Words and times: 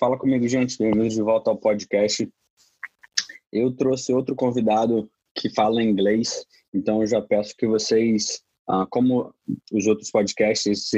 Fala 0.00 0.16
comigo, 0.16 0.48
gente. 0.48 0.78
Bem-vindos 0.78 1.12
de 1.12 1.20
volta 1.20 1.50
ao 1.50 1.58
podcast. 1.58 2.26
Eu 3.52 3.70
trouxe 3.76 4.14
outro 4.14 4.34
convidado 4.34 5.10
que 5.34 5.50
fala 5.50 5.82
inglês, 5.82 6.46
então 6.72 7.02
eu 7.02 7.06
já 7.06 7.20
peço 7.20 7.54
que 7.54 7.66
vocês, 7.66 8.40
ah, 8.66 8.86
como 8.88 9.30
os 9.70 9.86
outros 9.86 10.10
podcasts, 10.10 10.90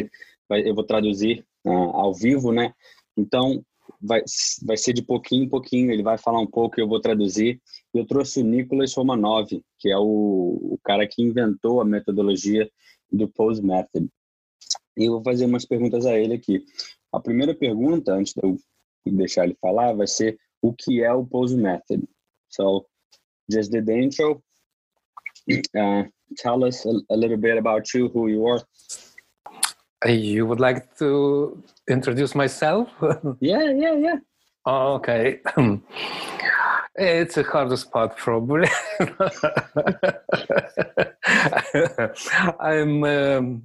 eu 0.49 0.73
vou 0.73 0.85
traduzir 0.85 1.45
ah, 1.67 1.71
ao 1.73 2.15
vivo, 2.15 2.53
né? 2.53 2.73
Então 3.17 3.65
vai, 4.01 4.23
vai 4.65 4.77
ser 4.77 4.93
de 4.93 5.03
pouquinho 5.03 5.47
em 5.47 5.49
pouquinho, 5.49 5.91
ele 5.91 6.05
vai 6.05 6.17
falar 6.17 6.39
um 6.39 6.47
pouco 6.47 6.79
e 6.79 6.81
eu 6.81 6.89
vou 6.89 7.01
traduzir. 7.01 7.61
Eu 7.93 8.07
trouxe 8.07 8.41
o 8.41 8.45
Nicholas 8.45 8.95
Romanov, 8.95 9.49
que 9.81 9.91
é 9.91 9.99
o, 9.99 10.05
o 10.05 10.79
cara 10.85 11.09
que 11.09 11.21
inventou 11.21 11.81
a 11.81 11.85
metodologia 11.85 12.71
do 13.11 13.27
Pose 13.27 13.61
Method. 13.61 14.09
E 14.97 15.07
eu 15.07 15.15
vou 15.15 15.25
fazer 15.25 15.47
umas 15.47 15.67
perguntas 15.67 16.07
a 16.07 16.17
ele 16.17 16.35
aqui. 16.35 16.65
A 17.13 17.19
primeira 17.19 17.53
pergunta, 17.53 18.15
antes 18.15 18.33
de 18.33 18.41
eu 18.47 18.57
deixar 19.11 19.45
ele 19.45 19.57
falar, 19.61 19.93
vai 19.93 20.07
ser 20.07 20.39
o 20.61 20.73
que 20.73 21.03
é 21.03 21.13
o 21.13 21.25
Pose 21.25 21.57
Method. 21.57 22.07
So, 22.49 22.87
just 23.51 23.73
did 23.73 23.87
the 23.87 23.99
intro. 23.99 24.43
Uh, 25.77 26.05
tell 26.37 26.65
us 26.65 26.87
a, 26.87 26.93
a, 27.11 27.17
little 27.17 27.37
bit 27.37 27.59
about 27.59 27.93
you, 27.95 28.09
who 28.09 28.29
you 28.29 28.47
are. 28.47 28.63
You 30.07 30.47
would 30.47 30.61
like 30.61 30.97
to 30.99 31.63
introduce 31.89 32.35
myself? 32.35 32.89
yeah, 33.41 33.71
yeah, 33.71 33.95
yeah. 33.95 34.17
Oh, 34.67 34.95
okay. 34.95 35.41
It's 36.95 37.39
a 37.39 37.43
hard 37.43 37.77
spot, 37.79 38.19
probably. 38.19 38.69
I'm 42.61 43.03
um, 43.03 43.63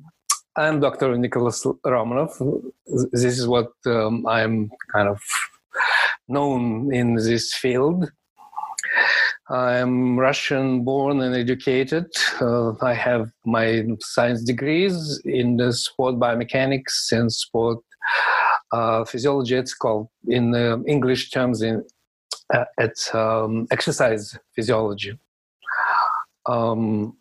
I'm 0.58 0.80
Dr. 0.80 1.16
Nicholas 1.20 1.64
Romanov. 1.86 2.32
This 3.12 3.38
is 3.38 3.48
what 3.48 3.74
um, 3.86 4.26
I'm 4.26 4.72
kind 4.92 5.08
of 5.08 5.22
known 6.28 6.92
in 6.92 7.14
this 7.14 7.54
field. 7.54 8.10
I'm 9.50 10.18
Russian 10.18 10.84
born 10.84 11.22
and 11.22 11.36
educated. 11.36 12.08
Uh, 12.42 12.74
I 12.82 12.96
have 12.96 13.30
my 13.46 13.86
science 14.00 14.44
degrees 14.44 15.22
in 15.26 15.58
the 15.58 15.74
sport 15.74 16.16
biomechanics 16.16 17.12
and 17.12 17.32
sport 17.32 17.78
uh, 18.72 19.06
physiology. 19.06 19.58
It's 19.58 19.76
called 19.76 20.10
in 20.28 20.56
uh, 20.56 20.80
English 20.88 21.30
terms 21.30 21.62
in 21.62 21.84
uh, 22.52 22.66
it's 22.80 23.14
um, 23.14 23.68
exercise 23.70 24.36
physiology. 24.56 25.20
Um, 26.48 27.17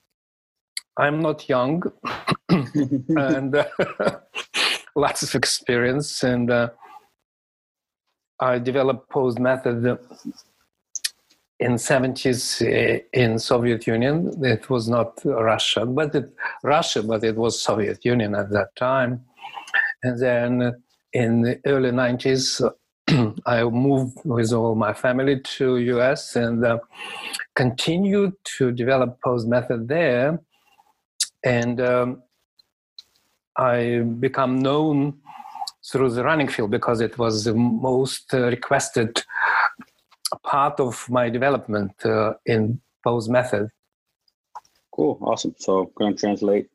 I'm 0.98 1.20
not 1.20 1.48
young 1.48 1.82
and 2.48 3.54
uh, 3.54 3.66
lots 4.96 5.22
of 5.22 5.34
experience. 5.34 6.22
And 6.22 6.50
uh, 6.50 6.70
I 8.40 8.58
developed 8.58 9.10
pose 9.10 9.38
method 9.38 9.98
in 11.60 11.72
70s 11.72 12.62
uh, 12.62 13.00
in 13.12 13.38
Soviet 13.38 13.86
Union. 13.86 14.32
It 14.42 14.70
was 14.70 14.88
not 14.88 15.20
Russia, 15.24 15.84
but 15.84 16.14
it, 16.14 16.34
Russia, 16.62 17.02
but 17.02 17.24
it 17.24 17.36
was 17.36 17.62
Soviet 17.62 18.04
Union 18.04 18.34
at 18.34 18.50
that 18.50 18.74
time. 18.76 19.24
And 20.02 20.18
then 20.18 20.82
in 21.12 21.42
the 21.42 21.60
early 21.66 21.90
90s, 21.90 22.62
I 23.46 23.64
moved 23.64 24.18
with 24.24 24.52
all 24.52 24.74
my 24.74 24.94
family 24.94 25.40
to 25.40 25.76
US 25.76 26.36
and 26.36 26.64
uh, 26.64 26.78
continued 27.54 28.32
to 28.58 28.72
develop 28.72 29.20
pose 29.22 29.46
method 29.46 29.88
there 29.88 30.40
and 31.46 31.80
um, 31.80 32.22
I 33.56 34.00
become 34.00 34.58
known 34.58 35.14
through 35.90 36.10
the 36.10 36.24
running 36.24 36.48
field 36.48 36.72
because 36.72 37.00
it 37.00 37.16
was 37.16 37.44
the 37.44 37.54
most 37.54 38.34
uh, 38.34 38.48
requested 38.48 39.22
part 40.42 40.80
of 40.80 41.08
my 41.08 41.30
development 41.30 41.92
uh, 42.04 42.34
in 42.46 42.80
pose 43.04 43.28
method. 43.28 43.70
Cool, 44.90 45.18
awesome. 45.22 45.54
So, 45.58 45.92
going 45.94 46.14
to 46.14 46.20
translate. 46.20 46.68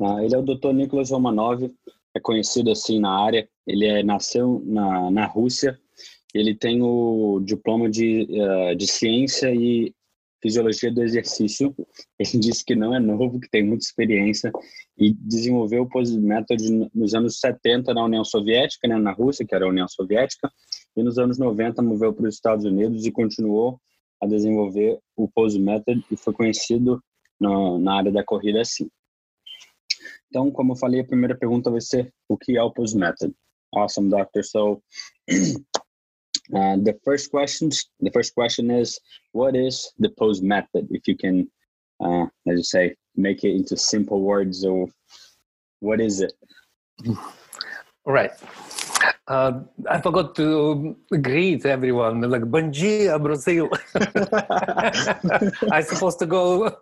Uh, 0.00 0.18
ele 0.18 0.34
é 0.34 0.38
o 0.38 0.42
Dr. 0.42 0.72
Nicholas 0.72 1.10
Romanov, 1.10 1.70
é 2.14 2.20
conhecido 2.20 2.72
assim 2.72 2.98
na 2.98 3.24
área. 3.24 3.48
Ele 3.64 3.86
é, 3.86 4.02
nasceu 4.02 4.60
na, 4.66 5.08
na 5.10 5.26
Rússia. 5.26 5.78
Ele 6.34 6.54
tem 6.54 6.82
o 6.82 7.40
diploma 7.44 7.88
de, 7.88 8.26
uh, 8.30 8.74
de 8.74 8.86
ciência 8.88 9.54
e 9.54 9.94
fisiologia 10.42 10.90
do 10.90 11.02
exercício. 11.02 11.74
Ele 12.18 12.30
disse 12.40 12.64
que 12.64 12.74
não 12.74 12.94
é 12.94 13.00
novo, 13.00 13.40
que 13.40 13.48
tem 13.48 13.64
muita 13.64 13.84
experiência 13.84 14.50
e 14.98 15.14
desenvolveu 15.14 15.84
o 15.84 16.20
método 16.20 16.90
nos 16.94 17.14
anos 17.14 17.38
70 17.38 17.94
na 17.94 18.04
União 18.04 18.24
Soviética, 18.24 18.88
né, 18.88 18.96
na 18.96 19.12
Rússia, 19.12 19.46
que 19.46 19.54
era 19.54 19.64
a 19.64 19.68
União 19.68 19.88
Soviética, 19.88 20.50
e 20.96 21.02
nos 21.02 21.18
anos 21.18 21.38
90 21.38 21.80
moveu 21.80 22.12
para 22.12 22.28
os 22.28 22.34
Estados 22.34 22.64
Unidos 22.64 23.06
e 23.06 23.12
continuou 23.12 23.80
a 24.20 24.26
desenvolver 24.26 24.98
o 25.16 25.28
Pose 25.28 25.58
Method 25.58 26.04
e 26.10 26.16
foi 26.16 26.32
conhecido 26.32 27.02
no, 27.40 27.78
na 27.78 27.96
área 27.96 28.12
da 28.12 28.24
corrida 28.24 28.60
assim. 28.60 28.88
Então, 30.28 30.50
como 30.50 30.72
eu 30.72 30.76
falei, 30.76 31.00
a 31.00 31.04
primeira 31.04 31.36
pergunta 31.36 31.70
vai 31.70 31.80
ser 31.80 32.12
o 32.28 32.36
que 32.36 32.56
é 32.56 32.62
o 32.62 32.72
Pose 32.72 32.96
Method? 32.96 33.34
Awesome, 33.74 34.10
doctor. 34.10 34.44
So, 34.44 34.82
Uh, 36.50 36.76
the 36.76 36.98
first 37.04 37.30
questions, 37.30 37.86
the 38.00 38.10
first 38.10 38.34
question 38.34 38.70
is, 38.70 38.98
what 39.32 39.54
is 39.54 39.92
the 39.98 40.10
pose 40.18 40.42
method? 40.42 40.88
If 40.90 41.06
you 41.06 41.16
can, 41.16 41.50
uh, 42.02 42.26
as 42.46 42.56
you 42.58 42.64
say, 42.64 42.94
make 43.16 43.44
it 43.44 43.54
into 43.54 43.76
simple 43.76 44.20
words, 44.22 44.64
or 44.64 44.88
what 45.80 46.00
is 46.00 46.20
it? 46.20 46.32
Right. 48.04 48.32
Uh, 49.28 49.60
I 49.88 50.00
forgot 50.00 50.34
to 50.36 50.96
greet 51.22 51.64
everyone. 51.64 52.20
Like, 52.22 52.50
bom 52.50 52.70
dia, 52.70 53.18
Brazil. 53.18 53.70
I'm 55.70 55.82
supposed 55.84 56.18
to 56.18 56.26
go 56.26 56.76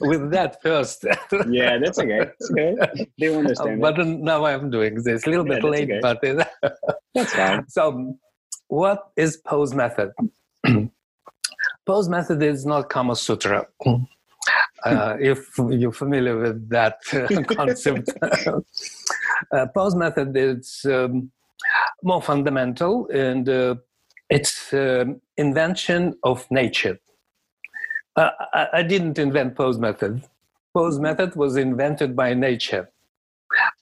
with 0.00 0.30
that 0.30 0.60
first. 0.62 1.04
yeah, 1.48 1.78
that's 1.78 1.98
okay. 1.98 2.28
That's 2.28 2.50
okay. 2.52 3.08
They 3.18 3.34
understand. 3.34 3.80
but 3.80 3.96
now 3.98 4.44
I'm 4.44 4.70
doing 4.70 5.02
this. 5.02 5.26
A 5.26 5.30
little 5.30 5.48
yeah, 5.48 5.54
bit 5.54 5.64
late, 5.64 5.90
okay. 5.90 6.00
but 6.04 6.20
that's 7.14 7.32
fine. 7.32 7.66
So 7.68 8.14
what 8.68 9.10
is 9.16 9.36
pose 9.36 9.74
method? 9.74 10.12
pose 11.86 12.08
method 12.08 12.42
is 12.42 12.66
not 12.66 12.88
Kama 12.88 13.16
Sutra. 13.16 13.66
Uh, 14.84 15.16
if 15.18 15.58
you're 15.70 15.92
familiar 15.92 16.38
with 16.38 16.68
that 16.68 16.98
uh, 17.12 17.42
concept, 17.54 18.10
uh, 19.52 19.66
pose 19.74 19.94
method 19.94 20.36
is 20.36 20.84
um, 20.88 21.30
more 22.02 22.22
fundamental 22.22 23.08
and 23.08 23.48
uh, 23.48 23.74
it's 24.30 24.72
um, 24.72 25.20
invention 25.36 26.14
of 26.22 26.48
nature. 26.50 26.98
Uh, 28.14 28.30
I, 28.52 28.66
I, 28.74 28.82
didn't 28.82 29.18
invent 29.18 29.56
pose 29.56 29.78
method. 29.78 30.22
Pose 30.72 30.98
method 30.98 31.36
was 31.36 31.56
invented 31.56 32.16
by 32.16 32.32
nature. 32.32 32.88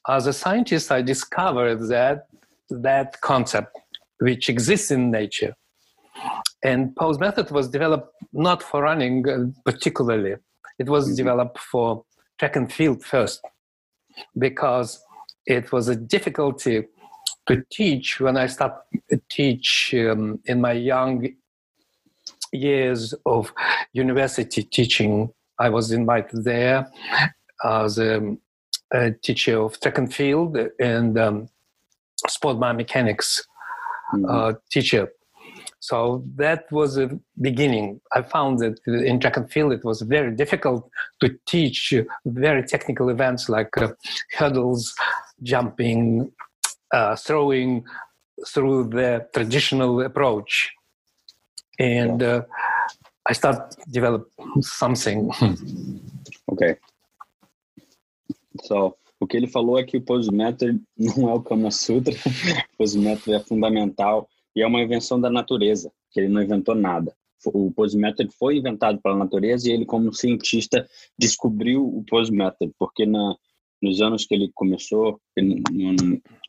As 0.08 0.26
a 0.26 0.32
scientist, 0.32 0.90
I 0.90 1.02
discovered 1.02 1.88
that 1.88 2.26
that 2.70 3.20
concept 3.20 3.76
which 4.24 4.48
exists 4.48 4.90
in 4.90 5.10
nature. 5.10 5.54
And 6.62 6.96
pose 6.96 7.18
method 7.18 7.50
was 7.50 7.68
developed 7.68 8.10
not 8.32 8.62
for 8.62 8.82
running 8.82 9.16
uh, 9.28 9.46
particularly. 9.70 10.34
It 10.78 10.88
was 10.88 11.04
mm-hmm. 11.04 11.16
developed 11.22 11.58
for 11.58 12.04
track 12.38 12.56
and 12.56 12.72
field 12.72 13.04
first 13.04 13.40
because 14.46 14.90
it 15.46 15.72
was 15.72 15.88
a 15.88 15.96
difficulty 16.16 16.76
to 17.48 17.54
teach 17.70 18.06
when 18.24 18.36
I 18.38 18.46
started 18.46 18.80
to 19.10 19.20
teach 19.28 19.94
um, 19.94 20.40
in 20.46 20.62
my 20.62 20.72
young 20.72 21.28
years 22.52 23.12
of 23.26 23.52
university 23.92 24.62
teaching. 24.62 25.30
I 25.58 25.68
was 25.68 25.92
invited 25.92 26.44
there 26.44 26.90
as 27.62 27.98
a, 27.98 28.36
a 28.92 29.10
teacher 29.10 29.60
of 29.60 29.78
track 29.80 29.98
and 29.98 30.12
field 30.12 30.56
and 30.80 31.18
um, 31.18 31.48
sport 32.26 32.56
biomechanics 32.56 33.42
mm-hmm. 34.12 34.24
uh, 34.28 34.52
teacher. 34.70 35.08
So 35.80 36.24
that 36.36 36.64
was 36.72 36.96
a 36.96 37.10
beginning. 37.40 38.00
I 38.12 38.22
found 38.22 38.58
that 38.60 38.80
in 38.86 39.20
track 39.20 39.36
and 39.36 39.50
field 39.50 39.72
it 39.72 39.84
was 39.84 40.00
very 40.00 40.34
difficult 40.34 40.88
to 41.20 41.36
teach 41.46 41.92
very 42.24 42.62
technical 42.62 43.10
events 43.10 43.50
like 43.50 43.76
uh, 43.76 43.88
hurdles, 44.38 44.94
jumping, 45.42 46.32
uh, 46.90 47.16
throwing 47.16 47.84
through 48.48 48.84
the 48.88 49.26
traditional 49.34 50.00
approach. 50.00 50.70
And 51.78 52.22
uh, 52.22 52.42
I 53.26 53.34
started 53.34 53.76
develop 53.90 54.30
something. 54.60 55.30
okay. 56.52 56.76
So 58.62 58.96
O 59.24 59.26
que 59.26 59.38
ele 59.38 59.46
falou 59.46 59.78
é 59.78 59.84
que 59.84 59.96
o 59.96 60.02
Pose 60.02 60.30
Method 60.30 60.78
não 60.98 61.30
é 61.30 61.32
o 61.32 61.40
Kama 61.40 61.70
Sutra, 61.70 62.12
o 62.74 62.76
Pose 62.76 62.98
Method 62.98 63.32
é 63.32 63.40
fundamental 63.40 64.28
e 64.54 64.60
é 64.60 64.66
uma 64.66 64.82
invenção 64.82 65.18
da 65.18 65.30
natureza, 65.30 65.90
que 66.10 66.20
ele 66.20 66.28
não 66.28 66.42
inventou 66.42 66.74
nada. 66.74 67.10
O 67.46 67.72
Pose 67.72 67.96
Method 67.96 68.30
foi 68.38 68.58
inventado 68.58 69.00
pela 69.00 69.16
natureza 69.16 69.66
e 69.66 69.72
ele, 69.72 69.86
como 69.86 70.12
cientista, 70.12 70.86
descobriu 71.18 71.86
o 71.86 72.04
Pose 72.04 72.30
Method, 72.30 72.74
porque 72.78 73.06
na, 73.06 73.34
nos 73.80 74.02
anos 74.02 74.26
que 74.26 74.34
ele 74.34 74.50
começou, 74.54 75.18
ele, 75.34 75.62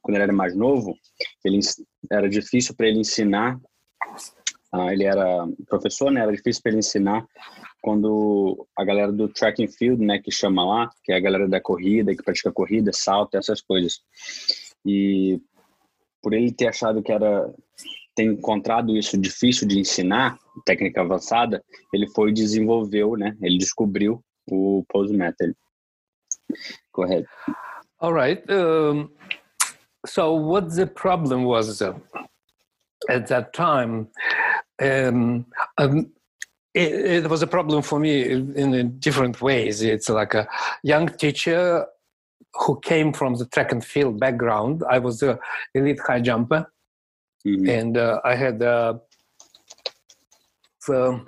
quando 0.01 0.15
ele 0.15 0.23
era 0.23 0.33
mais 0.33 0.53
novo, 0.53 0.97
ele 1.45 1.61
era 2.11 2.27
difícil 2.27 2.75
para 2.75 2.89
ele 2.89 2.99
ensinar. 2.99 3.57
Uh, 4.73 4.89
ele 4.91 5.05
era 5.05 5.47
professor, 5.69 6.11
né? 6.11 6.19
Era 6.19 6.33
difícil 6.33 6.61
para 6.61 6.73
ele 6.73 6.79
ensinar 6.79 7.25
quando 7.85 8.67
a 8.75 8.83
galera 8.83 9.11
do 9.11 9.29
track 9.29 9.63
and 9.63 9.67
field, 9.67 10.03
né, 10.03 10.17
que 10.17 10.31
chama 10.31 10.65
lá, 10.65 10.89
que 11.03 11.11
é 11.11 11.17
a 11.17 11.19
galera 11.19 11.47
da 11.47 11.61
corrida, 11.61 12.15
que 12.15 12.23
pratica 12.23 12.51
corrida, 12.51 12.91
salto, 12.91 13.35
essas 13.35 13.61
coisas. 13.61 14.01
E 14.83 15.39
por 16.19 16.33
ele 16.33 16.51
ter 16.51 16.69
achado 16.69 17.03
que 17.03 17.11
era 17.11 17.47
ter 18.15 18.23
encontrado 18.23 18.97
isso 18.97 19.15
difícil 19.15 19.67
de 19.67 19.77
ensinar, 19.77 20.39
técnica 20.65 21.01
avançada, 21.01 21.63
ele 21.93 22.07
foi 22.07 22.31
e 22.31 22.33
desenvolveu, 22.33 23.15
né? 23.15 23.37
Ele 23.39 23.59
descobriu 23.59 24.19
o 24.49 24.83
pose 24.89 25.15
method. 25.15 25.53
Correto. 26.91 27.29
All 27.99 28.13
right. 28.15 28.43
Um, 28.51 29.11
so 30.07 30.33
what 30.33 30.75
the 30.75 30.87
problem 30.87 31.45
was 31.45 31.83
uh, 31.83 31.93
at 33.07 33.27
that 33.27 33.51
time? 33.53 34.07
Um, 34.81 35.45
um, 35.79 36.11
it, 36.75 37.23
it, 37.23 37.29
was 37.29 37.41
a 37.41 37.47
problem 37.47 37.81
for 37.81 37.99
me 37.99 38.29
in 38.29 38.99
different 38.99 39.41
ways. 39.41 39.81
It's 39.81 40.09
like 40.09 40.33
a 40.33 40.45
young 40.83 41.07
teacher 41.07 41.85
who 42.53 42.79
came 42.81 43.13
from 43.13 43.35
the 43.35 43.45
track 43.45 43.71
and 43.71 43.83
field 43.83 44.19
background. 44.19 44.83
I 44.89 44.99
was 44.99 45.19
the 45.21 45.39
elite 45.73 45.99
high 46.05 46.19
jumper, 46.19 46.69
mm-hmm. 47.47 47.69
and 47.69 47.97
uh, 47.97 48.19
I 48.25 48.35
had 48.35 48.61
uh, 48.61 48.95
the 50.85 51.25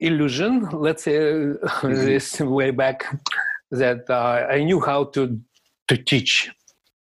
illusion, 0.00 0.68
let's 0.72 1.04
say, 1.04 1.12
mm-hmm. 1.20 1.92
this 1.92 2.40
way 2.40 2.70
back, 2.70 3.04
that 3.70 4.08
uh, 4.08 4.46
I 4.50 4.64
knew 4.64 4.80
how 4.80 5.04
to 5.04 5.38
to 5.88 5.96
teach 5.96 6.50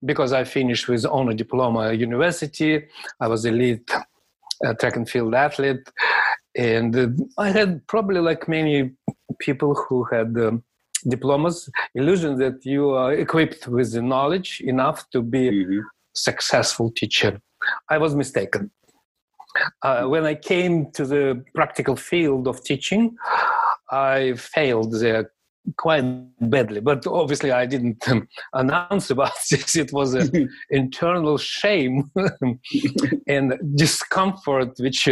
because 0.04 0.34
I 0.34 0.46
finished 0.46 0.88
with 0.88 1.06
honor 1.06 1.34
diploma 1.34 1.90
at 1.90 2.00
university. 2.00 2.88
I 3.20 3.28
was 3.28 3.46
elite 3.46 3.92
uh, 4.66 4.74
track 4.76 4.96
and 4.96 5.08
field 5.08 5.36
athlete, 5.36 5.88
and 6.56 6.96
uh, 6.96 7.08
I 7.38 7.50
had 7.52 7.86
probably 7.88 8.22
like 8.22 8.48
many 8.48 8.92
people 9.40 9.76
who 9.76 10.04
had. 10.06 10.38
Um, 10.38 10.64
diplomas 11.08 11.70
illusion 11.96 12.38
that 12.38 12.66
you 12.66 12.92
are 12.92 13.14
equipped 13.14 13.68
with 13.68 13.92
the 13.94 14.02
knowledge 14.02 14.62
enough 14.62 15.10
to 15.10 15.22
be 15.22 15.50
mm-hmm. 15.50 15.80
successful 16.14 16.92
teacher 16.92 17.40
i 17.90 17.98
was 17.98 18.16
mistaken 18.16 18.70
uh, 19.84 20.04
when 20.04 20.26
i 20.26 20.36
came 20.36 20.92
to 20.92 21.06
the 21.06 21.44
practical 21.56 21.96
field 21.96 22.48
of 22.48 22.64
teaching 22.64 23.16
i 23.92 24.34
failed 24.38 24.94
there 25.00 25.32
quite 25.78 26.04
badly 26.50 26.82
but 26.82 27.06
obviously 27.06 27.52
i 27.52 27.66
didn't 27.66 28.08
um, 28.10 28.28
announce 28.54 29.10
about 29.10 29.32
this 29.50 29.76
it 29.76 29.92
was 29.94 30.14
an 30.14 30.50
internal 30.70 31.38
shame 31.38 32.10
and 33.28 33.54
discomfort 33.76 34.72
which 34.80 35.08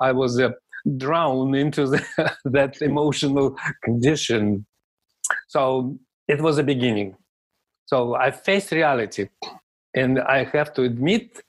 i 0.00 0.12
was 0.12 0.40
uh, 0.40 0.50
drowned 0.96 1.54
into 1.56 1.86
the, 1.86 2.02
that 2.44 2.80
emotional 2.82 3.56
condition 3.84 4.66
so 5.48 5.98
it 6.28 6.40
was 6.40 6.58
a 6.58 6.62
beginning. 6.62 7.16
So 7.86 8.14
I 8.14 8.30
faced 8.30 8.72
reality, 8.72 9.28
and 9.94 10.20
I 10.20 10.44
have 10.44 10.72
to 10.74 10.82
admit. 10.82 11.42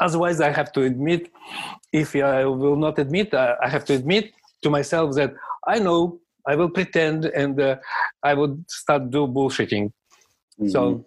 Otherwise, 0.00 0.40
I 0.40 0.50
have 0.50 0.72
to 0.72 0.82
admit. 0.82 1.30
If 1.92 2.16
I 2.16 2.44
will 2.44 2.76
not 2.76 2.98
admit, 2.98 3.34
I 3.34 3.68
have 3.68 3.84
to 3.86 3.94
admit 3.94 4.32
to 4.62 4.70
myself 4.70 5.14
that 5.16 5.34
I 5.66 5.78
know. 5.78 6.18
I 6.46 6.56
will 6.56 6.70
pretend, 6.70 7.26
and 7.26 7.60
uh, 7.60 7.76
I 8.22 8.34
would 8.34 8.64
start 8.68 9.10
do 9.10 9.26
bullshitting. 9.28 9.84
Mm-hmm. 9.84 10.68
So 10.68 11.06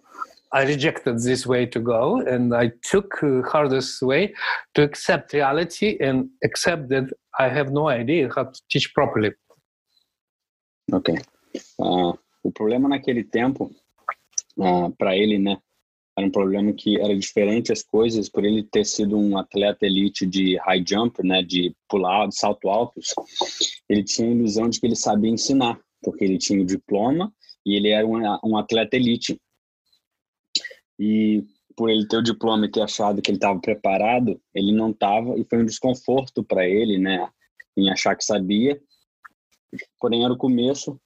I 0.54 0.64
rejected 0.64 1.20
this 1.20 1.46
way 1.46 1.66
to 1.66 1.80
go, 1.80 2.22
and 2.22 2.56
I 2.56 2.72
took 2.84 3.22
uh, 3.22 3.42
hardest 3.42 4.02
way 4.02 4.34
to 4.76 4.84
accept 4.84 5.34
reality 5.34 5.98
and 6.00 6.30
accept 6.44 6.88
that 6.90 7.10
I 7.38 7.48
have 7.50 7.72
no 7.72 7.90
idea 7.90 8.30
how 8.30 8.46
to 8.46 8.62
teach 8.70 8.94
properly. 8.94 9.34
Okay. 10.92 11.18
Uh, 11.80 12.14
o 12.44 12.52
problema 12.52 12.88
naquele 12.88 13.24
tempo, 13.24 13.72
uh, 14.58 14.92
para 14.98 15.16
ele, 15.16 15.40
né, 15.40 15.58
era 16.18 16.26
um 16.26 16.32
problema 16.32 16.72
que 16.72 17.00
era 17.00 17.16
diferente 17.18 17.74
as 17.74 17.84
coisas, 17.84 18.30
por 18.30 18.46
ele 18.46 18.64
ter 18.64 18.86
sido 18.86 19.18
um 19.18 19.38
atleta 19.38 19.86
elite 19.86 20.26
de 20.26 20.58
high 20.60 20.84
jump, 20.88 21.22
né, 21.22 21.42
de 21.42 21.76
pular, 21.90 22.28
de 22.28 22.38
salto 22.38 22.70
altos, 22.70 23.14
ele 23.90 24.04
tinha 24.04 24.30
a 24.30 24.32
ilusão 24.32 24.70
de 24.70 24.80
que 24.80 24.86
ele 24.86 24.96
sabia 24.96 25.30
ensinar, 25.30 25.78
porque 26.02 26.24
ele 26.24 26.38
tinha 26.38 26.62
o 26.62 26.66
diploma 26.66 27.34
e 27.66 27.76
ele 27.76 27.90
era 27.90 28.08
um, 28.08 28.22
um 28.46 28.58
atleta 28.58 28.96
elite. 28.96 29.38
E 30.98 31.44
por 31.76 31.90
ele 31.90 32.08
ter 32.08 32.18
o 32.18 32.24
diploma 32.24 32.66
e 32.66 32.72
ter 32.72 32.82
achado 32.82 33.22
que 33.22 33.30
ele 33.30 33.38
estava 33.38 33.60
preparado, 33.60 34.40
ele 34.54 34.72
não 34.72 34.92
estava 34.92 35.38
e 35.38 35.46
foi 35.50 35.60
um 35.60 35.66
desconforto 35.66 36.44
para 36.44 36.68
ele, 36.68 36.98
né, 36.98 37.30
em 37.76 37.90
achar 37.90 38.16
que 38.16 38.24
sabia. 38.24 38.80
Porém 40.00 40.24
era 40.24 40.34
o 40.34 40.38
começo 40.38 41.00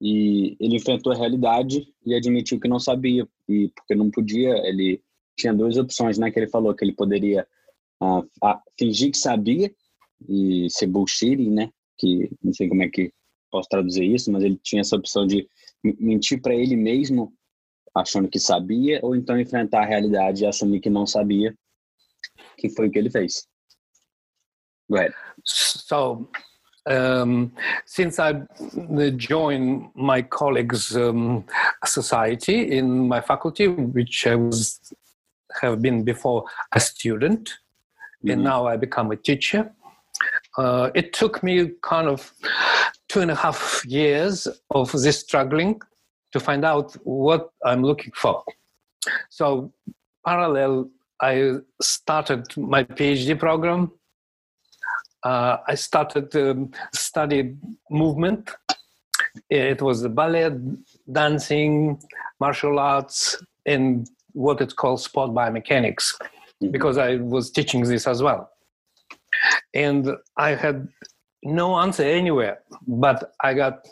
e 0.00 0.56
ele 0.60 0.76
enfrentou 0.76 1.12
a 1.12 1.16
realidade 1.16 1.86
e 2.04 2.14
admitiu 2.14 2.60
que 2.60 2.68
não 2.68 2.78
sabia 2.78 3.26
e 3.48 3.70
porque 3.74 3.94
não 3.94 4.10
podia 4.10 4.56
ele 4.66 5.00
tinha 5.38 5.54
duas 5.54 5.76
opções 5.76 6.18
né 6.18 6.30
que 6.30 6.38
ele 6.38 6.48
falou 6.48 6.74
que 6.74 6.84
ele 6.84 6.92
poderia 6.92 7.46
uh, 8.02 8.26
fingir 8.78 9.10
que 9.10 9.18
sabia 9.18 9.74
e 10.28 10.68
ser 10.68 10.86
bullshitting 10.86 11.50
né 11.50 11.70
que 11.96 12.30
não 12.42 12.52
sei 12.52 12.68
como 12.68 12.82
é 12.82 12.88
que 12.88 13.10
posso 13.50 13.68
traduzir 13.70 14.04
isso 14.04 14.30
mas 14.30 14.44
ele 14.44 14.60
tinha 14.62 14.82
essa 14.82 14.96
opção 14.96 15.26
de 15.26 15.48
mentir 15.82 16.42
para 16.42 16.54
ele 16.54 16.76
mesmo 16.76 17.32
achando 17.96 18.28
que 18.28 18.38
sabia 18.38 19.00
ou 19.02 19.16
então 19.16 19.38
enfrentar 19.38 19.82
a 19.82 19.86
realidade 19.86 20.44
e 20.44 20.46
assumir 20.46 20.80
que 20.80 20.90
não 20.90 21.06
sabia 21.06 21.54
que 22.56 22.68
foi 22.70 22.88
o 22.88 22.90
que 22.90 22.98
ele 22.98 23.10
fez 23.10 23.46
Go 24.88 24.96
ahead. 24.96 25.12
So 25.44 26.28
um, 26.86 27.50
since 27.84 28.18
I 28.18 28.42
joined 29.16 29.90
my 29.94 30.22
colleagues' 30.22 30.96
um, 30.96 31.44
society 31.84 32.76
in 32.78 33.08
my 33.08 33.20
faculty, 33.20 33.68
which 33.68 34.26
I 34.26 34.36
was 34.36 34.80
have 35.60 35.82
been 35.82 36.04
before 36.04 36.44
a 36.72 36.80
student, 36.80 37.48
mm-hmm. 37.48 38.30
and 38.30 38.44
now 38.44 38.66
I 38.66 38.76
become 38.76 39.10
a 39.10 39.16
teacher. 39.16 39.72
Uh, 40.56 40.90
it 40.94 41.12
took 41.12 41.42
me 41.42 41.72
kind 41.82 42.08
of 42.08 42.32
two 43.08 43.20
and 43.20 43.30
a 43.30 43.34
half 43.34 43.84
years 43.84 44.46
of 44.70 44.92
this 44.92 45.20
struggling 45.20 45.80
to 46.32 46.40
find 46.40 46.64
out 46.64 46.92
what 47.04 47.50
I'm 47.64 47.82
looking 47.82 48.12
for. 48.14 48.42
So, 49.30 49.72
parallel, 50.26 50.90
I 51.20 51.54
started 51.80 52.44
my 52.56 52.84
PhD 52.84 53.38
program 53.38 53.92
uh, 55.26 55.58
I 55.66 55.74
started 55.74 56.30
to 56.30 56.50
um, 56.52 56.70
study 56.94 57.56
movement. 57.90 58.50
It 59.50 59.82
was 59.82 60.02
the 60.02 60.08
ballet, 60.08 60.50
dancing, 61.10 62.00
martial 62.38 62.78
arts, 62.78 63.36
and 63.64 64.08
what 64.32 64.60
it's 64.60 64.72
called 64.72 65.00
sport 65.00 65.30
biomechanics, 65.30 66.04
mm-hmm. 66.14 66.70
because 66.70 66.96
I 66.96 67.16
was 67.16 67.50
teaching 67.50 67.82
this 67.82 68.06
as 68.06 68.22
well. 68.22 68.50
And 69.74 70.12
I 70.36 70.50
had 70.54 70.88
no 71.42 71.76
answer 71.76 72.04
anywhere, 72.04 72.60
but 72.86 73.32
I 73.42 73.54
got 73.54 73.84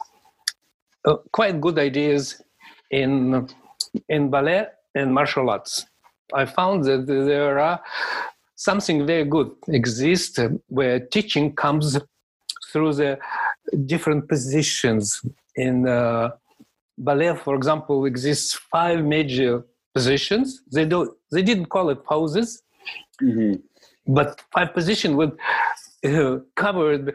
uh, 1.04 1.16
quite 1.32 1.60
good 1.60 1.78
ideas 1.78 2.42
in 2.90 3.48
in 4.08 4.30
ballet 4.30 4.66
and 4.94 5.12
martial 5.12 5.50
arts. 5.50 5.86
I 6.32 6.46
found 6.46 6.84
that 6.84 7.06
there 7.06 7.58
are 7.58 7.80
something 8.56 9.06
very 9.06 9.24
good 9.24 9.50
exists 9.68 10.38
where 10.68 11.00
teaching 11.00 11.54
comes 11.54 11.98
through 12.72 12.94
the 12.94 13.18
different 13.86 14.28
positions 14.28 15.20
in 15.56 15.86
uh, 15.86 16.30
ballet 16.98 17.36
for 17.36 17.54
example 17.56 18.04
exists 18.04 18.54
five 18.70 19.04
major 19.04 19.64
positions 19.94 20.62
they 20.72 20.84
don't 20.84 21.10
they 21.32 21.42
didn't 21.42 21.66
call 21.66 21.90
it 21.90 22.04
poses 22.04 22.62
mm-hmm. 23.22 23.54
but 24.06 24.40
five 24.52 24.72
positions 24.72 25.14
with 25.14 25.32
uh, 26.04 26.38
covered 26.56 27.14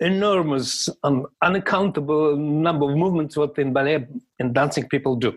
enormous 0.00 0.88
um, 1.02 1.26
unaccountable 1.42 2.36
number 2.36 2.90
of 2.90 2.96
movements 2.96 3.36
what 3.36 3.58
in 3.58 3.72
ballet 3.72 4.06
and 4.38 4.54
dancing 4.54 4.86
people 4.88 5.16
do 5.16 5.36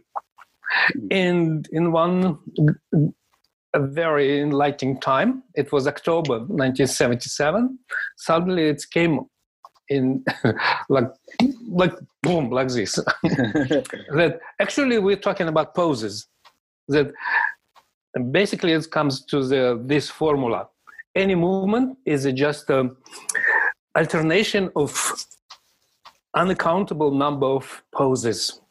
and 1.09 1.67
in 1.71 1.91
one 1.91 2.37
a 3.73 3.79
very 3.79 4.41
enlightening 4.41 4.99
time. 4.99 5.43
It 5.55 5.71
was 5.71 5.87
October 5.87 6.39
1977. 6.39 7.79
Suddenly 8.17 8.67
it 8.67 8.83
came 8.91 9.21
in 9.89 10.23
like 10.89 11.09
like 11.69 11.93
boom 12.23 12.49
like 12.49 12.69
this. 12.69 12.95
that 13.23 14.39
actually 14.59 14.99
we're 14.99 15.15
talking 15.17 15.47
about 15.47 15.73
poses. 15.75 16.27
That 16.87 17.13
basically 18.31 18.73
it 18.73 18.89
comes 18.91 19.23
to 19.25 19.43
the 19.43 19.81
this 19.85 20.09
formula. 20.09 20.67
Any 21.15 21.35
movement 21.35 21.97
is 22.05 22.25
just 22.33 22.69
an 22.69 22.95
alternation 23.95 24.71
of 24.75 24.91
unaccountable 26.35 27.11
number 27.11 27.47
of 27.47 27.83
poses. 27.91 28.61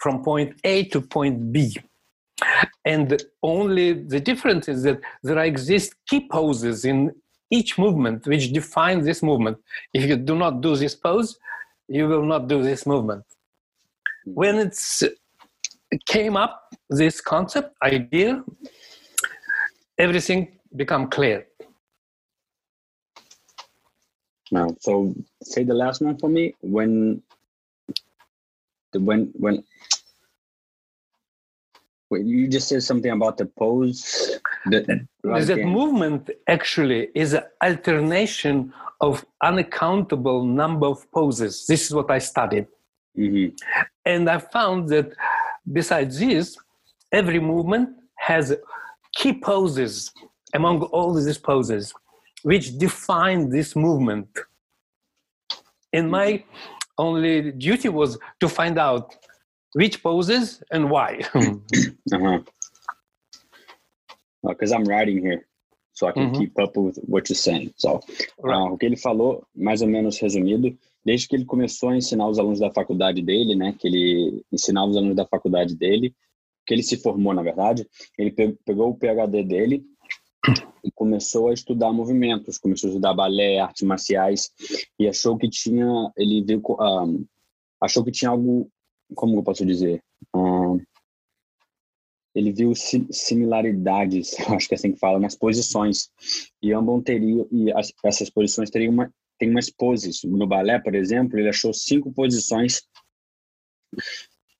from 0.00 0.22
point 0.24 0.54
A 0.64 0.84
to 0.84 1.00
point 1.00 1.52
B. 1.52 1.76
And 2.84 3.22
only 3.42 3.92
the 3.92 4.18
difference 4.18 4.66
is 4.68 4.82
that 4.84 5.00
there 5.22 5.38
exist 5.38 5.94
key 6.08 6.26
poses 6.28 6.84
in 6.84 7.12
each 7.50 7.78
movement 7.78 8.26
which 8.26 8.52
define 8.52 9.02
this 9.02 9.22
movement. 9.22 9.58
If 9.92 10.08
you 10.08 10.16
do 10.16 10.34
not 10.36 10.62
do 10.62 10.74
this 10.76 10.94
pose, 10.94 11.38
you 11.88 12.08
will 12.08 12.24
not 12.24 12.48
do 12.48 12.62
this 12.62 12.86
movement. 12.86 13.24
When 14.24 14.58
it 14.58 14.78
came 16.06 16.36
up, 16.36 16.74
this 16.88 17.20
concept, 17.20 17.74
idea, 17.82 18.42
everything 19.98 20.58
become 20.76 21.10
clear. 21.10 21.46
Now, 24.50 24.74
so 24.80 25.14
say 25.42 25.64
the 25.64 25.74
last 25.74 26.00
one 26.02 26.16
for 26.18 26.28
me. 26.28 26.54
When, 26.60 27.22
the 28.92 29.00
when 29.00 29.30
when 29.34 29.64
Wait, 32.10 32.26
you 32.26 32.48
just 32.48 32.68
said 32.68 32.82
something 32.82 33.12
about 33.12 33.38
the 33.38 33.46
pose. 33.46 34.40
That, 34.66 34.86
that 35.22 35.64
movement 35.64 36.28
actually 36.48 37.08
is 37.14 37.34
an 37.34 37.44
alternation 37.62 38.72
of 39.00 39.24
unaccountable 39.42 40.44
number 40.44 40.88
of 40.88 41.08
poses. 41.12 41.66
This 41.66 41.86
is 41.86 41.94
what 41.94 42.10
I 42.10 42.18
studied. 42.18 42.66
Mm-hmm. 43.16 43.54
And 44.04 44.28
I 44.28 44.38
found 44.38 44.88
that 44.88 45.12
besides 45.72 46.18
this, 46.18 46.56
every 47.12 47.38
movement 47.38 47.90
has 48.18 48.56
key 49.14 49.32
poses 49.32 50.12
among 50.52 50.82
all 50.82 51.14
these 51.14 51.38
poses 51.38 51.94
which 52.42 52.78
define 52.78 53.50
this 53.50 53.76
movement. 53.76 54.28
And 55.92 56.10
my 56.10 56.44
only 56.98 57.52
duty 57.52 57.88
was 57.88 58.18
to 58.40 58.48
find 58.48 58.78
out 58.78 59.14
which 59.74 60.02
poses 60.02 60.62
and 60.70 60.90
why. 60.90 61.20
uh-huh. 61.34 62.40
Because 64.42 64.72
uh, 64.72 64.76
I'm 64.76 64.84
writing 64.84 65.20
here, 65.20 65.46
so 65.92 66.06
I 66.06 66.12
can 66.12 66.28
uhum. 66.28 66.38
keep 66.38 66.58
up 66.58 66.76
with 66.76 66.98
what 67.06 67.28
you're 67.28 67.36
saying. 67.36 67.74
So, 67.76 68.00
uh, 68.42 68.72
o 68.72 68.78
que 68.78 68.86
ele 68.86 68.96
falou, 68.96 69.46
mais 69.54 69.82
ou 69.82 69.88
menos 69.88 70.18
resumido, 70.18 70.76
desde 71.04 71.28
que 71.28 71.36
ele 71.36 71.44
começou 71.44 71.90
a 71.90 71.96
ensinar 71.96 72.28
os 72.28 72.38
alunos 72.38 72.60
da 72.60 72.70
faculdade 72.70 73.22
dele, 73.22 73.54
né, 73.54 73.74
que 73.78 73.86
ele 73.86 74.42
ensinava 74.50 74.90
os 74.90 74.96
alunos 74.96 75.16
da 75.16 75.26
faculdade 75.26 75.74
dele, 75.74 76.14
que 76.66 76.74
ele 76.74 76.82
se 76.82 76.96
formou, 76.96 77.34
na 77.34 77.42
verdade, 77.42 77.86
ele 78.18 78.30
pegou 78.64 78.90
o 78.90 78.96
PhD 78.96 79.42
dele 79.42 79.84
e 80.84 80.90
começou 80.90 81.48
a 81.48 81.54
estudar 81.54 81.92
movimentos, 81.92 82.58
começou 82.58 82.88
a 82.88 82.90
estudar 82.90 83.14
balé, 83.14 83.58
artes 83.58 83.82
marciais 83.82 84.50
e 84.98 85.06
achou 85.08 85.36
que 85.36 85.48
tinha, 85.48 86.10
ele 86.16 86.42
viu, 86.42 86.62
um, 86.68 87.24
ah, 87.80 87.86
achou 87.86 88.04
que 88.04 88.10
tinha 88.10 88.30
algo 88.30 88.70
como 89.14 89.38
eu 89.38 89.42
posso 89.42 89.64
dizer? 89.64 90.02
Um, 90.34 90.80
ele 92.34 92.52
viu 92.52 92.72
similaridades, 92.74 94.38
acho 94.50 94.68
que 94.68 94.74
é 94.74 94.76
assim 94.76 94.92
que 94.92 94.98
fala, 94.98 95.18
nas 95.18 95.36
posições. 95.36 96.10
E 96.62 96.72
ambos 96.72 97.02
teriam, 97.04 97.46
e 97.50 97.72
as, 97.72 97.92
essas 98.04 98.30
posições 98.30 98.70
teriam 98.70 98.92
uma, 98.92 99.12
tem 99.38 99.50
umas 99.50 99.70
poses. 99.70 100.22
No 100.24 100.46
balé, 100.46 100.78
por 100.78 100.94
exemplo, 100.94 101.38
ele 101.38 101.48
achou 101.48 101.72
cinco 101.72 102.12
posições 102.12 102.82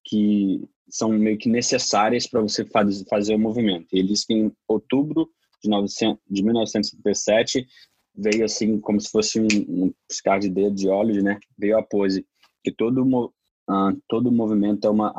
que 0.04 0.60
são 0.88 1.10
meio 1.10 1.38
que 1.38 1.48
necessárias 1.48 2.26
para 2.26 2.40
você 2.40 2.64
faz, 2.64 3.02
fazer 3.08 3.34
o 3.34 3.38
movimento. 3.38 3.86
Ele 3.92 4.08
disse 4.08 4.26
que 4.26 4.34
em 4.34 4.52
outubro 4.66 5.30
de, 5.62 5.68
900, 5.68 6.22
de 6.28 6.42
1957 6.42 7.66
veio 8.14 8.44
assim 8.44 8.80
como 8.80 9.00
se 9.00 9.10
fosse 9.10 9.40
um, 9.40 9.46
um 9.68 9.94
piscar 10.08 10.38
de 10.38 10.48
dedo 10.48 10.74
de 10.74 10.88
olhos, 10.88 11.22
né? 11.22 11.38
Veio 11.56 11.78
a 11.78 11.82
pose 11.82 12.26
que 12.62 12.72
todo 12.72 13.32
ah, 13.68 13.92
todo 14.08 14.32
movimento 14.32 14.86
é 14.86 14.90
uma, 14.90 15.12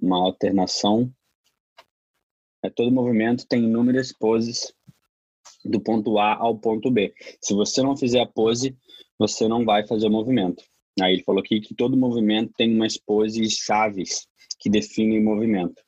uma 0.00 0.18
alternação. 0.18 1.12
É, 2.64 2.70
todo 2.70 2.90
movimento 2.90 3.46
tem 3.46 3.64
inúmeras 3.64 4.12
poses 4.12 4.72
do 5.64 5.80
ponto 5.80 6.18
A 6.18 6.34
ao 6.34 6.58
ponto 6.58 6.90
B. 6.90 7.12
Se 7.40 7.54
você 7.54 7.82
não 7.82 7.96
fizer 7.96 8.20
a 8.20 8.26
pose, 8.26 8.76
você 9.18 9.46
não 9.46 9.64
vai 9.64 9.86
fazer 9.86 10.06
o 10.06 10.10
movimento. 10.10 10.64
Aí 11.00 11.14
ele 11.14 11.22
falou 11.22 11.40
aqui 11.40 11.60
que 11.60 11.74
todo 11.74 11.96
movimento 11.96 12.52
tem 12.56 12.74
umas 12.74 12.96
poses 12.96 13.52
chaves 13.54 14.26
que 14.58 14.70
definem 14.70 15.20
o 15.20 15.24
movimento. 15.24 15.82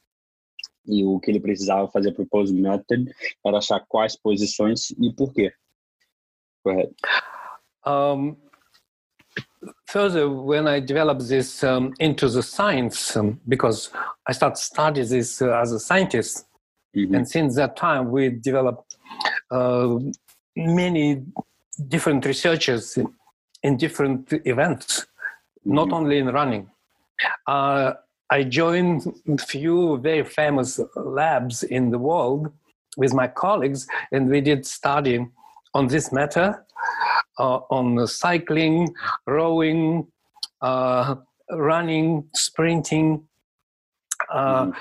E 0.88 1.04
o 1.04 1.20
que 1.20 1.30
ele 1.30 1.40
precisava 1.40 1.88
fazer 1.88 2.12
para 2.12 2.22
o 2.22 2.26
pose 2.26 2.52
method 2.52 3.14
era 3.44 3.58
achar 3.58 3.84
quais 3.86 4.16
posições 4.16 4.90
e 4.90 5.12
por 5.12 5.32
quê. 5.32 5.52
Correto. 6.64 6.94
Um, 7.86 8.36
further, 9.86 10.28
when 10.28 10.66
I 10.66 10.80
developed 10.80 11.28
this 11.28 11.62
um, 11.62 11.92
into 11.98 12.28
the 12.28 12.42
science, 12.42 13.16
um, 13.16 13.40
because 13.46 13.90
I 14.26 14.32
started 14.32 14.58
study 14.58 15.04
this 15.04 15.40
uh, 15.40 15.52
as 15.60 15.72
a 15.72 15.78
scientist, 15.78 16.46
mm-hmm. 16.96 17.14
and 17.14 17.28
since 17.28 17.56
that 17.56 17.76
time 17.76 18.10
we 18.10 18.30
developed 18.30 18.96
uh, 19.50 19.98
many 20.56 21.24
different 21.88 22.26
researchers 22.26 22.96
in, 22.96 23.12
in 23.62 23.76
different 23.76 24.32
events, 24.44 25.00
mm-hmm. 25.00 25.74
not 25.74 25.92
only 25.92 26.18
in 26.18 26.26
running. 26.28 26.68
Uh, 27.46 27.94
I 28.30 28.44
joined 28.44 29.06
a 29.26 29.38
few 29.38 29.98
very 29.98 30.24
famous 30.24 30.80
labs 30.96 31.62
in 31.62 31.90
the 31.90 31.98
world 31.98 32.52
with 32.96 33.14
my 33.14 33.26
colleagues, 33.28 33.86
and 34.12 34.28
we 34.28 34.40
did 34.40 34.66
study 34.66 35.26
on 35.74 35.86
this 35.86 36.12
matter 36.12 36.64
uh, 37.38 37.60
on 37.70 38.06
cycling, 38.06 38.94
rowing, 39.26 40.06
uh, 40.60 41.14
running, 41.50 42.28
sprinting, 42.34 43.24
mm. 44.30 44.74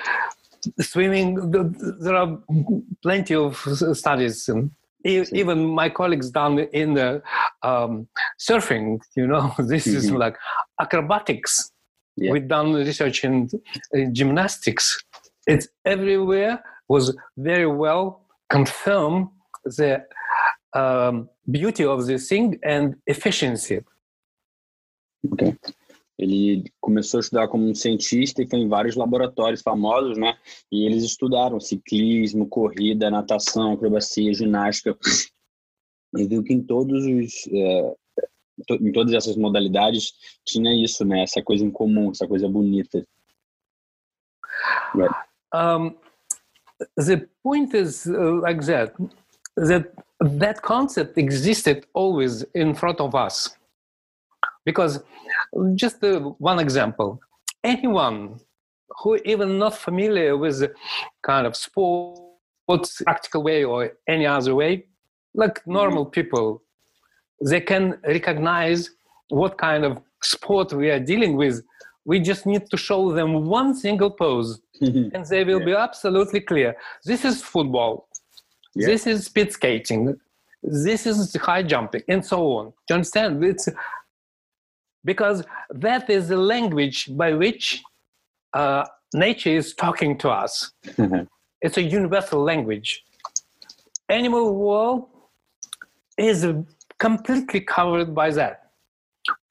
swimming. 0.81 1.51
There 1.99 2.15
are 2.15 2.39
plenty 3.01 3.35
of 3.35 3.57
studies. 3.93 4.49
Even 5.03 5.65
my 5.65 5.89
colleagues 5.89 6.29
down 6.31 6.59
in 6.59 6.95
the 6.95 7.21
um, 7.63 8.07
surfing, 8.39 8.99
you 9.15 9.27
know, 9.27 9.53
this 9.59 9.87
mm-hmm. 9.87 9.97
is 9.97 10.11
like 10.11 10.35
acrobatics. 10.81 11.71
Yeah. 12.17 12.31
We've 12.31 12.47
done 12.47 12.73
research 12.73 13.23
in, 13.23 13.47
in 13.93 14.13
gymnastics. 14.13 15.03
It's 15.45 15.67
everywhere 15.85 16.63
was 16.89 17.15
very 17.37 17.67
well 17.67 18.21
confirmed 18.49 19.27
that 19.77 20.07
um, 20.73 21.29
beauty 21.49 21.85
of 21.85 22.05
this 22.07 22.27
thing 22.27 22.59
and 22.63 22.95
efficiency. 23.05 23.83
Okay. 25.31 25.55
Ele 26.19 26.63
começou 26.81 27.19
a 27.19 27.21
estudar 27.21 27.47
como 27.47 27.69
um 27.69 27.75
cientista 27.75 28.41
e 28.41 28.49
foi 28.49 28.59
em 28.59 28.67
vários 28.67 28.95
laboratórios 28.95 29.61
famosos, 29.61 30.17
né? 30.17 30.35
E 30.71 30.85
eles 30.85 31.03
estudaram 31.03 31.59
ciclismo, 31.59 32.47
corrida, 32.47 33.11
natação, 33.11 33.73
acrobacia, 33.73 34.33
ginástica. 34.33 34.97
E 36.15 36.25
viu 36.25 36.43
que 36.43 36.53
em 36.53 36.63
todos 36.63 37.05
os 37.05 37.47
é, 37.53 37.95
em 38.69 38.91
todas 38.91 39.13
essas 39.13 39.35
modalidades 39.35 40.13
tinha 40.45 40.73
isso, 40.83 41.05
né? 41.05 41.23
Essa 41.23 41.41
coisa 41.41 41.63
em 41.63 41.71
comum, 41.71 42.11
essa 42.11 42.27
coisa 42.27 42.47
bonita. 42.47 43.05
Right. 44.93 45.13
Um, 45.53 45.95
the 46.95 47.27
point 47.43 47.75
is 47.75 48.05
uh, 48.07 48.41
like 48.41 48.65
that. 48.65 48.93
That 49.55 49.91
that 50.19 50.61
concept 50.61 51.17
existed 51.17 51.85
always 51.93 52.43
in 52.53 52.73
front 52.73 52.99
of 52.99 53.15
us. 53.15 53.55
Because, 54.65 54.99
just 55.75 56.03
uh, 56.03 56.19
one 56.39 56.59
example, 56.59 57.19
anyone 57.63 58.39
who 59.01 59.17
even 59.25 59.57
not 59.57 59.75
familiar 59.75 60.35
with 60.35 60.69
kind 61.23 61.47
of 61.47 61.55
sports 61.55 63.01
practical 63.03 63.43
way 63.43 63.63
or 63.63 63.93
any 64.07 64.25
other 64.25 64.55
way, 64.55 64.85
like 65.33 65.59
mm-hmm. 65.59 65.73
normal 65.73 66.05
mm-hmm. 66.05 66.11
people, 66.11 66.61
they 67.41 67.61
can 67.61 67.99
recognize 68.05 68.91
what 69.29 69.57
kind 69.57 69.85
of 69.85 70.01
sport 70.21 70.73
we 70.73 70.89
are 70.89 70.99
dealing 70.99 71.35
with. 71.35 71.63
We 72.05 72.19
just 72.19 72.45
need 72.45 72.69
to 72.69 72.77
show 72.77 73.11
them 73.11 73.45
one 73.45 73.75
single 73.75 74.11
pose, 74.11 74.61
and 74.81 75.25
they 75.29 75.43
will 75.43 75.59
yeah. 75.59 75.65
be 75.65 75.73
absolutely 75.73 76.41
clear. 76.41 76.75
This 77.03 77.25
is 77.25 77.41
football. 77.41 78.07
Yeah. 78.75 78.87
This 78.87 79.07
is 79.07 79.25
speed 79.25 79.51
skating. 79.51 80.19
This 80.63 81.05
is 81.05 81.35
high 81.35 81.63
jumping, 81.63 82.03
and 82.07 82.25
so 82.25 82.51
on. 82.57 82.65
Do 82.65 82.71
you 82.89 82.95
understand? 82.95 83.43
It's 83.43 83.67
because 85.03 85.43
that 85.69 86.09
is 86.09 86.27
the 86.29 86.37
language 86.37 87.15
by 87.15 87.33
which 87.33 87.81
uh, 88.53 88.85
nature 89.13 89.49
is 89.49 89.73
talking 89.73 90.17
to 90.19 90.29
us. 90.29 90.71
Mm-hmm. 90.85 91.23
It's 91.59 91.77
a 91.77 91.81
universal 91.81 92.43
language. 92.43 93.03
Animal 94.09 94.53
world 94.53 95.07
is 96.15 96.45
completely 96.99 97.61
covered 97.61 98.13
by 98.13 98.31
that. 98.31 98.71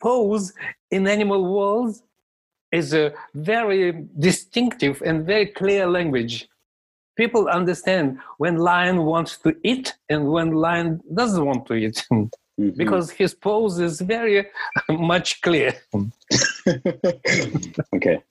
Pose 0.00 0.52
in 0.90 1.06
animal 1.06 1.52
world 1.52 1.96
is 2.72 2.94
a 2.94 3.12
very 3.34 4.06
distinctive 4.18 5.02
and 5.04 5.26
very 5.26 5.46
clear 5.46 5.86
language 5.86 6.48
people 7.16 7.48
understand 7.48 8.18
when 8.38 8.56
lion 8.56 9.04
wants 9.04 9.38
to 9.38 9.56
eat 9.64 9.96
and 10.08 10.30
when 10.30 10.52
lion 10.52 11.00
doesn't 11.14 11.44
want 11.44 11.66
to 11.66 11.74
eat 11.74 12.06
mm-hmm. 12.12 12.70
because 12.76 13.10
his 13.10 13.34
pose 13.34 13.80
is 13.80 14.00
very 14.00 14.46
much 14.88 15.40
clear 15.40 15.74
okay 17.94 18.22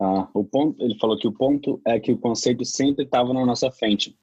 Ah, 0.00 0.26
o 0.32 0.42
ponto, 0.42 0.82
ele 0.82 0.98
falou 0.98 1.18
que 1.18 1.28
o 1.28 1.32
ponto 1.32 1.78
é 1.86 2.00
que 2.00 2.10
o 2.10 2.16
conceito 2.16 2.64
sempre 2.64 3.04
estava 3.04 3.34
na 3.34 3.44
nossa 3.44 3.70
frente. 3.70 4.16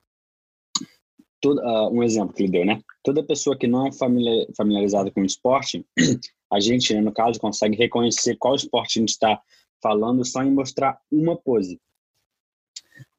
Toda, 1.42 1.62
uh, 1.64 1.90
um 1.92 2.04
exemplo 2.04 2.34
que 2.34 2.44
ele 2.44 2.52
deu, 2.52 2.66
né? 2.66 2.80
Toda 3.04 3.24
pessoa 3.24 3.58
que 3.58 3.68
não 3.68 3.88
é 3.88 3.92
familiarizada 3.92 5.10
com 5.10 5.22
o 5.22 5.26
esporte, 5.26 5.86
a 6.52 6.60
gente, 6.60 6.94
né, 6.94 7.02
no 7.02 7.12
caso, 7.12 7.40
consegue 7.40 7.76
reconhecer 7.76 8.36
qual 8.38 8.56
esporte 8.56 9.00
a 9.00 9.02
gente 9.02 9.10
está 9.10 9.42
falando 9.82 10.24
só 10.24 10.44
em 10.44 10.52
mostrar 10.52 11.00
uma 11.12 11.36
pose. 11.36 11.80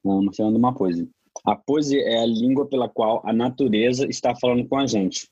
Mostrando 0.03 0.57
uma 0.57 0.73
pose. 0.73 1.09
A 1.45 1.55
pose 1.55 1.99
é 1.99 2.21
a 2.21 2.25
língua 2.25 2.67
pela 2.67 2.87
qual 2.87 3.21
a 3.25 3.33
natureza 3.33 4.07
está 4.07 4.35
falando 4.35 4.67
com 4.67 4.77
a 4.77 4.87
gente. 4.87 5.27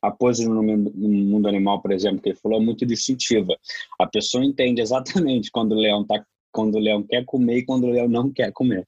A 0.00 0.10
pose 0.10 0.48
no 0.48 0.62
mundo 0.62 1.48
animal, 1.48 1.82
por 1.82 1.92
exemplo, 1.92 2.22
que 2.22 2.30
ele 2.30 2.38
falou, 2.38 2.60
é 2.60 2.64
muito 2.64 2.86
distintiva. 2.86 3.54
A 3.98 4.06
pessoa 4.06 4.44
entende 4.44 4.80
exatamente 4.80 5.50
quando 5.52 5.72
o 5.72 5.78
leão 5.78 6.04
tá, 6.04 6.24
quando 6.52 6.76
o 6.76 6.78
leão 6.78 7.02
quer 7.02 7.24
comer 7.24 7.58
e 7.58 7.64
quando 7.64 7.84
o 7.84 7.90
leão 7.90 8.08
não 8.08 8.32
quer 8.32 8.52
comer. 8.52 8.86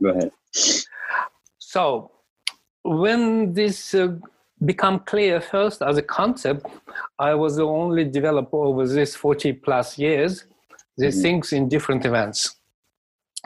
Go 0.00 0.08
ahead. 0.08 0.32
So, 1.74 2.12
when 2.82 3.52
this 3.52 3.92
uh, 3.92 4.14
become 4.64 5.00
clear 5.00 5.38
first 5.38 5.82
as 5.82 5.98
a 5.98 6.02
concept, 6.02 6.64
I 7.18 7.34
was 7.34 7.56
the 7.56 7.66
only 7.66 8.04
developer 8.04 8.56
over 8.56 8.86
this 8.86 9.14
40 9.14 9.52
plus 9.52 9.98
years 9.98 10.46
these 10.96 11.16
mm-hmm. 11.16 11.22
things 11.22 11.52
in 11.52 11.68
different 11.68 12.06
events. 12.06 12.56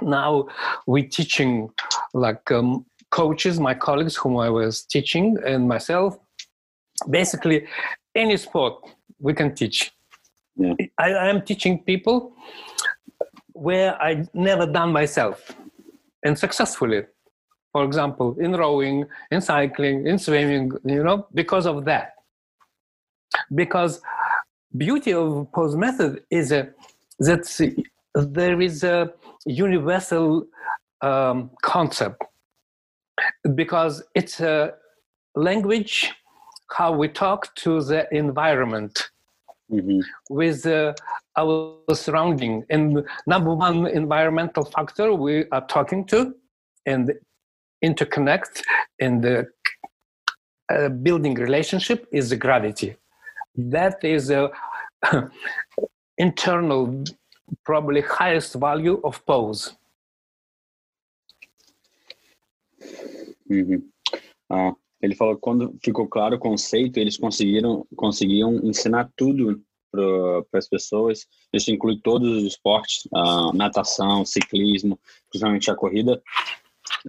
Now 0.00 0.46
we're 0.86 1.08
teaching 1.08 1.70
like 2.14 2.48
um, 2.52 2.86
coaches, 3.10 3.58
my 3.58 3.74
colleagues 3.74 4.14
whom 4.14 4.36
I 4.36 4.50
was 4.50 4.82
teaching, 4.84 5.36
and 5.44 5.66
myself. 5.66 6.16
Basically, 7.10 7.66
any 8.14 8.36
sport 8.36 8.74
we 9.18 9.34
can 9.34 9.52
teach. 9.52 9.90
Yeah. 10.54 10.74
I, 10.96 11.08
I 11.24 11.28
am 11.28 11.42
teaching 11.42 11.82
people 11.82 12.34
where 13.52 14.00
I 14.00 14.28
never 14.32 14.64
done 14.64 14.92
myself, 14.92 15.50
and 16.24 16.38
successfully. 16.38 17.02
For 17.72 17.84
example, 17.84 18.36
in 18.38 18.52
rowing, 18.52 19.06
in 19.30 19.40
cycling, 19.40 20.06
in 20.06 20.18
swimming, 20.18 20.72
you 20.84 21.02
know, 21.02 21.26
because 21.32 21.66
of 21.66 21.84
that. 21.86 22.14
Because 23.54 24.00
beauty 24.76 25.12
of 25.14 25.50
pose 25.52 25.74
method 25.74 26.22
is 26.30 26.52
a, 26.52 26.68
that 27.18 27.44
there 28.14 28.60
is 28.60 28.84
a 28.84 29.12
universal 29.46 30.46
um, 31.00 31.50
concept 31.62 32.22
because 33.54 34.02
it's 34.14 34.40
a 34.40 34.74
language 35.34 36.12
how 36.70 36.92
we 36.92 37.08
talk 37.08 37.54
to 37.54 37.82
the 37.82 38.06
environment 38.14 39.10
mm-hmm. 39.70 40.00
with 40.30 40.64
uh, 40.66 40.94
our 41.36 41.76
surrounding 41.92 42.64
and 42.70 43.04
number 43.26 43.54
one 43.54 43.86
environmental 43.86 44.64
factor 44.64 45.12
we 45.14 45.44
are 45.50 45.66
talking 45.66 46.04
to 46.04 46.34
and 46.86 47.12
interconnect 47.82 48.62
and 49.00 49.22
the 49.22 49.46
uh, 50.70 50.88
building 50.88 51.34
relationship 51.34 52.06
is 52.12 52.30
the 52.30 52.36
gravity 52.36 52.96
that 53.56 54.02
is 54.02 54.30
a 54.30 54.50
internal 56.18 57.04
probably 57.64 58.00
highest 58.00 58.54
value 58.54 59.00
of 59.04 59.24
pose 59.26 59.74
Uhum. 63.48 63.86
Ah, 64.50 64.74
ele 65.00 65.14
falou 65.14 65.34
que 65.34 65.40
quando 65.40 65.76
ficou 65.82 66.08
claro 66.08 66.36
o 66.36 66.38
conceito, 66.38 66.98
eles 66.98 67.16
conseguiram 67.16 67.86
conseguiam 67.96 68.56
ensinar 68.64 69.10
tudo 69.16 69.62
para 69.90 70.58
as 70.58 70.68
pessoas. 70.68 71.26
Isso 71.52 71.70
inclui 71.70 72.00
todos 72.00 72.28
os 72.38 72.44
esportes, 72.44 73.06
ah, 73.14 73.50
natação, 73.54 74.24
ciclismo, 74.24 74.98
principalmente 75.28 75.70
a 75.70 75.74
corrida. 75.74 76.22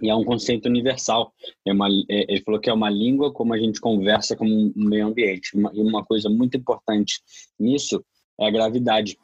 E 0.02 0.10
é 0.10 0.14
um 0.14 0.24
conceito 0.24 0.66
universal. 0.66 1.32
É 1.66 1.72
uma, 1.72 1.88
é, 1.88 2.32
ele 2.32 2.42
falou 2.42 2.60
que 2.60 2.70
é 2.70 2.72
uma 2.72 2.90
língua 2.90 3.32
como 3.32 3.54
a 3.54 3.58
gente 3.58 3.80
conversa 3.80 4.36
com 4.36 4.46
o 4.46 4.72
meio 4.76 5.06
ambiente. 5.06 5.56
Uma, 5.56 5.70
e 5.74 5.80
uma 5.80 6.04
coisa 6.04 6.28
muito 6.28 6.56
importante 6.56 7.20
nisso 7.58 8.04
é 8.40 8.46
a 8.46 8.50
gravidade 8.50 9.18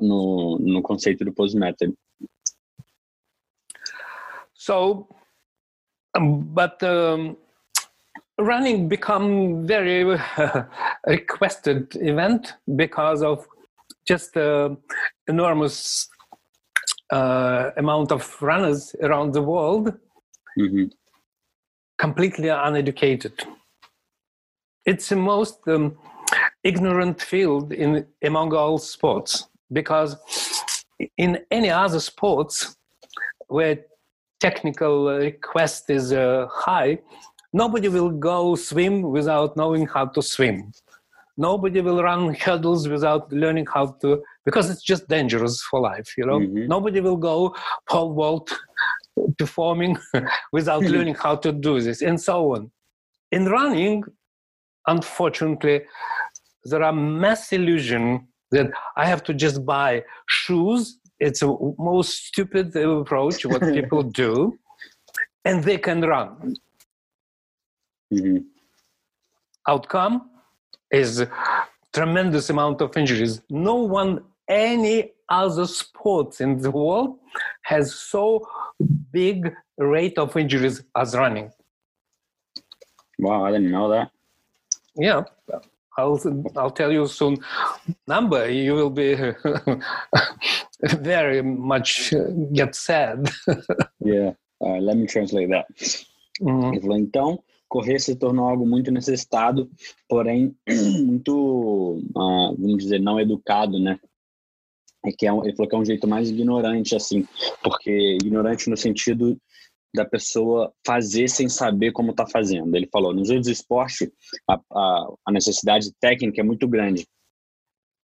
no, 0.00 0.58
no 0.58 0.82
conceito 0.82 1.24
do 1.24 1.32
Pose. 1.32 1.56
So, 4.54 5.06
but 6.16 6.82
um, 6.82 7.36
running 8.38 8.88
become 8.88 9.66
very 9.66 10.02
uh, 10.14 10.64
requested 11.06 11.94
event 11.96 12.54
because 12.74 13.22
of 13.22 13.46
just 14.06 14.34
the 14.34 14.76
enormous 15.28 16.08
uh, 17.16 17.70
amount 17.76 18.08
of 18.16 18.22
runners 18.50 18.80
around 19.06 19.32
the 19.32 19.44
world 19.52 19.86
mm-hmm. 20.58 20.86
completely 22.04 22.48
uneducated 22.68 23.34
it's 24.84 25.08
the 25.08 25.16
most 25.16 25.58
um, 25.68 25.96
ignorant 26.62 27.20
field 27.20 27.72
in 27.72 28.06
among 28.22 28.52
all 28.54 28.78
sports 28.78 29.48
because 29.72 30.10
in 31.18 31.30
any 31.50 31.70
other 31.70 32.00
sports 32.00 32.76
where 33.48 33.78
technical 34.40 34.94
request 35.16 35.90
is 35.90 36.12
uh, 36.12 36.46
high, 36.50 36.98
nobody 37.52 37.88
will 37.88 38.10
go 38.10 38.54
swim 38.54 39.02
without 39.02 39.56
knowing 39.56 39.86
how 39.86 40.06
to 40.06 40.22
swim. 40.22 40.72
Nobody 41.36 41.80
will 41.80 42.02
run 42.02 42.34
hurdles 42.34 42.88
without 42.88 43.32
learning 43.32 43.66
how 43.74 43.86
to, 44.00 44.22
because 44.44 44.70
it's 44.70 44.82
just 44.82 45.08
dangerous 45.08 45.62
for 45.62 45.80
life, 45.80 46.14
you 46.16 46.26
know. 46.26 46.38
Mm-hmm. 46.38 46.66
Nobody 46.66 47.00
will 47.00 47.16
go 47.16 47.54
pole 47.88 48.12
vault 48.14 48.52
performing 49.38 49.96
without 50.52 50.82
learning 50.94 51.14
how 51.14 51.36
to 51.36 51.52
do 51.52 51.80
this, 51.80 52.02
and 52.02 52.20
so 52.20 52.54
on. 52.54 52.70
In 53.32 53.46
running, 53.46 54.04
unfortunately, 54.86 55.82
there 56.64 56.82
are 56.82 56.92
mass 56.92 57.52
illusion 57.52 58.28
that 58.50 58.70
I 58.96 59.06
have 59.06 59.22
to 59.24 59.34
just 59.34 59.64
buy 59.64 60.04
shoes 60.28 60.98
it's 61.20 61.42
a 61.42 61.56
most 61.78 62.26
stupid 62.26 62.74
approach 62.76 63.44
what 63.46 63.62
people 63.78 64.02
do 64.02 64.58
and 65.44 65.62
they 65.62 65.78
can 65.78 66.00
run 66.00 66.56
mm-hmm. 68.12 68.38
outcome 69.68 70.30
is 70.90 71.24
tremendous 71.92 72.50
amount 72.50 72.80
of 72.80 72.96
injuries 72.96 73.40
no 73.48 73.76
one 73.76 74.20
any 74.48 75.12
other 75.28 75.66
sports 75.66 76.40
in 76.40 76.58
the 76.58 76.70
world 76.70 77.18
has 77.62 77.94
so 77.94 78.46
big 79.12 79.52
rate 79.78 80.18
of 80.18 80.36
injuries 80.36 80.82
as 80.96 81.16
running 81.16 81.50
wow 83.18 83.44
i 83.44 83.50
didn't 83.50 83.70
know 83.70 83.88
that 83.88 84.10
yeah 84.96 85.22
I'll 85.96 86.20
I'll 86.56 86.72
tell 86.72 86.90
you 86.90 87.06
soon 87.06 87.38
number 88.08 88.50
you 88.50 88.74
will 88.74 88.90
be 88.90 89.14
very 90.82 91.42
much 91.42 92.12
uh, 92.12 92.30
get 92.52 92.74
sad. 92.74 93.30
yeah, 94.00 94.32
uh, 94.60 94.78
let 94.80 94.96
me 94.96 95.06
translate 95.06 95.50
that. 95.50 95.66
Uhum. 96.40 96.72
Ele 96.72 96.80
falou, 96.80 96.98
então, 96.98 97.42
correr 97.68 97.98
se 97.98 98.16
tornou 98.16 98.48
algo 98.48 98.66
muito 98.66 98.90
necessitado, 98.90 99.70
porém 100.08 100.54
muito, 100.68 102.02
uh, 102.16 102.56
vamos 102.58 102.82
dizer, 102.82 103.00
não 103.00 103.20
educado, 103.20 103.78
né? 103.78 103.98
É 105.04 105.12
que 105.12 105.26
é 105.26 105.32
um, 105.32 105.44
ele 105.44 105.54
falou 105.54 105.68
que 105.68 105.76
é 105.76 105.78
um 105.78 105.84
jeito 105.84 106.08
mais 106.08 106.30
ignorante, 106.30 106.96
assim, 106.96 107.26
porque 107.62 108.16
ignorante 108.22 108.70
no 108.70 108.76
sentido 108.76 109.38
da 109.94 110.04
pessoa 110.04 110.72
fazer 110.84 111.28
sem 111.28 111.48
saber 111.48 111.92
como 111.92 112.10
está 112.10 112.26
fazendo. 112.26 112.74
Ele 112.74 112.88
falou, 112.92 113.14
nos 113.14 113.30
outros 113.30 113.46
esportes, 113.48 114.10
a, 114.48 114.60
a, 114.72 115.14
a 115.26 115.32
necessidade 115.32 115.92
técnica 116.00 116.40
é 116.40 116.44
muito 116.44 116.66
grande. 116.66 117.06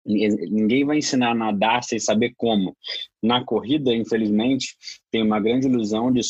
Ninguém 0.05 0.85
vai 0.85 0.99
ensinar 0.99 1.31
a 1.31 1.35
nadar 1.35 1.85
sem 1.85 1.99
saber 1.99 2.35
como. 2.37 2.77
Na 3.23 3.45
corrida, 3.45 3.95
infelizmente, 3.95 4.77
tem 5.13 5.23
uma 5.23 5.39
grande 5.39 5.69
ilusão 5.69 6.13
de 6.13 6.21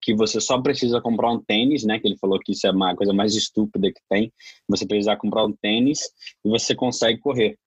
que 0.00 0.14
você 0.14 0.40
só 0.40 0.60
precisa 0.60 1.00
comprar 1.02 1.30
um 1.30 1.40
tênis, 1.42 1.84
né? 1.84 1.98
Que 1.98 2.08
ele 2.08 2.16
falou 2.16 2.38
que 2.38 2.52
isso 2.52 2.66
é 2.66 2.70
uma 2.70 2.96
coisa 2.96 3.12
mais 3.12 3.34
estúpida 3.34 3.92
que 3.92 4.00
tem. 4.08 4.32
Você 4.68 4.86
precisa 4.86 5.16
comprar 5.16 5.44
um 5.44 5.52
tênis 5.52 6.00
e 6.44 6.48
você 6.48 6.74
consegue 6.74 7.18
correr. 7.20 7.58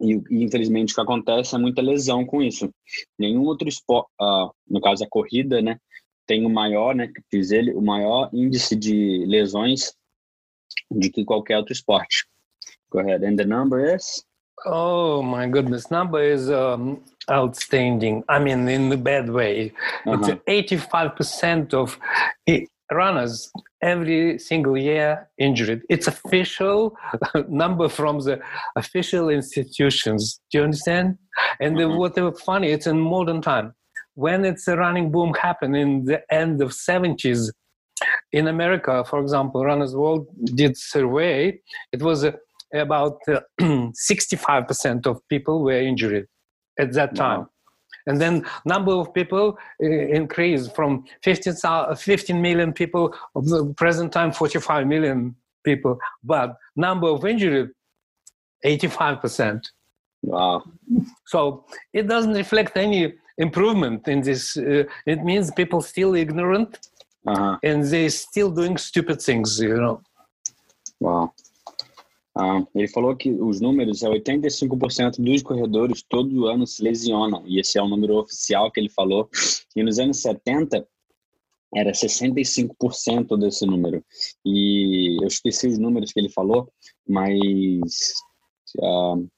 E, 0.00 0.14
e 0.30 0.44
infelizmente 0.44 0.92
o 0.92 0.94
que 0.94 1.00
acontece 1.00 1.54
é 1.54 1.58
muita 1.58 1.82
lesão 1.82 2.24
com 2.24 2.42
isso. 2.42 2.70
Nenhum 3.18 3.42
outro 3.42 3.68
esporte, 3.68 4.08
uh, 4.20 4.50
no 4.68 4.80
caso 4.80 5.04
a 5.04 5.08
corrida, 5.08 5.60
né? 5.60 5.78
Tem 6.26 6.44
o 6.44 6.50
maior, 6.50 6.94
né? 6.94 7.08
Que 7.08 7.22
diz 7.32 7.50
ele, 7.50 7.72
o 7.72 7.80
maior 7.80 8.30
índice 8.32 8.76
de 8.76 9.24
lesões 9.26 9.94
de 10.90 11.10
que 11.10 11.24
qualquer 11.24 11.56
outro 11.58 11.72
esporte. 11.72 12.26
Go 12.90 13.00
ahead. 13.00 13.24
And 13.24 13.36
the 13.36 13.44
number 13.44 13.94
is 13.94 14.24
Oh 14.66 15.22
my 15.22 15.46
goodness, 15.46 15.90
number 15.90 16.22
is 16.22 16.50
um, 16.50 17.00
outstanding. 17.30 18.24
I 18.28 18.38
mean, 18.38 18.68
in 18.68 18.88
the 18.88 18.96
bad 18.96 19.30
way. 19.30 19.72
Uh-huh. 20.06 20.36
It's 20.46 20.72
85% 20.74 21.74
of 21.74 21.98
runners 22.92 23.50
every 23.82 24.38
single 24.38 24.76
year 24.76 25.28
injured. 25.38 25.82
It's 25.88 26.06
official 26.06 26.96
number 27.48 27.88
from 27.88 28.20
the 28.20 28.40
official 28.76 29.28
institutions. 29.28 30.40
Do 30.50 30.58
you 30.58 30.64
understand? 30.64 31.18
And 31.60 31.76
mm-hmm. 31.76 31.98
what 31.98 32.16
what's 32.18 32.42
funny, 32.42 32.68
it's 32.70 32.86
in 32.86 32.98
modern 32.98 33.42
time. 33.42 33.74
When 34.14 34.44
it's 34.44 34.66
a 34.66 34.76
running 34.76 35.12
boom 35.12 35.32
happened 35.34 35.76
in 35.76 36.04
the 36.04 36.22
end 36.32 36.60
of 36.60 36.70
70s, 36.70 37.50
in 38.32 38.48
America, 38.48 39.04
for 39.04 39.20
example, 39.20 39.64
Runners 39.64 39.94
World 39.94 40.26
did 40.54 40.76
survey. 40.76 41.58
It 41.92 42.02
was 42.02 42.24
uh, 42.24 42.32
about 42.74 43.18
uh, 43.28 43.40
65% 43.60 45.06
of 45.06 45.20
people 45.28 45.62
were 45.62 45.80
injured 45.80 46.26
at 46.78 46.92
that 46.92 47.14
time. 47.14 47.40
Wow 47.40 47.50
and 48.08 48.20
then 48.20 48.44
number 48.64 48.92
of 48.92 49.12
people 49.12 49.58
uh, 49.82 49.86
increased 49.86 50.74
from 50.74 51.04
15, 51.22 51.54
15 51.96 52.42
million 52.42 52.72
people 52.72 53.14
of 53.36 53.46
the 53.48 53.72
present 53.74 54.12
time 54.12 54.32
45 54.32 54.86
million 54.86 55.36
people. 55.62 55.98
But 56.24 56.56
number 56.74 57.08
of 57.08 57.24
injured 57.24 57.70
85% 58.64 59.66
wow. 60.22 60.64
So 61.26 61.64
it 61.92 62.08
doesn't 62.08 62.34
reflect 62.34 62.76
any 62.76 63.14
improvement 63.36 64.08
in 64.08 64.22
this 64.22 64.56
uh, 64.56 64.84
it 65.06 65.22
means 65.22 65.52
people 65.52 65.80
still 65.80 66.16
ignorant 66.16 66.78
uh-huh. 67.26 67.58
and 67.62 67.84
they 67.84 68.08
still 68.08 68.50
doing 68.50 68.76
stupid 68.76 69.22
things 69.22 69.60
you 69.60 69.76
know. 69.76 70.02
Wow 70.98 71.32
Ah, 72.40 72.64
ele 72.72 72.86
falou 72.86 73.16
que 73.16 73.32
os 73.32 73.60
números 73.60 74.04
é 74.04 74.08
85% 74.08 75.16
dos 75.18 75.42
corredores 75.42 76.04
todo 76.08 76.46
ano 76.46 76.68
se 76.68 76.80
lesionam, 76.80 77.42
e 77.44 77.58
esse 77.58 77.76
é 77.76 77.82
o 77.82 77.88
número 77.88 78.14
oficial 78.14 78.70
que 78.70 78.78
ele 78.78 78.88
falou. 78.88 79.28
E 79.74 79.82
nos 79.82 79.98
anos 79.98 80.18
70 80.18 80.86
era 81.74 81.90
65% 81.90 83.36
desse 83.36 83.66
número. 83.66 84.04
E 84.46 85.20
eu 85.20 85.26
esqueci 85.26 85.66
os 85.66 85.78
números 85.78 86.12
que 86.12 86.20
ele 86.20 86.28
falou, 86.28 86.72
mas 87.08 88.12
uh, 88.78 89.28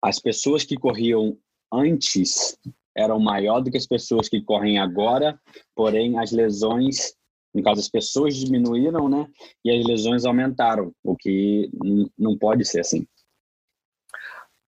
as 0.00 0.18
pessoas 0.18 0.64
que 0.64 0.76
corriam 0.76 1.36
antes 1.70 2.58
eram 2.96 3.20
maior 3.20 3.60
do 3.60 3.70
que 3.70 3.76
as 3.76 3.86
pessoas 3.86 4.26
que 4.26 4.40
correm 4.40 4.78
agora, 4.78 5.38
porém 5.74 6.18
as 6.18 6.32
lesões 6.32 7.14
no 7.54 7.62
caso, 7.62 7.80
as 7.80 7.88
pessoas 7.88 8.34
diminuíram, 8.34 9.08
né? 9.08 9.26
E 9.64 9.70
as 9.70 9.84
lesões 9.86 10.24
aumentaram, 10.24 10.92
o 11.02 11.16
que 11.16 11.70
não 12.18 12.36
pode 12.36 12.64
ser 12.64 12.80
assim. 12.80 13.06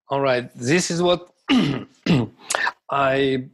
All 0.09 0.23
right, 0.23 0.49
this 0.57 0.91
is 0.91 1.01
what 1.01 1.27
I 2.91 3.49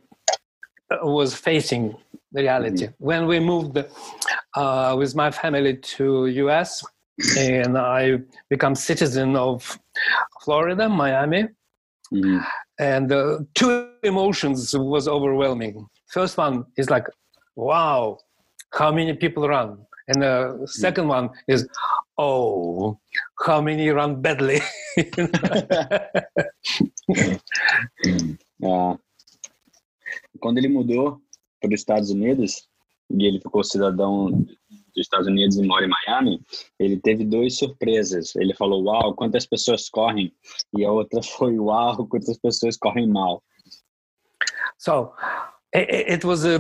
was 1.03 1.35
facing 1.35 1.97
the 2.33 2.43
reality 2.43 2.87
mm-hmm. 2.87 3.05
when 3.05 3.27
we 3.27 3.41
moved 3.41 3.83
uh, 4.57 4.95
with 4.99 5.15
my 5.15 5.31
family 5.31 5.77
to 5.77 6.27
US 6.27 6.85
and 7.39 7.79
I 7.79 8.19
become 8.51 8.75
citizen 8.75 9.37
of 9.37 9.79
Florida, 10.43 10.89
Miami. 10.89 11.49
Mm-hmm. 12.13 12.39
And 12.79 13.13
uh, 13.13 13.39
two 13.55 13.89
emotions 14.03 14.75
was 14.77 15.09
overwhelming. 15.09 15.87
First 16.13 16.37
one 16.37 16.65
is 16.77 16.91
like, 16.91 17.07
wow, 17.57 18.19
how 18.73 18.91
many 18.93 19.15
people 19.15 19.49
run 19.49 19.79
and 20.09 20.23
the 20.23 20.67
second 20.67 21.09
one 21.09 21.31
is 21.49 21.67
oh 22.19 22.99
how 23.47 23.61
many 23.61 23.91
run 23.91 24.21
badly 24.21 24.61
ah. 28.65 28.97
quando 30.41 30.59
ele 30.59 30.69
mudou 30.69 31.21
para 31.61 31.69
os 31.69 31.81
Estados 31.81 32.11
Unidos 32.11 32.69
e 33.11 33.27
ele 33.27 33.41
ficou 33.41 33.63
cidadão 33.63 34.31
dos 34.31 35.05
Estados 35.05 35.27
Unidos 35.27 35.57
e 35.57 35.63
mora 35.63 35.85
em 35.87 35.89
Miami, 35.89 36.41
ele 36.79 36.99
teve 37.01 37.25
duas 37.25 37.57
surpresas. 37.57 38.35
Ele 38.37 38.55
falou, 38.55 38.83
uau, 38.85 39.15
quantas 39.15 39.47
pessoas 39.47 39.89
correm. 39.89 40.33
E 40.77 40.85
a 40.85 40.91
outra 40.91 41.23
foi, 41.25 41.59
uau, 41.59 42.07
quantas 42.07 42.39
pessoas 42.39 42.77
correm 42.77 43.09
mal. 43.09 43.43
So, 44.79 45.13
it, 45.75 46.15
it 46.15 46.27
was 46.27 46.45
a 46.45 46.59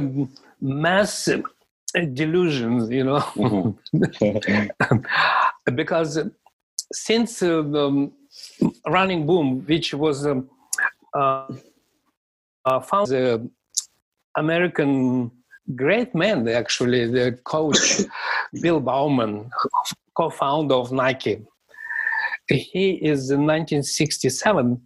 massive 0.60 1.44
delusions, 2.14 2.90
you 2.90 3.04
know, 3.04 3.18
mm-hmm. 3.18 3.74
because 5.74 6.18
since 6.92 7.42
uh, 7.42 7.62
the 7.62 7.86
um, 7.86 8.12
running 8.86 9.26
boom, 9.26 9.64
which 9.66 9.94
was 9.94 10.26
um, 10.26 10.48
uh, 11.14 11.46
uh, 12.64 12.80
found 12.80 13.08
the 13.08 13.48
American 14.36 15.30
great 15.74 16.14
man, 16.14 16.48
actually, 16.48 17.06
the 17.06 17.32
coach 17.44 18.00
Bill 18.62 18.80
Bowerman, 18.80 19.50
co-founder 20.14 20.74
of 20.74 20.92
Nike. 20.92 21.40
He 22.48 22.92
is 22.94 23.30
in 23.30 23.46
1967 23.46 24.80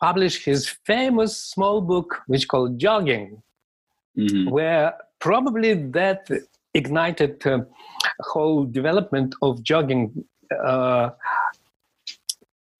published 0.00 0.44
his 0.44 0.66
famous 0.84 1.36
small 1.36 1.80
book, 1.80 2.22
which 2.26 2.48
called 2.48 2.78
Jogging, 2.78 3.42
mm-hmm. 4.16 4.50
where 4.50 4.94
probably 5.18 5.74
that 5.74 6.28
ignited 6.74 7.44
uh, 7.46 7.60
whole 8.20 8.64
development 8.64 9.34
of 9.42 9.62
jogging 9.62 10.24
uh, 10.64 11.10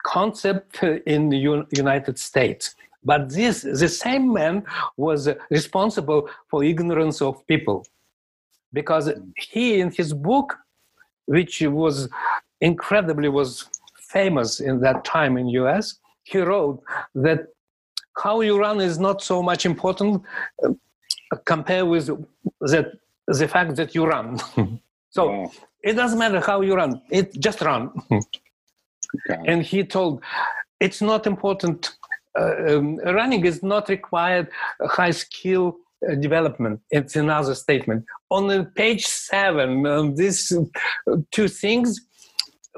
concept 0.05 0.83
in 0.83 1.29
the 1.29 1.39
U- 1.39 1.67
United 1.71 2.19
States. 2.19 2.75
But 3.05 3.31
this, 3.31 3.63
the 3.63 3.89
same 3.89 4.33
man 4.33 4.65
was 4.97 5.29
responsible 5.51 6.29
for 6.49 6.63
ignorance 6.63 7.23
of 7.23 7.47
people, 7.47 7.87
because 8.73 9.11
he, 9.37 9.81
in 9.81 9.91
his 9.91 10.13
book, 10.13 10.57
which 11.27 11.63
was 11.63 12.09
incredibly 12.61 13.29
was 13.29 13.69
famous 13.99 14.61
in 14.61 14.81
that 14.81 15.05
time 15.05 15.37
in 15.39 15.49
U.S., 15.49 15.99
he 16.25 16.39
wrote 16.39 16.83
that 17.15 17.47
how 18.17 18.41
you 18.41 18.59
run 18.59 18.81
is 18.81 18.99
not 18.99 19.23
so 19.23 19.43
much 19.43 19.65
important 19.65 20.23
uh, 20.63 20.71
compared 21.45 21.87
with 21.87 22.07
that 22.61 22.93
the 23.39 23.49
fact 23.49 23.77
that 23.77 23.95
you 23.95 24.07
run. 24.07 24.39
so 25.11 25.31
yeah. 25.31 25.47
it 25.83 25.93
doesn't 25.95 26.19
matter 26.19 26.41
how 26.41 26.61
you 26.61 26.75
run, 26.75 27.01
it 27.11 27.33
just 27.41 27.61
run. 27.61 27.91
okay. 28.13 29.43
And 29.47 29.63
he 29.63 29.85
told, 29.85 30.23
it's 30.81 31.01
not 31.01 31.27
important. 31.27 31.97
Uh, 32.39 32.55
um, 32.69 32.97
running 32.99 33.45
is 33.45 33.63
not 33.63 33.89
required 33.89 34.49
high 34.83 35.11
skill 35.11 35.77
uh, 36.09 36.15
development. 36.15 36.81
It's 36.91 37.17
another 37.17 37.55
statement. 37.55 38.05
On 38.31 38.65
page 38.67 39.07
seven, 39.07 39.87
um, 39.87 40.15
these 40.15 40.53
uh, 40.53 41.17
two 41.33 41.49
things 41.49 42.01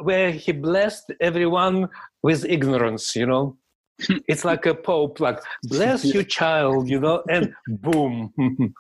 where 0.01 0.31
he 0.31 0.53
blessed 0.53 1.13
everyone 1.21 1.89
with 2.23 2.45
ignorance, 2.45 3.15
you 3.15 3.27
know. 3.27 3.57
it's 4.29 4.45
like 4.45 4.67
a 4.67 4.75
pope, 4.75 5.21
like, 5.21 5.39
bless 5.65 6.05
you, 6.05 6.25
child, 6.25 6.89
you 6.89 6.99
know, 6.99 7.23
and 7.29 7.55
boom. 7.69 8.33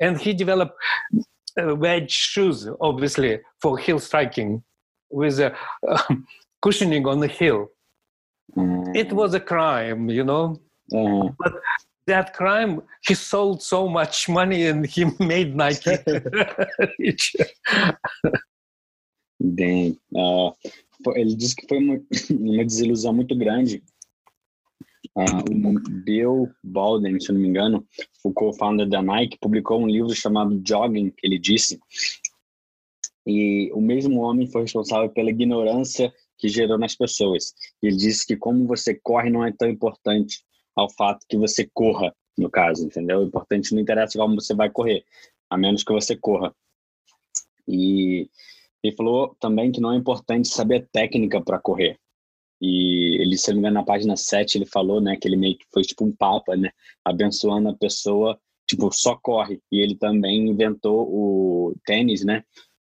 and 0.00 0.18
he 0.18 0.32
developed 0.32 0.74
uh, 1.60 1.74
wedge 1.74 2.12
shoes, 2.12 2.68
obviously, 2.80 3.40
for 3.60 3.78
heel 3.78 3.98
striking 3.98 4.62
with 5.10 5.40
a 5.40 5.54
cushioning 6.62 7.06
on 7.06 7.20
the 7.20 7.28
heel. 7.28 7.68
Mm. 8.56 8.96
It 8.96 9.12
was 9.12 9.34
a 9.34 9.40
crime, 9.40 10.08
you 10.08 10.24
know. 10.24 10.60
Mm. 10.92 11.34
But 11.38 11.54
that 12.06 12.34
crime, 12.34 12.82
he 13.06 13.14
sold 13.14 13.62
so 13.62 13.88
much 13.88 14.28
money 14.28 14.66
and 14.66 14.86
he 14.86 15.04
made 15.18 15.56
Nike 15.56 15.98
rich. 16.98 17.36
Bem, 19.38 19.98
uh, 20.14 20.52
ele 21.14 21.36
disse 21.36 21.54
que 21.54 21.66
foi 21.68 21.78
uma, 21.78 22.00
uma 22.30 22.64
desilusão 22.64 23.12
muito 23.12 23.36
grande 23.36 23.82
Uh, 25.16 25.68
o 25.68 26.02
Bill 26.04 26.50
Baldwin, 26.62 27.18
se 27.18 27.32
não 27.32 27.40
me 27.40 27.48
engano, 27.48 27.86
o 28.22 28.32
co-founder 28.34 28.86
da 28.86 29.00
Nike, 29.00 29.38
publicou 29.40 29.80
um 29.80 29.86
livro 29.86 30.14
chamado 30.14 30.60
Jogging, 30.62 31.10
que 31.10 31.26
ele 31.26 31.38
disse. 31.38 31.80
E 33.26 33.72
o 33.72 33.80
mesmo 33.80 34.20
homem 34.20 34.46
foi 34.46 34.62
responsável 34.62 35.08
pela 35.08 35.30
ignorância 35.30 36.12
que 36.36 36.48
gerou 36.48 36.76
nas 36.78 36.94
pessoas. 36.94 37.54
Ele 37.82 37.96
disse 37.96 38.26
que 38.26 38.36
como 38.36 38.66
você 38.66 38.94
corre 38.94 39.30
não 39.30 39.42
é 39.42 39.50
tão 39.50 39.70
importante 39.70 40.44
ao 40.76 40.90
fato 40.92 41.24
que 41.26 41.38
você 41.38 41.68
corra, 41.72 42.14
no 42.36 42.50
caso, 42.50 42.84
entendeu? 42.84 43.20
O 43.20 43.24
importante 43.24 43.74
não 43.74 43.80
interessa 43.80 44.18
como 44.18 44.34
você 44.34 44.54
vai 44.54 44.68
correr, 44.68 45.02
a 45.48 45.56
menos 45.56 45.82
que 45.82 45.92
você 45.92 46.14
corra. 46.14 46.54
E 47.66 48.28
ele 48.82 48.94
falou 48.94 49.34
também 49.40 49.72
que 49.72 49.80
não 49.80 49.92
é 49.92 49.96
importante 49.96 50.48
saber 50.48 50.86
técnica 50.92 51.40
para 51.40 51.58
correr. 51.58 51.98
E 52.60 53.20
ele, 53.20 53.36
se 53.36 53.48
não 53.48 53.56
me 53.56 53.60
engano, 53.60 53.74
na 53.74 53.84
página 53.84 54.16
7, 54.16 54.58
ele 54.58 54.66
falou, 54.66 55.00
né, 55.00 55.16
que 55.16 55.28
ele 55.28 55.36
meio 55.36 55.56
que 55.56 55.66
foi 55.72 55.82
tipo 55.82 56.04
um 56.04 56.12
papa, 56.14 56.56
né, 56.56 56.70
abençoando 57.04 57.68
a 57.68 57.76
pessoa, 57.76 58.38
tipo, 58.66 58.90
só 58.92 59.16
corre. 59.16 59.60
E 59.70 59.80
ele 59.80 59.96
também 59.96 60.48
inventou 60.48 61.06
o 61.08 61.74
tênis, 61.84 62.24
né, 62.24 62.42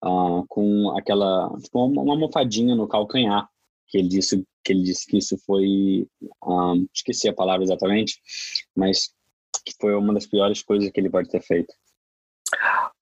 uh, 0.05 0.45
com 0.49 0.91
aquela, 0.97 1.49
tipo, 1.63 1.85
uma 1.85 2.13
almofadinha 2.13 2.75
no 2.75 2.89
calcanhar, 2.89 3.49
que 3.89 3.99
ele 3.99 4.09
disse 4.09 4.45
que 4.65 4.73
ele 4.73 4.83
disse 4.83 5.07
que 5.07 5.19
isso 5.19 5.37
foi, 5.45 6.07
um, 6.47 6.53
ah, 6.53 6.75
esqueci 6.95 7.29
a 7.29 7.35
palavra 7.35 7.65
exatamente, 7.65 8.21
mas 8.77 9.11
que 9.65 9.73
foi 9.81 9.93
uma 9.95 10.15
das 10.15 10.25
piores 10.25 10.63
coisas 10.63 10.89
que 10.91 11.01
ele 11.01 11.11
pode 11.11 11.29
ter 11.29 11.43
feito. 11.43 11.75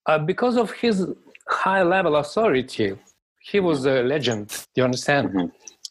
uh, 0.06 0.18
because 0.18 0.56
of 0.56 0.72
his 0.72 1.06
high 1.48 1.82
level 1.82 2.16
authority, 2.16 2.96
he 3.40 3.60
was 3.60 3.86
a 3.86 4.02
legend. 4.02 4.48
Do 4.74 4.80
you 4.80 4.84
understand? 4.84 5.28
Mm-hmm. 5.28 5.46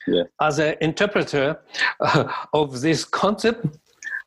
Yeah. 0.10 0.24
As 0.42 0.60
an 0.60 0.76
interpreter 0.82 1.60
uh, 2.00 2.32
of 2.54 2.82
this 2.82 3.06
concept, 3.06 3.66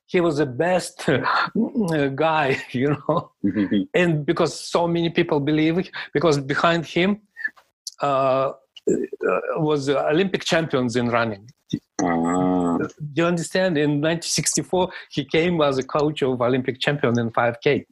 he 0.06 0.20
was 0.20 0.36
the 0.36 0.46
best 0.46 1.08
uh, 1.08 2.08
guy, 2.08 2.62
you 2.70 2.96
know. 3.08 3.32
And 3.94 4.24
because 4.26 4.52
so 4.58 4.86
many 4.86 5.10
people 5.10 5.40
believe, 5.40 5.90
because 6.12 6.38
behind 6.38 6.86
him 6.86 7.20
uh, 8.00 8.52
was 9.56 9.88
Olympic 9.88 10.44
champions 10.44 10.96
in 10.96 11.08
running. 11.08 11.48
Ah, 12.02 12.78
Do 12.78 13.22
you 13.22 13.26
understand? 13.26 13.78
In 13.78 14.00
1964, 14.00 14.92
he 15.10 15.24
came 15.24 15.60
as 15.62 15.78
a 15.78 15.82
coach 15.82 16.22
of 16.22 16.40
Olympic 16.40 16.80
champion 16.80 17.18
in 17.18 17.30
5K. 17.30 17.86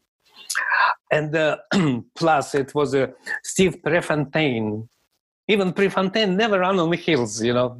And 1.10 1.34
uh, 1.34 1.56
plus, 2.14 2.54
it 2.54 2.74
was 2.74 2.94
uh, 2.94 3.06
Steve 3.42 3.82
Prefontaine. 3.82 4.88
Even 5.50 5.72
Prefontaine 5.72 6.36
never 6.36 6.60
ran 6.60 6.78
on 6.78 6.90
the 6.90 6.96
hills, 6.96 7.42
you 7.42 7.52
know. 7.52 7.76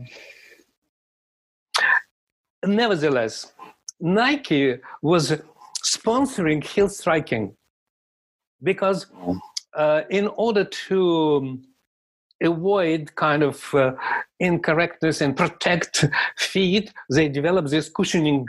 Nevertheless, 2.67 3.53
Nike 4.01 4.75
was 5.03 5.41
sponsoring 5.85 6.65
heel 6.65 6.89
striking 6.89 7.55
because 8.61 9.07
uh, 9.75 10.03
in 10.11 10.27
order 10.47 10.65
to 10.89 11.61
avoid 12.43 13.15
kind 13.15 13.45
of 13.45 13.73
uh, 13.73 13.93
incorrectness 14.41 15.21
and 15.21 15.37
protect 15.37 16.07
feet, 16.39 16.93
they 17.09 17.29
developed 17.29 17.71
this 17.71 17.89
cushioning 17.89 18.49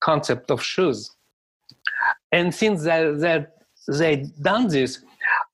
concept 0.00 0.50
of 0.50 0.60
shoes. 0.60 1.08
And 2.32 2.52
since 2.52 2.82
that 2.82 3.52
they 3.86 4.26
done 4.42 4.66
this, 4.66 5.04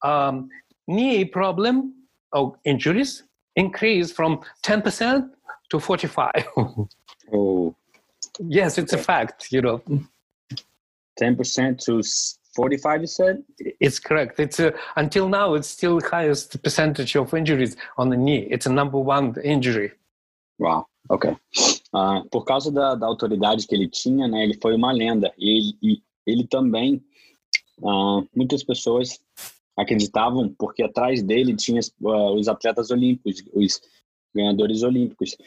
um, 0.03 0.49
knee 0.89 1.27
problem 1.27 2.02
or 2.33 2.57
injuries 2.65 3.25
increased 3.57 4.15
from 4.15 4.41
10% 4.65 5.31
to 5.71 5.81
45. 5.81 6.47
oh, 7.33 7.75
yes, 8.41 8.79
it's 8.79 8.93
a 8.93 8.99
fact, 8.99 9.53
you 9.53 9.61
know. 9.61 9.83
10% 11.21 11.79
to 11.85 12.03
45, 12.55 13.01
you 13.01 13.07
said? 13.07 13.43
It's 13.59 13.99
correct. 13.99 14.41
It's 14.41 14.61
uh, 14.61 14.71
until 14.97 15.29
now 15.29 15.55
it's 15.55 15.69
still 15.69 16.01
highest 16.01 16.63
percentage 16.63 17.17
of 17.17 17.33
injuries 17.35 17.77
on 17.99 18.09
the 18.11 18.17
knee. 18.17 18.49
It's 18.51 18.67
a 18.67 18.73
number 18.73 18.99
one 18.99 19.35
injury. 19.43 19.93
wow 20.59 20.87
ok. 21.09 21.37
Ah, 21.93 22.23
por 22.31 22.45
causa 22.45 22.71
da, 22.73 22.95
da 22.95 23.07
autoridade 23.07 23.67
que 23.67 23.75
ele 23.75 23.89
tinha, 23.89 24.27
né, 24.27 24.45
ele 24.45 24.59
foi 24.61 24.75
uma 24.75 24.93
lenda. 24.93 25.33
E 25.39 25.59
ele, 25.59 25.79
e 25.83 26.03
ele 26.27 26.47
também, 26.47 27.03
ah, 27.85 28.23
muitas 28.35 28.63
pessoas 28.63 29.21
acreditavam 29.77 30.55
porque 30.59 30.83
atrás 30.83 31.23
dele 31.23 31.57
tinha 31.57 31.81
ah, 31.81 32.33
os 32.33 32.49
atletas 32.49 32.91
olímpicos, 32.91 33.43
os 33.53 33.81
ganhadores 34.35 34.83
olímpicos. 34.83 35.37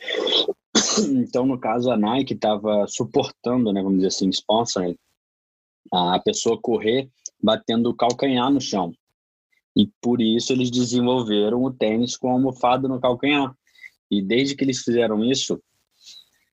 Então, 1.10 1.46
no 1.46 1.60
caso, 1.60 1.92
a 1.92 1.98
Nike 1.98 2.34
estava 2.34 2.86
suportando, 2.88 3.74
né, 3.74 3.82
vamos 3.82 3.98
dizer 3.98 4.08
assim, 4.08 4.30
sponsoring, 4.30 4.96
a 5.92 6.20
pessoa 6.20 6.60
correr 6.62 7.10
batendo 7.42 7.90
o 7.90 7.96
calcanhar 7.96 8.50
no 8.50 8.62
chão. 8.62 8.94
E 9.76 9.90
por 10.02 10.22
isso 10.22 10.54
eles 10.54 10.72
desenvolveram 10.72 11.64
o 11.64 11.74
tênis 11.74 12.16
com 12.16 12.30
almofada 12.30 12.88
no 12.88 13.00
calcanhar. 13.00 13.54
E 14.10 14.22
desde 14.22 14.56
que 14.56 14.64
eles 14.64 14.80
fizeram 14.80 15.24
isso, 15.24 15.62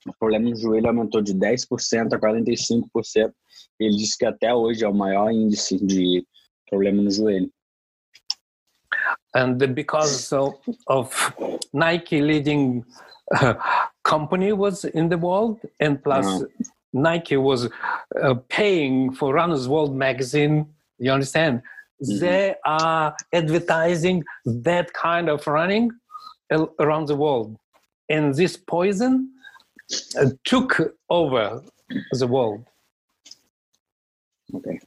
o 0.07 0.13
problema 0.19 0.51
no 0.51 0.57
joelho 0.57 0.89
aumentou 0.89 1.23
de 1.23 1.35
10% 1.35 2.13
a 2.13 2.19
45%. 2.19 3.33
Ele 3.79 3.97
disse 3.97 4.19
que 4.19 4.25
até 4.25 4.53
hoje 4.55 4.85
é 4.85 4.89
o 4.89 4.95
maior 4.95 5.31
índice 5.31 5.85
de 5.85 6.27
problema 6.69 7.03
no 7.03 7.11
joelho. 7.11 7.51
And 9.35 9.75
because 9.75 10.33
of, 10.33 10.55
of 10.87 11.35
Nike 11.73 12.21
leading 12.21 12.85
uh, 13.35 13.55
company 14.03 14.53
was 14.53 14.85
in 14.85 15.09
the 15.09 15.19
world, 15.19 15.61
and 15.81 16.03
plus 16.03 16.27
Uh-huh. 16.27 16.47
Nike 16.93 17.39
was 17.39 17.71
uh, 18.21 18.35
paying 18.49 19.15
for 19.15 19.33
Runners 19.33 19.67
World 19.67 19.97
magazine. 19.97 20.67
You 20.99 21.13
understand? 21.13 21.63
They 22.01 22.57
are 22.67 23.17
advertising 23.33 24.25
that 24.45 24.93
kind 24.93 25.29
of 25.31 25.47
running 25.47 25.91
around 26.79 27.07
the 27.07 27.17
world, 27.17 27.57
and 28.11 28.35
this 28.35 28.57
poison 28.59 29.31
uh, 30.19 30.31
took 30.45 30.95
over 31.09 31.63
the 32.19 32.27
world. 32.27 32.67
Ok. 34.53 34.79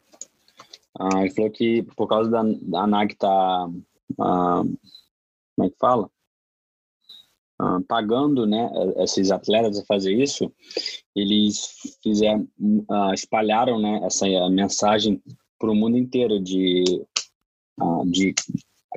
Ah, 1.00 1.22
ele 1.22 1.30
falou 1.32 1.50
que 1.50 1.84
por 1.96 2.08
causa 2.08 2.30
da, 2.30 2.44
da 2.44 2.86
Nike 2.88 3.16
tá, 3.16 3.68
ah, 4.20 4.64
como 5.56 5.68
é 5.68 5.70
que 5.70 5.78
fala? 5.80 6.10
Ah, 7.60 7.80
pagando, 7.88 8.46
né, 8.46 8.70
esses 8.98 9.32
atletas 9.32 9.80
a 9.80 9.86
fazer 9.86 10.14
isso, 10.14 10.52
eles 11.16 11.98
fizeram, 12.04 12.48
ah, 12.90 13.12
espalharam, 13.14 13.80
né, 13.80 14.02
essa 14.04 14.26
mensagem 14.50 15.22
para 15.58 15.72
o 15.72 15.76
mundo 15.76 15.98
inteiro 15.98 16.40
de, 16.40 16.84
de 18.08 18.36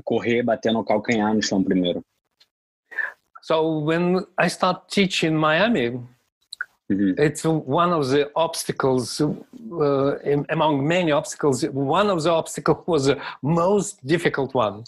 correr 0.04 0.42
batendo 0.42 0.80
o 0.80 0.84
calcanhar 0.84 1.34
no 1.34 1.42
chão 1.42 1.62
primeiro. 1.62 2.04
So 3.42 3.80
when 3.80 4.26
I 4.38 4.48
start 4.48 4.88
teaching 4.88 5.34
Miami, 5.34 6.06
Uhum. 6.90 7.14
it's 7.18 7.44
one 7.44 7.92
of 7.92 8.08
the 8.08 8.30
obstacles 8.34 9.20
uh, 9.20 10.18
in- 10.32 10.46
among 10.48 10.86
many 10.86 11.10
obstacles 11.12 11.62
one 11.98 12.08
of 12.08 12.22
the 12.22 12.30
obstacles 12.30 12.82
was 12.86 13.04
the 13.06 13.20
most 13.42 14.04
difficult 14.06 14.54
one 14.54 14.84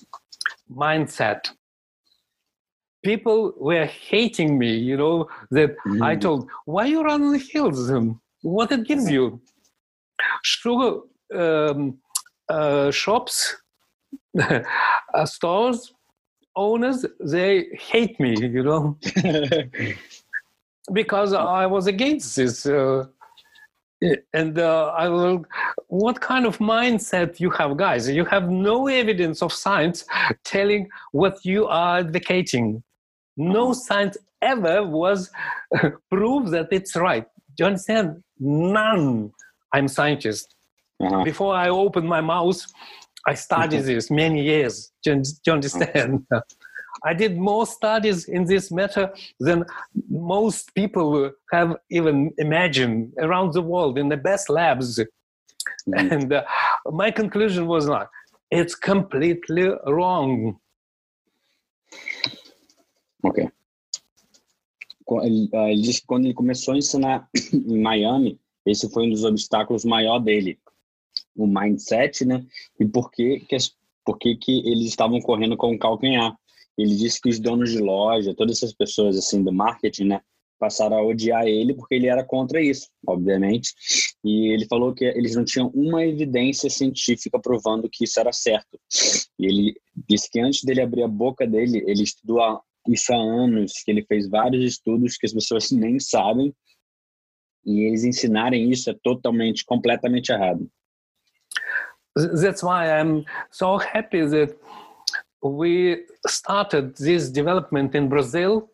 mindset 0.84 1.40
people 3.04 3.52
were 3.58 3.86
hating 3.86 4.58
me 4.58 4.72
you 4.90 4.96
know 4.96 5.28
that 5.50 5.70
i 6.10 6.14
Mm. 6.16 6.20
told 6.20 6.48
why 6.64 6.84
you 6.86 7.02
run 7.02 7.22
on 7.22 7.32
the 7.32 7.44
hills 7.52 7.90
Um, 7.90 8.20
what 8.42 8.72
it 8.72 8.82
gives 8.90 9.06
you 9.10 9.40
sugar 10.42 10.90
um, 11.42 11.98
uh, 12.48 12.90
shops 12.90 13.56
uh, 14.40 15.26
stores 15.26 15.92
owners 16.56 17.04
they 17.34 17.52
hate 17.90 18.18
me 18.24 18.32
you 18.56 18.62
know 18.68 18.82
because 20.92 21.32
I 21.32 21.66
was 21.66 21.86
against 21.86 22.36
this. 22.36 22.66
Uh, 22.66 23.06
and 24.32 24.58
uh, 24.58 24.86
I 24.96 25.08
will, 25.08 25.44
what 25.88 26.20
kind 26.20 26.46
of 26.46 26.58
mindset 26.58 27.38
you 27.38 27.50
have, 27.50 27.76
guys? 27.76 28.08
You 28.08 28.24
have 28.24 28.48
no 28.48 28.86
evidence 28.86 29.42
of 29.42 29.52
science 29.52 30.04
telling 30.44 30.88
what 31.12 31.44
you 31.44 31.66
are 31.66 31.98
advocating. 31.98 32.82
No 33.36 33.72
science 33.72 34.16
ever 34.40 34.82
was 34.82 35.30
proved 36.10 36.50
that 36.52 36.68
it's 36.70 36.96
right. 36.96 37.26
Do 37.56 37.64
you 37.64 37.66
understand? 37.66 38.22
None. 38.38 39.32
I'm 39.72 39.86
scientist. 39.86 40.54
Aham. 41.02 41.24
Before 41.24 41.54
I 41.54 41.68
open 41.68 42.06
my 42.06 42.20
mouth, 42.20 42.64
I 43.26 43.34
studied 43.34 43.80
this 43.84 44.10
many 44.10 44.42
years. 44.42 44.92
Do 45.02 45.10
you, 45.12 45.22
do 45.22 45.30
you 45.46 45.52
understand? 45.52 46.26
I 47.04 47.14
did 47.14 47.36
more 47.36 47.66
studies 47.66 48.28
in 48.28 48.44
this 48.44 48.70
matter 48.70 49.12
than 49.38 49.64
most 50.08 50.74
people 50.74 51.30
have 51.52 51.76
even 51.90 52.32
imagined 52.38 53.14
around 53.18 53.52
the 53.52 53.62
world 53.62 53.98
in 53.98 54.08
the 54.08 54.16
best 54.16 54.48
labs. 54.48 54.98
Mhm. 55.86 56.12
And 56.12 56.32
uh, 56.32 56.44
my 56.92 57.10
conclusion 57.10 57.66
was 57.66 57.86
not, 57.86 58.08
it's 58.50 58.74
completely 58.74 59.70
wrong. 59.86 60.58
Ok. 63.22 63.48
Ele, 65.22 65.50
ah, 65.54 65.68
ele 65.68 65.82
disse 65.82 66.00
que 66.00 66.06
quando 66.06 66.26
ele 66.26 66.34
começou 66.34 66.74
a 66.74 66.78
ensinar 66.78 67.28
em 67.52 67.80
Miami, 67.80 68.38
esse 68.64 68.88
foi 68.90 69.06
um 69.06 69.10
dos 69.10 69.24
obstáculos 69.24 69.84
maior 69.84 70.20
dele. 70.20 70.58
O 71.36 71.46
mindset, 71.46 72.24
né? 72.24 72.46
E 72.78 72.86
por 72.86 73.10
que, 73.10 73.40
que, 73.40 73.56
por 74.04 74.18
que, 74.18 74.36
que 74.36 74.58
eles 74.60 74.86
estavam 74.86 75.20
correndo 75.20 75.56
com 75.56 75.74
o 75.74 75.78
calcanhar. 75.78 76.36
Ele 76.80 76.96
disse 76.96 77.20
que 77.20 77.28
os 77.28 77.38
donos 77.38 77.70
de 77.70 77.78
loja, 77.78 78.34
todas 78.34 78.56
essas 78.56 78.72
pessoas 78.72 79.16
assim 79.16 79.42
do 79.42 79.52
marketing, 79.52 80.04
né? 80.04 80.20
Passaram 80.58 80.98
a 80.98 81.02
odiar 81.02 81.46
ele 81.46 81.74
porque 81.74 81.94
ele 81.94 82.06
era 82.06 82.22
contra 82.22 82.60
isso, 82.60 82.88
obviamente. 83.06 83.72
E 84.22 84.52
ele 84.52 84.66
falou 84.66 84.94
que 84.94 85.04
eles 85.04 85.34
não 85.34 85.44
tinham 85.44 85.68
uma 85.68 86.04
evidência 86.04 86.68
científica 86.68 87.38
provando 87.40 87.88
que 87.90 88.04
isso 88.04 88.20
era 88.20 88.32
certo. 88.32 88.78
E 89.38 89.46
ele 89.46 89.74
disse 90.08 90.30
que 90.30 90.38
antes 90.38 90.62
dele 90.62 90.82
abrir 90.82 91.02
a 91.02 91.08
boca 91.08 91.46
dele, 91.46 91.82
ele 91.86 92.02
estudou 92.02 92.60
isso 92.88 93.12
há 93.12 93.16
anos, 93.16 93.72
que 93.84 93.90
ele 93.90 94.04
fez 94.04 94.28
vários 94.28 94.64
estudos 94.64 95.16
que 95.16 95.26
as 95.26 95.32
pessoas 95.32 95.70
nem 95.70 95.98
sabem, 95.98 96.54
e 97.64 97.86
eles 97.86 98.04
ensinarem 98.04 98.70
isso 98.70 98.90
é 98.90 98.96
totalmente, 99.02 99.64
completamente 99.64 100.30
errado. 100.30 100.68
That's 102.16 102.62
why 102.62 102.86
I'm 102.88 103.24
so 103.50 103.76
happy 103.76 104.26
that 104.28 104.56
we 105.42 106.02
started 106.26 106.96
this 106.96 107.30
development 107.30 107.94
in 107.94 108.08
Brazil 108.08 108.70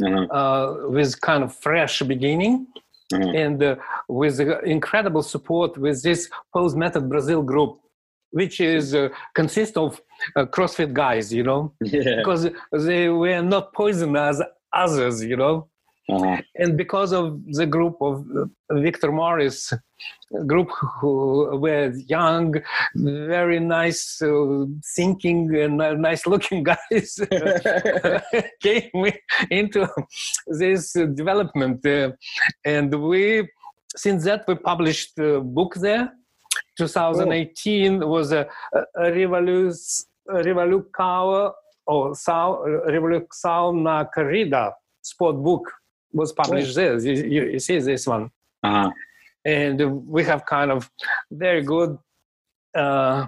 Aham, 0.00 0.26
uh, 0.30 0.88
with 0.90 1.20
kind 1.20 1.42
of 1.44 1.54
fresh 1.54 2.02
beginning. 2.02 2.66
aham, 3.12 3.34
and 3.44 3.58
uh, 3.62 3.74
with 4.20 4.38
incredible 4.76 5.22
support 5.34 5.70
with 5.84 6.02
this 6.02 6.20
pose 6.54 6.74
method 6.82 7.08
brazil 7.08 7.40
group 7.42 7.72
which 8.40 8.60
is 8.60 8.94
uh, 8.94 9.08
consists 9.40 9.76
of 9.78 9.90
uh, 10.36 10.44
CrossFit 10.54 10.92
guys, 10.92 11.32
you 11.32 11.42
know, 11.42 11.72
Yeah. 11.82 12.16
because 12.18 12.42
they 12.86 13.08
were 13.08 13.40
not 13.54 13.72
poison 13.72 14.14
as 14.16 14.36
others, 14.84 15.24
you 15.24 15.36
know. 15.42 15.54
Uh-huh. 16.10 16.40
and 16.56 16.78
because 16.78 17.12
of 17.12 17.38
the 17.52 17.66
group 17.66 17.96
of 18.00 18.24
uh, 18.34 18.74
Victor 18.80 19.12
Morris 19.12 19.74
group 20.46 20.70
who 21.00 21.54
were 21.58 21.92
young, 22.06 22.54
very 22.94 23.60
nice 23.60 24.22
uh, 24.22 24.64
thinking 24.96 25.54
and 25.54 25.82
uh, 25.82 25.92
nice 25.92 26.26
looking 26.26 26.62
guys 26.72 27.20
came 28.62 29.12
into 29.50 29.86
this 30.46 30.96
uh, 30.96 31.04
development 31.06 31.84
uh, 31.84 32.10
and 32.64 32.94
we 32.94 33.46
since 33.94 34.24
that 34.24 34.44
we 34.48 34.54
published 34.54 35.18
a 35.18 35.40
book 35.40 35.74
there. 35.74 36.12
2018 36.78 38.08
was 38.08 38.32
a, 38.32 38.46
a 38.96 39.12
revolution 39.12 40.06
revolucao 40.28 41.52
or 41.86 42.12
revolução 42.86 43.72
na 43.72 44.04
corrida 44.04 44.72
sport 45.02 45.36
book 45.42 45.72
was 46.12 46.32
published 46.32 46.74
there. 46.74 46.98
You, 46.98 47.12
you, 47.12 47.42
you 47.54 47.58
see 47.58 47.78
this 47.80 48.06
one, 48.06 48.30
Uh-huh. 48.62 48.90
and 49.44 49.80
we 50.06 50.24
have 50.24 50.44
kind 50.46 50.70
of 50.70 50.90
very 51.30 51.62
good 51.62 51.98
uh, 52.74 53.26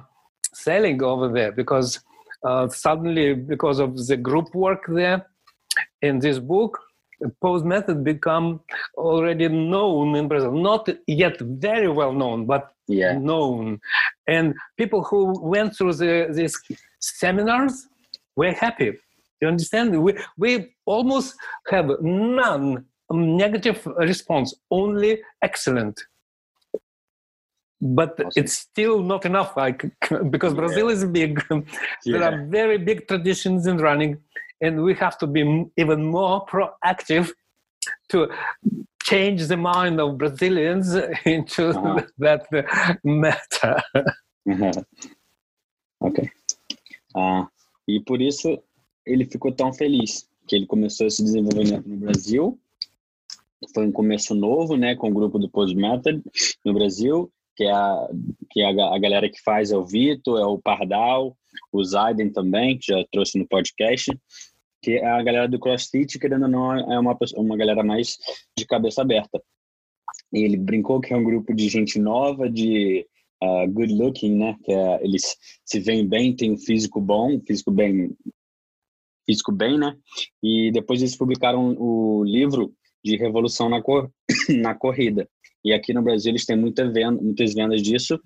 selling 0.53 1.03
over 1.03 1.29
there 1.29 1.53
because 1.53 2.01
uh, 2.49 2.69
suddenly, 2.69 3.35
because 3.35 3.79
of 3.81 3.91
the 4.07 4.17
group 4.17 4.55
work 4.55 4.83
there 4.89 5.27
in 6.03 6.19
this 6.19 6.39
book, 6.39 6.79
the 7.21 7.29
pose 7.43 7.63
method 7.65 8.03
become 8.03 8.61
already 8.97 9.47
known 9.49 10.17
in 10.17 10.27
Brazil. 10.27 10.53
Not 10.53 10.89
yet 11.07 11.39
very 11.41 11.89
well 11.89 12.13
known, 12.23 12.47
but 12.47 12.73
Yeah. 12.89 13.19
known, 13.31 13.79
and 14.27 14.47
people 14.81 15.01
who 15.09 15.21
went 15.55 15.71
through 15.77 15.95
the, 16.03 16.13
these 16.39 16.55
seminars 16.99 17.75
were 18.39 18.53
happy. 18.65 18.91
You 19.41 19.49
understand? 19.49 20.01
We, 20.03 20.15
we 20.37 20.75
almost 20.87 21.35
have 21.69 21.91
none 22.01 22.85
negative 23.11 23.85
response, 23.99 24.55
only 24.71 25.21
excellent. 25.43 26.01
But 27.81 28.11
Awesome. 28.21 28.33
it's 28.37 28.53
still 28.53 29.03
not 29.03 29.25
enough, 29.25 29.57
like 29.57 29.83
because 30.31 30.53
Yeah. 30.53 30.61
Brazil 30.61 30.89
is 30.91 31.05
big. 31.07 31.43
there 31.51 31.65
Yeah. 32.05 32.29
are 32.29 32.47
very 32.47 32.77
big 32.79 33.09
traditions 33.09 33.67
in 33.67 33.79
running, 33.79 34.19
and 34.61 34.83
we 34.85 34.95
have 34.95 35.17
to 35.19 35.27
be 35.27 35.65
even 35.79 36.05
more 36.05 36.45
proactive 36.47 37.31
to 38.11 38.29
change 39.03 39.47
the 39.49 39.57
mind 39.57 39.99
of 39.99 40.19
Brazilians 40.19 40.95
into 41.25 41.71
Uh-huh. 41.71 42.03
that 42.19 42.43
matter. 43.03 43.75
ok. 46.01 46.31
Ah, 47.17 47.49
e 47.89 47.99
por 48.05 48.21
isso 48.21 48.63
ele 49.05 49.25
ficou 49.25 49.53
tão 49.53 49.73
feliz 49.73 50.29
que 50.47 50.57
ele 50.57 50.67
começou 50.67 51.07
esse 51.07 51.23
desenvolvimento 51.23 51.89
no 51.89 51.97
Brasil. 51.97 52.59
Foi 53.75 53.87
um 53.87 53.93
começo 53.93 54.35
novo, 54.35 54.77
né, 54.77 54.97
com 54.97 55.11
o 55.11 55.15
grupo 55.15 55.39
do 55.39 55.51
Post 55.51 55.77
Method 55.77 56.23
no 56.65 56.73
Brasil, 56.73 57.31
que 57.55 57.65
é 57.65 57.71
a, 57.71 58.09
que 58.51 58.61
é 58.61 58.67
a, 58.67 58.95
a 58.95 58.99
galera 58.99 59.29
que 59.29 59.41
faz 59.43 59.71
é 59.71 59.77
o 59.77 59.85
Vitor, 59.85 60.41
é 60.41 60.45
o 60.45 60.59
Pardal, 60.59 61.37
o 61.73 61.85
Zaiden 61.85 62.31
também, 62.31 62.79
que 62.79 62.87
já 62.87 63.05
trouxe 63.13 63.39
no 63.39 63.47
podcast, 63.47 64.11
que 64.83 64.93
é 64.93 65.07
a 65.07 65.23
galera 65.23 65.47
do 65.47 65.59
CrossFit, 65.59 66.19
querendo 66.19 66.45
ou 66.45 66.49
não, 66.49 66.73
é 66.73 66.99
uma, 66.99 67.17
uma 67.37 67.57
galera 67.57 67.83
mais 67.83 68.17
de 68.57 68.65
cabeça 68.67 69.03
aberta. 69.03 69.43
E 70.33 70.43
ele 70.43 70.57
brincou 70.57 71.01
que 71.01 71.13
é 71.13 71.17
um 71.17 71.25
grupo 71.25 71.55
de 71.55 71.69
gente 71.69 71.99
nova, 71.99 72.49
de 72.49 73.07
uh, 73.43 73.71
good 73.71 73.93
looking, 73.95 74.37
né? 74.37 74.57
Que 74.65 74.73
é, 74.73 75.05
eles 75.05 75.37
se 75.65 75.81
veem 75.81 76.07
bem, 76.07 76.35
têm 76.35 76.53
um 76.53 76.59
físico 76.59 77.01
bom, 77.01 77.35
um 77.35 77.41
físico 77.41 77.71
bem, 77.71 78.17
físico 79.27 79.53
bem, 79.53 79.79
né? 79.79 79.97
E 80.43 80.71
depois 80.73 81.01
eles 81.01 81.17
publicaram 81.17 81.75
o 81.79 82.25
livro 82.25 82.73
de 83.05 83.17
Revolução 83.17 83.69
na, 83.69 83.83
cor, 83.83 84.11
na 84.49 84.75
Corrida. 84.75 85.29
E 85.65 85.73
aqui 85.73 85.93
no 85.93 86.03
Brasil 86.03 86.31
eles 86.31 86.45
têm 86.45 86.57
muita 86.57 86.91
venda, 86.91 87.21
muitas 87.21 87.55
vendas 87.55 87.83
disso 87.83 88.19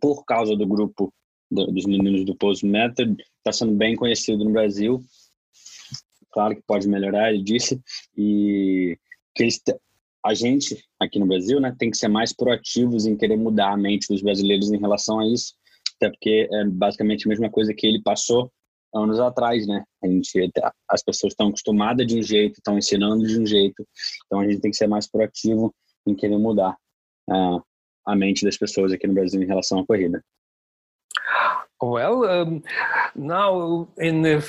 por 0.00 0.24
causa 0.24 0.56
do 0.56 0.66
grupo 0.66 1.12
do- 1.50 1.66
dos 1.66 1.84
meninos 1.84 2.24
do 2.24 2.34
Post 2.34 2.64
Method. 2.64 3.16
Está 3.38 3.52
sendo 3.52 3.72
bem 3.72 3.96
conhecido 3.96 4.44
no 4.44 4.52
Brasil. 4.52 5.00
Claro 6.32 6.54
que 6.54 6.62
pode 6.62 6.88
melhorar, 6.88 7.32
ele 7.32 7.42
disse. 7.42 7.80
E 8.16 8.96
que 9.34 9.42
eles 9.42 9.60
a 10.24 10.34
gente 10.34 10.84
aqui 10.98 11.18
no 11.18 11.26
Brasil, 11.26 11.60
né, 11.60 11.74
tem 11.78 11.90
que 11.90 11.96
ser 11.96 12.08
mais 12.08 12.32
proativos 12.32 13.06
em 13.06 13.16
querer 13.16 13.36
mudar 13.36 13.72
a 13.72 13.76
mente 13.76 14.06
dos 14.08 14.22
brasileiros 14.22 14.70
em 14.70 14.78
relação 14.78 15.18
a 15.18 15.26
isso, 15.26 15.54
até 15.96 16.10
porque 16.10 16.46
é 16.52 16.64
basicamente 16.66 17.26
a 17.26 17.28
mesma 17.30 17.50
coisa 17.50 17.72
que 17.72 17.86
ele 17.86 18.02
passou 18.02 18.52
anos 18.94 19.20
atrás, 19.20 19.66
né? 19.66 19.84
A 20.02 20.06
gente, 20.06 20.50
as 20.88 21.02
pessoas 21.02 21.32
estão 21.32 21.48
acostumadas 21.48 22.06
de 22.06 22.18
um 22.18 22.22
jeito, 22.22 22.58
estão 22.58 22.76
ensinando 22.76 23.26
de 23.26 23.38
um 23.38 23.46
jeito, 23.46 23.86
então 24.26 24.40
a 24.40 24.44
gente 24.46 24.60
tem 24.60 24.70
que 24.70 24.76
ser 24.76 24.86
mais 24.86 25.08
proativo 25.08 25.74
em 26.06 26.14
querer 26.14 26.38
mudar 26.38 26.76
ah, 27.30 27.58
a 28.06 28.16
mente 28.16 28.44
das 28.44 28.56
pessoas 28.56 28.92
aqui 28.92 29.06
no 29.06 29.14
Brasil 29.14 29.42
em 29.42 29.46
relação 29.46 29.80
à 29.80 29.86
corrida. 29.86 30.22
Well, 31.82 32.24
um, 32.24 32.62
now 33.14 33.88
in 33.98 34.22
the 34.22 34.42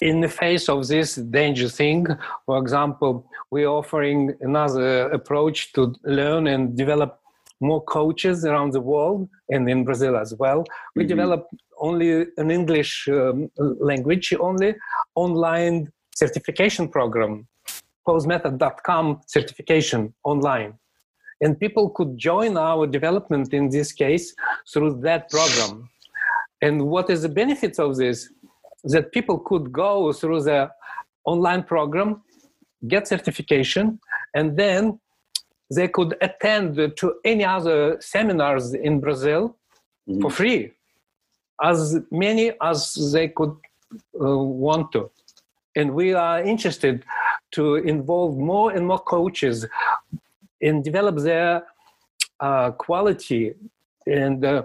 in 0.00 0.20
the 0.20 0.28
face 0.28 0.68
of 0.68 0.86
this 0.86 1.16
danger 1.16 1.68
thing, 1.68 2.04
for 2.46 2.58
example, 2.58 3.24
we're 3.50 3.68
offering 3.68 4.36
another 4.40 5.10
approach 5.12 5.72
to 5.72 5.92
learn 6.04 6.46
and 6.46 6.76
develop 6.76 7.18
more 7.60 7.82
coaches 7.84 8.44
around 8.44 8.72
the 8.72 8.80
world 8.80 9.28
and 9.48 9.68
in 9.68 9.84
Brazil 9.84 10.16
as 10.16 10.34
well. 10.38 10.64
We 10.96 11.04
Mhm. 11.04 11.08
develop 11.08 11.46
only 11.78 12.26
an 12.36 12.50
English 12.50 13.08
um, 13.08 13.50
language 13.58 14.32
only 14.38 14.74
online 15.14 15.88
certification 16.14 16.88
program, 16.88 17.46
posemethod.com 18.08 19.20
certification 19.26 20.14
online. 20.24 20.74
And 21.40 21.58
people 21.58 21.90
could 21.90 22.16
join 22.16 22.56
our 22.56 22.86
development 22.86 23.52
in 23.52 23.68
this 23.68 23.92
case 23.92 24.34
through 24.72 25.00
that 25.00 25.30
program. 25.30 25.90
And 26.62 26.88
what 26.88 27.10
is 27.10 27.22
the 27.22 27.28
benefits 27.28 27.78
of 27.78 27.96
this? 27.96 28.32
That 28.84 29.12
people 29.12 29.38
could 29.38 29.72
go 29.72 30.12
through 30.12 30.42
the 30.42 30.70
online 31.24 31.62
program, 31.64 32.22
get 32.86 33.08
certification, 33.08 33.98
and 34.34 34.56
then 34.56 35.00
they 35.70 35.88
could 35.88 36.16
attend 36.20 36.96
to 36.96 37.14
any 37.24 37.44
other 37.44 37.96
seminars 38.00 38.74
in 38.74 39.00
Brazil 39.00 39.56
Mhm. 40.08 40.20
for 40.22 40.30
free, 40.30 40.72
as 41.62 41.98
many 42.10 42.52
as 42.60 42.78
they 43.12 43.28
could 43.28 43.56
uh, 44.20 44.38
want 44.38 44.92
to. 44.92 45.10
And 45.76 45.94
we 45.94 46.14
are 46.14 46.42
interested 46.42 47.04
to 47.52 47.76
involve 47.76 48.36
more 48.36 48.72
and 48.72 48.86
more 48.86 48.98
coaches 48.98 49.66
and 50.60 50.82
develop 50.84 51.16
their 51.18 51.64
uh, 52.40 52.70
quality 52.72 53.54
and 54.06 54.44
uh, 54.44 54.62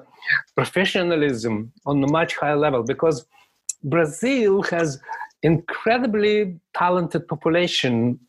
professionalism 0.56 1.72
on 1.86 2.04
a 2.04 2.08
much 2.08 2.36
higher 2.36 2.58
level 2.58 2.84
because 2.84 3.26
Brazil 3.84 4.62
has 4.64 5.00
incredibly 5.44 6.60
talented 6.74 7.28
population 7.28 8.20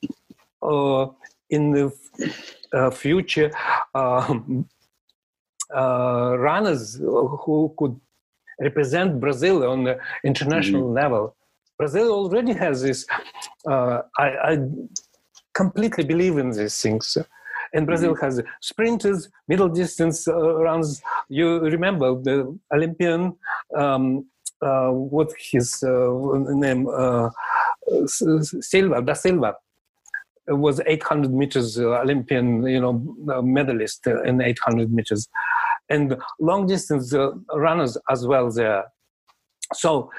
uh, 0.63 1.07
in 1.51 1.73
the 1.73 1.93
uh, 2.73 2.91
future 2.91 3.51
um, 3.95 4.69
uh, 5.75 6.37
runners 6.39 6.97
who 6.97 7.75
could 7.79 8.01
represent 8.61 9.21
Brazil 9.21 9.65
on 9.69 9.85
the 9.85 9.99
international 10.25 10.91
level. 10.91 11.37
Brazil 11.79 12.13
already 12.13 12.53
has 12.53 12.83
this. 12.83 13.07
Uh, 13.67 14.03
I, 14.19 14.29
I 14.51 14.59
completely 15.55 16.05
believe 16.05 16.37
in 16.39 16.51
these 16.51 16.81
things. 16.81 17.17
And 17.73 17.87
Brazil 17.87 18.15
has 18.17 18.43
sprinters, 18.61 19.29
middle 19.47 19.69
distance 19.69 20.27
uh, 20.27 20.57
runs. 20.57 21.01
You 21.29 21.61
remember 21.61 22.21
the 22.21 22.59
Olympian, 22.75 23.37
um, 23.77 24.27
uh, 24.61 24.89
what 24.89 25.33
his 25.39 25.83
uh, 25.83 26.11
name, 26.65 26.89
uh, 26.89 27.31
Silva, 28.07 29.01
da 29.03 29.15
Silva, 29.15 29.55
was 30.55 30.81
800 30.87 31.33
meters 31.33 31.79
uh, 31.79 32.01
Olympian, 32.01 32.67
you 32.67 32.81
know, 32.81 33.17
uh, 33.33 33.43
medalist 33.43 34.07
uh, 34.07 34.23
in 34.23 34.41
800 34.41 34.93
meters, 34.93 35.29
and 35.89 36.17
long 36.41 36.67
distance 36.67 37.15
uh, 37.15 37.33
runners 37.55 37.97
as 38.11 38.27
well 38.27 38.51
there. 38.51 38.85
So 39.75 40.11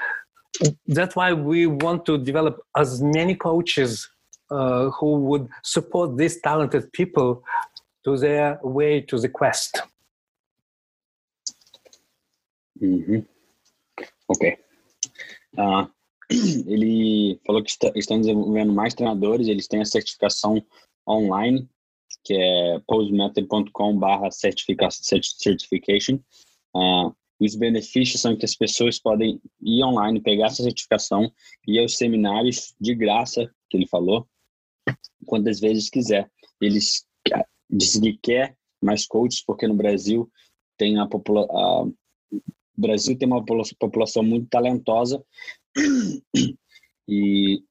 that's 0.86 1.16
why 1.16 1.32
we 1.32 1.66
want 1.66 2.06
to 2.06 2.18
develop 2.18 2.60
as 2.76 3.02
many 3.02 3.34
coaches 3.34 4.08
uh, 4.50 4.90
who 4.90 5.16
would 5.16 5.48
support 5.62 6.16
these 6.16 6.40
talented 6.40 6.92
people 6.92 7.42
to 8.04 8.16
their 8.16 8.58
way 8.62 9.00
to 9.00 9.18
the 9.18 9.28
quest. 9.28 9.80
Uhum. 12.80 13.24
Ok. 14.28 14.58
Ah, 15.56 15.88
ele 16.66 17.40
falou 17.46 17.62
que 17.62 17.70
está- 17.70 17.92
estão 17.94 18.20
desenvolvendo 18.20 18.72
mais 18.72 18.94
treinadores, 18.94 19.48
eles 19.48 19.66
têm 19.68 19.80
a 19.80 19.84
certificação 19.84 20.64
online, 21.08 21.68
que 22.24 22.34
é 22.34 22.80
postmethod.com 22.86 23.98
barra 23.98 24.30
certification. 24.30 26.18
Ah, 26.74 27.12
E 27.40 27.46
os 27.46 27.56
benefícios 27.56 28.20
são 28.20 28.36
que 28.36 28.44
as 28.44 28.54
pessoas 28.54 29.00
podem 29.00 29.40
ir 29.60 29.82
online, 29.82 30.20
pegar 30.20 30.46
essa 30.46 30.62
certificação, 30.62 31.32
ir 31.66 31.80
aos 31.80 31.96
seminários 31.96 32.72
de 32.80 32.94
graça, 32.94 33.52
que 33.68 33.76
ele 33.76 33.88
falou, 33.88 34.28
quantas 35.26 35.58
vezes 35.58 35.90
quiser. 35.90 36.30
Eles 36.60 37.04
dizem 37.68 38.12
que 38.12 38.18
quer 38.22 38.56
mais 38.80 39.06
coaches, 39.06 39.42
porque 39.44 39.66
no 39.66 39.74
Brasil 39.74 40.30
tem 40.76 41.00
a 41.00 41.06
população. 41.06 41.92
Brasil 42.76 43.18
tem 43.18 43.28
uma 43.28 43.44
população 43.44 44.22
muito 44.22 44.48
talentosa 44.48 45.24
e 47.08 47.62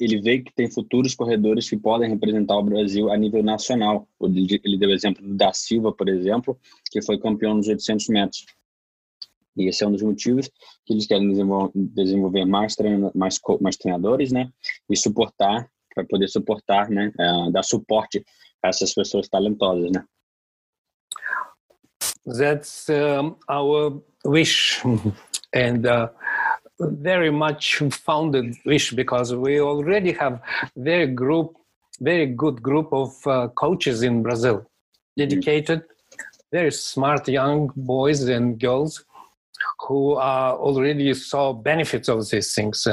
ele 0.00 0.20
vê 0.20 0.40
que 0.40 0.52
tem 0.54 0.70
futuros 0.70 1.14
corredores 1.14 1.68
que 1.68 1.76
podem 1.76 2.08
representar 2.08 2.56
o 2.56 2.62
Brasil 2.62 3.10
a 3.10 3.16
nível 3.16 3.42
nacional. 3.42 4.08
Ele 4.20 4.78
deu 4.78 4.88
o 4.88 4.92
exemplo 4.92 5.22
da 5.34 5.52
Silva, 5.52 5.92
por 5.92 6.08
exemplo, 6.08 6.58
que 6.90 7.02
foi 7.02 7.18
campeão 7.18 7.54
nos 7.54 7.68
800 7.68 8.08
metros. 8.08 8.46
E 9.56 9.68
esse 9.68 9.84
é 9.84 9.86
um 9.86 9.92
dos 9.92 10.02
motivos 10.02 10.50
que 10.86 10.94
eles 10.94 11.06
querem 11.06 11.30
desenvolver 11.94 12.44
mais, 12.46 12.74
mais, 13.14 13.38
mais 13.60 13.76
treinadores, 13.76 14.32
né? 14.32 14.50
E 14.88 14.96
suportar, 14.96 15.68
para 15.94 16.04
poder 16.06 16.28
suportar, 16.28 16.88
né? 16.88 17.12
Uh, 17.18 17.52
dar 17.52 17.62
suporte 17.62 18.24
a 18.62 18.68
essas 18.68 18.94
pessoas 18.94 19.28
talentosas, 19.28 19.90
né? 19.90 20.04
That's 22.24 22.88
um, 22.88 23.36
our 23.48 24.02
wish. 24.24 24.80
and 25.54 25.86
uh, 25.86 26.08
very 26.90 27.30
much 27.30 27.78
founded 27.90 28.56
wish 28.64 28.92
because 28.92 29.34
we 29.34 29.60
already 29.60 30.12
have 30.12 30.40
very 30.76 31.06
group 31.06 31.56
very 32.00 32.26
good 32.26 32.62
group 32.62 32.88
of 32.92 33.26
uh, 33.26 33.48
coaches 33.48 34.02
in 34.02 34.22
brazil. 34.22 34.66
Dedicated 35.16 35.82
very 36.50 36.72
smart 36.72 37.28
young 37.28 37.70
boys 37.76 38.22
and 38.22 38.58
girls 38.58 39.04
who 39.80 40.14
uh, 40.14 40.56
already 40.58 41.14
saw 41.14 41.52
benefits 41.52 42.08
of 42.08 42.28
these 42.28 42.54
things. 42.54 42.86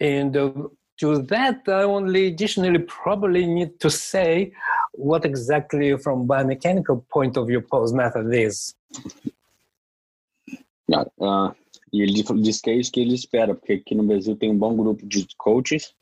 And 0.00 0.36
uh, 0.36 0.52
to 0.98 1.22
that 1.22 1.60
i 1.68 1.82
only 1.82 2.26
additionally 2.26 2.80
probably 2.80 3.46
need 3.46 3.78
to 3.80 3.88
say 3.90 4.52
what 4.92 5.24
exactly 5.24 5.96
from 5.96 6.26
biomechanical 6.26 7.06
point 7.08 7.36
of 7.36 7.46
view 7.46 7.60
pose 7.60 7.92
method 7.92 8.34
is. 8.34 8.74
Yeah, 10.88 11.04
uh, 11.20 11.52
E 11.92 12.02
ele 12.02 12.12
disse 12.42 12.62
que 12.62 12.70
é 12.70 12.74
isso 12.74 12.92
que 12.92 13.00
ele 13.00 13.14
espera, 13.14 13.54
porque 13.54 13.74
aqui 13.74 13.94
no 13.94 14.02
Brasil 14.02 14.36
tem 14.36 14.50
um 14.50 14.58
bom 14.58 14.76
grupo 14.76 15.06
de 15.06 15.26
coaches, 15.36 15.94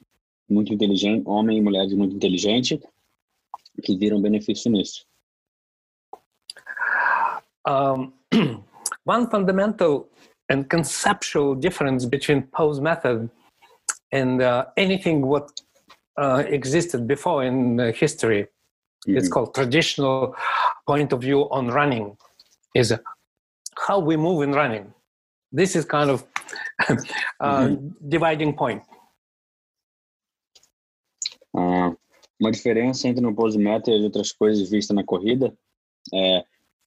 muito 0.49 0.73
inteligente, 0.73 1.25
homens 1.27 1.59
e 1.59 1.63
mulheres 1.63 1.93
muito 1.95 2.17
inteligentes, 2.17 2.79
que 3.83 3.97
viram 3.97 4.21
benefício 4.21 4.71
nisso. 4.71 5.07
Um, 7.69 8.13
one 9.05 9.29
fundamental 9.31 10.09
and 10.49 10.65
conceptual 10.69 11.55
difference 11.55 12.07
between 12.07 12.43
Pose 12.43 12.81
method 12.81 13.29
and 14.13 14.41
uh, 14.41 14.67
anything 14.77 15.23
what 15.23 15.51
uh, 16.17 16.45
existed 16.47 17.07
before 17.07 17.45
in 17.45 17.81
uh, 17.81 17.93
history, 17.93 18.45
mm-hmm. 18.45 19.17
it's 19.17 19.29
called 19.29 19.55
traditional 19.55 20.35
point 20.87 21.13
of 21.13 21.21
view 21.21 21.49
on 21.51 21.69
running, 21.69 22.17
is 22.75 22.95
how 23.87 23.99
we 23.99 24.17
move 24.17 24.43
in 24.43 24.53
running. 24.53 24.93
This 25.53 25.75
is 25.75 25.85
kind 25.85 26.11
of 26.11 26.25
uh, 27.41 27.67
mm-hmm. 27.67 27.89
dividing 28.09 28.53
point. 28.55 28.83
Uh, 31.55 31.95
uma 32.39 32.51
diferença 32.51 33.09
entre 33.09 33.23
no 33.23 33.35
pose 33.35 33.59
meta 33.59 33.91
e 33.91 34.05
outras 34.05 34.31
coisas 34.33 34.69
vistas 34.69 34.95
na 34.95 35.03
corrida 35.03 35.57
é 36.13 36.45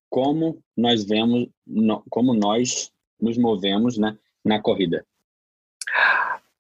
como 0.09 0.61
nós 0.77 1.03
vemos, 1.03 1.47
no, 1.65 2.03
como 2.09 2.33
nós 2.33 2.91
nos 3.19 3.37
movemos, 3.37 3.97
né, 3.97 4.17
na 4.43 4.61
corrida. 4.61 5.05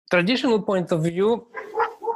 Traditional 0.09 0.61
point 0.61 0.91
of 0.93 1.03
view, 1.03 1.47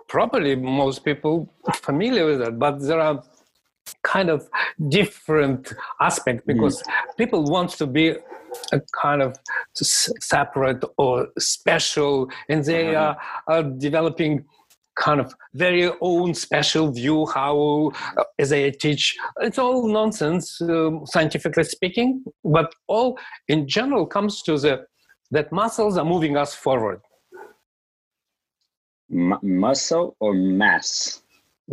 probably 0.08 0.56
most 0.56 1.04
people 1.04 1.48
familiar 1.76 2.26
with 2.26 2.40
that, 2.40 2.58
but 2.58 2.80
there 2.86 3.00
are 3.00 3.22
kind 4.04 4.30
of 4.30 4.50
different 4.90 5.74
aspect 6.02 6.46
because 6.46 6.82
mm. 6.82 7.18
people 7.18 7.44
want 7.44 7.72
to 7.72 7.88
be 7.88 8.16
a 8.72 8.82
kind 9.02 9.22
of 9.22 9.36
separate 9.74 10.84
or 10.98 11.28
special, 11.40 12.30
and 12.50 12.64
they 12.64 12.96
uh-huh. 12.96 13.16
are, 13.48 13.58
are 13.58 13.64
developing 13.64 14.46
kind 14.96 15.20
of 15.20 15.34
very 15.54 15.92
own 16.02 16.34
special 16.34 16.92
view 16.92 17.26
how 17.26 17.92
uh, 18.18 18.24
as 18.38 18.54
i 18.54 18.70
teach 18.70 19.16
it's 19.42 19.58
all 19.58 19.88
nonsense 19.88 20.62
um, 20.62 21.02
scientifically 21.06 21.64
speaking 21.64 22.24
but 22.44 22.72
all 22.88 23.18
in 23.48 23.68
general 23.68 24.06
comes 24.06 24.44
to 24.44 24.56
the 24.58 24.86
that 25.32 25.52
muscles 25.52 25.98
are 25.98 26.06
moving 26.06 26.38
us 26.38 26.54
forward 26.54 27.02
M- 29.12 29.40
muscle 29.42 30.16
or 30.20 30.36
mass 30.36 31.23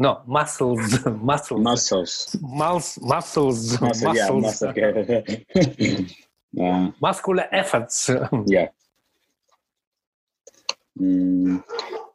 no 0.01 0.22
muscles 0.26 1.05
muscles 1.22 1.61
muscles 1.61 2.38
Mus- 2.40 2.98
muscles 2.98 3.80
muscle, 3.80 4.09
muscles 4.09 4.16
yeah, 4.16 4.32
muscle. 4.32 4.72
Yeah. 6.53 6.92
Muscular 7.01 7.48
efforts. 7.53 8.09
yeah. 8.51 8.72
Hum, 10.98 11.62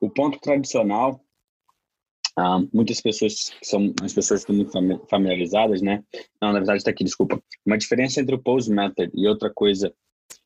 o 0.02 0.10
ponto 0.10 0.40
tradicional, 0.40 1.22
ah, 2.38 2.60
muitas 2.74 3.00
pessoas 3.00 3.54
são 3.64 3.94
as 4.04 4.14
pessoas 4.14 4.42
estão 4.42 4.56
muito 4.56 5.08
familiarizadas, 5.10 5.82
né? 5.82 6.04
Não, 6.42 6.52
na 6.52 6.60
verdade 6.60 6.80
está 6.80 6.92
aqui, 6.92 7.04
desculpa. 7.04 7.42
Uma 7.66 7.78
diferença 7.78 8.20
entre 8.20 8.36
o 8.36 8.42
pose 8.42 8.70
method 8.70 9.10
e 9.16 9.28
outra 9.28 9.50
coisa 9.50 9.94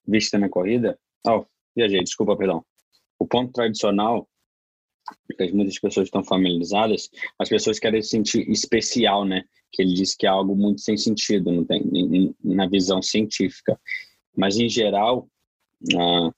vista 0.07 0.37
na 0.37 0.49
corrida. 0.49 0.97
Oh, 1.25 1.45
viajei, 1.75 2.03
desculpa, 2.03 2.37
perdão. 2.37 2.63
O 3.17 3.25
ponto 3.25 3.51
tradicional 3.51 4.29
que 5.37 5.51
muitas 5.53 5.79
pessoas 5.79 6.07
estão 6.07 6.23
familiarizadas, 6.23 7.09
as 7.37 7.49
pessoas 7.49 7.79
querem 7.79 8.01
se 8.01 8.09
sentir 8.09 8.49
especial, 8.49 9.25
né? 9.25 9.43
que 9.71 9.81
ele 9.81 9.93
diz 9.93 10.15
que 10.15 10.25
é 10.25 10.29
algo 10.29 10.55
muito 10.55 10.81
sem 10.81 10.97
sentido, 10.97 11.51
não 11.51 11.63
tem 11.63 12.33
na 12.43 12.67
visão 12.67 13.01
científica. 13.01 13.79
Mas 14.35 14.57
em 14.57 14.69
geral, 14.69 15.27
uh, 15.93 16.33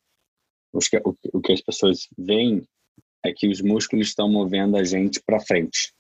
que, 0.89 0.97
o, 0.97 1.15
o 1.33 1.41
que 1.41 1.53
as 1.53 1.61
pessoas 1.61 2.07
veem 2.17 2.63
é 3.23 3.31
que 3.31 3.47
os 3.47 3.61
músculos 3.61 4.07
estão 4.07 4.29
movendo 4.29 4.77
a 4.77 4.83
gente 4.83 5.21
para 5.25 5.39
frente. 5.39 5.93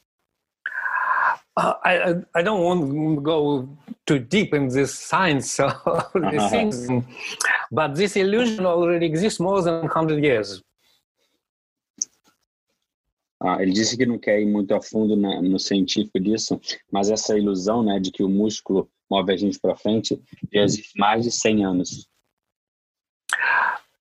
Uh, 1.57 1.75
I, 1.85 2.39
I 2.39 2.43
don't 2.43 2.63
want 2.63 2.81
to 2.89 3.21
go 3.21 3.77
too 4.05 4.19
deep 4.19 4.55
in 4.55 4.69
this 4.69 4.91
science 4.91 5.61
uh 5.61 5.69
-huh. 6.15 6.49
things, 6.49 6.87
but 7.69 7.93
this 7.93 8.15
illusion 8.15 8.65
already 8.65 9.05
exists 9.05 9.39
more 9.39 9.61
than 9.61 9.81
100 9.87 10.23
years. 10.23 10.63
Ah, 13.43 13.57
ele 13.59 13.71
disse 13.71 13.97
que 13.97 14.05
não 14.05 14.19
quer 14.19 14.39
ir 14.39 14.45
muito 14.45 14.73
a 14.75 14.81
fundo 14.81 15.15
na, 15.15 15.41
no 15.41 15.57
científico 15.57 16.19
disso, 16.19 16.61
mas 16.91 17.09
essa 17.09 17.35
ilusão 17.35 17.81
né, 17.81 17.99
de 17.99 18.11
que 18.11 18.23
o 18.23 18.29
músculo 18.29 18.87
move 19.09 19.33
a 19.33 19.37
gente 19.37 19.59
para 19.59 19.75
frente 19.75 20.21
já 20.53 20.61
existe 20.61 20.97
mais 20.97 21.23
de 21.23 21.31
100 21.31 21.65
anos. 21.65 22.07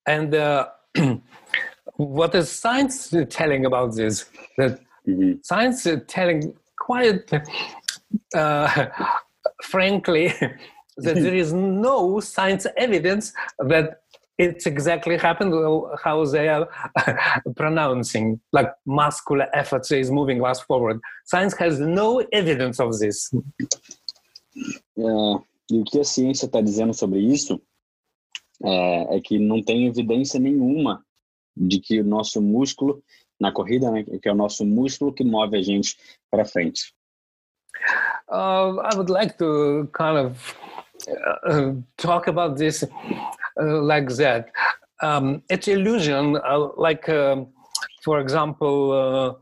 And 0.07 0.35
uh, 0.35 0.67
what 1.97 2.37
is 2.37 2.51
science 2.51 3.11
telling 3.31 3.65
about 3.65 3.97
this? 3.97 4.31
That 4.59 4.81
mm-hmm. 5.09 5.41
science 5.43 5.87
is 5.87 6.03
telling 6.07 6.55
quite 6.79 7.33
uh, 8.35 8.87
frankly 9.63 10.29
that 10.99 11.15
there 11.15 11.35
is 11.35 11.53
no 11.53 12.21
science 12.21 12.67
evidence 12.77 13.33
that 13.59 14.03
it's 14.41 14.67
exactly 14.67 15.17
happened. 15.17 15.53
How 16.03 16.25
they 16.25 16.49
are 16.49 16.67
pronouncing 17.57 18.41
like 18.53 18.71
muscular 18.87 19.49
efforts 19.53 19.91
is 19.91 20.11
moving 20.11 20.43
us 20.45 20.61
forward. 20.61 21.01
Science 21.27 21.55
has 21.59 21.79
no 21.79 22.21
evidence 22.33 22.81
of 22.81 22.99
this. 22.99 23.31
É, 24.99 25.03
e 25.71 25.79
o 25.79 25.85
que 25.85 26.01
a 26.01 26.05
ciência 26.05 26.47
está 26.47 26.61
dizendo 26.61 26.93
sobre 26.93 27.21
isso 27.21 27.61
é, 28.65 29.17
é, 29.17 29.21
que 29.21 29.39
não 29.39 29.63
tem 29.63 29.87
evidência 29.87 30.41
nenhuma 30.41 31.05
de 31.57 31.79
que 31.79 32.01
o 32.01 32.05
nosso 32.05 32.43
músculo 32.43 33.03
na 33.41 33.53
corrida 33.53 33.91
né, 33.91 34.05
que 34.05 34.29
é 34.29 34.33
o 34.33 34.35
nosso 34.35 34.67
músculo 34.67 35.13
que 35.13 35.25
move 35.25 35.57
a 35.57 35.63
gente 35.63 35.97
para 36.31 36.45
frente. 36.45 36.93
Uh, 38.29 38.81
I 38.83 38.95
would 38.97 39.11
like 39.11 39.39
to 39.39 39.89
kind 39.93 40.19
of 40.19 40.55
uh, 41.49 41.73
talk 41.97 42.29
about 42.29 42.59
this 42.59 42.83
uh, 42.83 42.89
like 43.63 44.09
that. 44.17 44.51
Um, 45.03 45.43
it's 45.49 45.69
illusion, 45.69 46.37
uh, 46.37 46.69
like, 46.77 47.09
um, 47.09 47.49
for 48.03 48.21
example, 48.21 49.39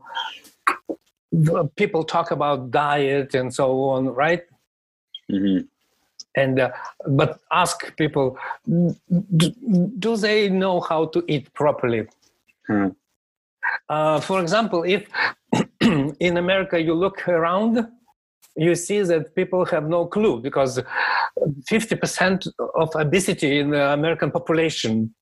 uh, 1.33 1.63
people 1.75 2.03
talk 2.03 2.31
about 2.31 2.71
diet 2.71 3.35
and 3.35 3.53
so 3.53 3.83
on, 3.83 4.07
right? 4.09 4.43
Mm-hmm. 5.31 5.65
And 6.35 6.59
uh, 6.59 6.71
but 7.07 7.39
ask 7.51 7.95
people, 7.97 8.37
do, 8.67 9.51
do, 9.97 10.15
they 10.15 10.47
know 10.49 10.79
how 10.79 11.05
to 11.07 11.23
eat 11.27 11.51
properly? 11.53 12.07
Hmm. 12.67 12.89
Uh, 13.89 14.19
for 14.21 14.39
example, 14.39 14.83
if 14.83 15.07
in 15.81 16.37
America 16.37 16.79
you 16.79 16.93
look 16.93 17.27
around, 17.27 17.85
you 18.55 18.75
see 18.75 19.01
that 19.03 19.35
people 19.35 19.65
have 19.65 19.87
no 19.87 20.05
clue 20.05 20.41
because 20.41 20.81
50% 21.69 22.47
of 22.75 22.95
obesity 22.95 23.59
in 23.59 23.71
the 23.71 23.93
American 23.93 24.31
population. 24.31 25.13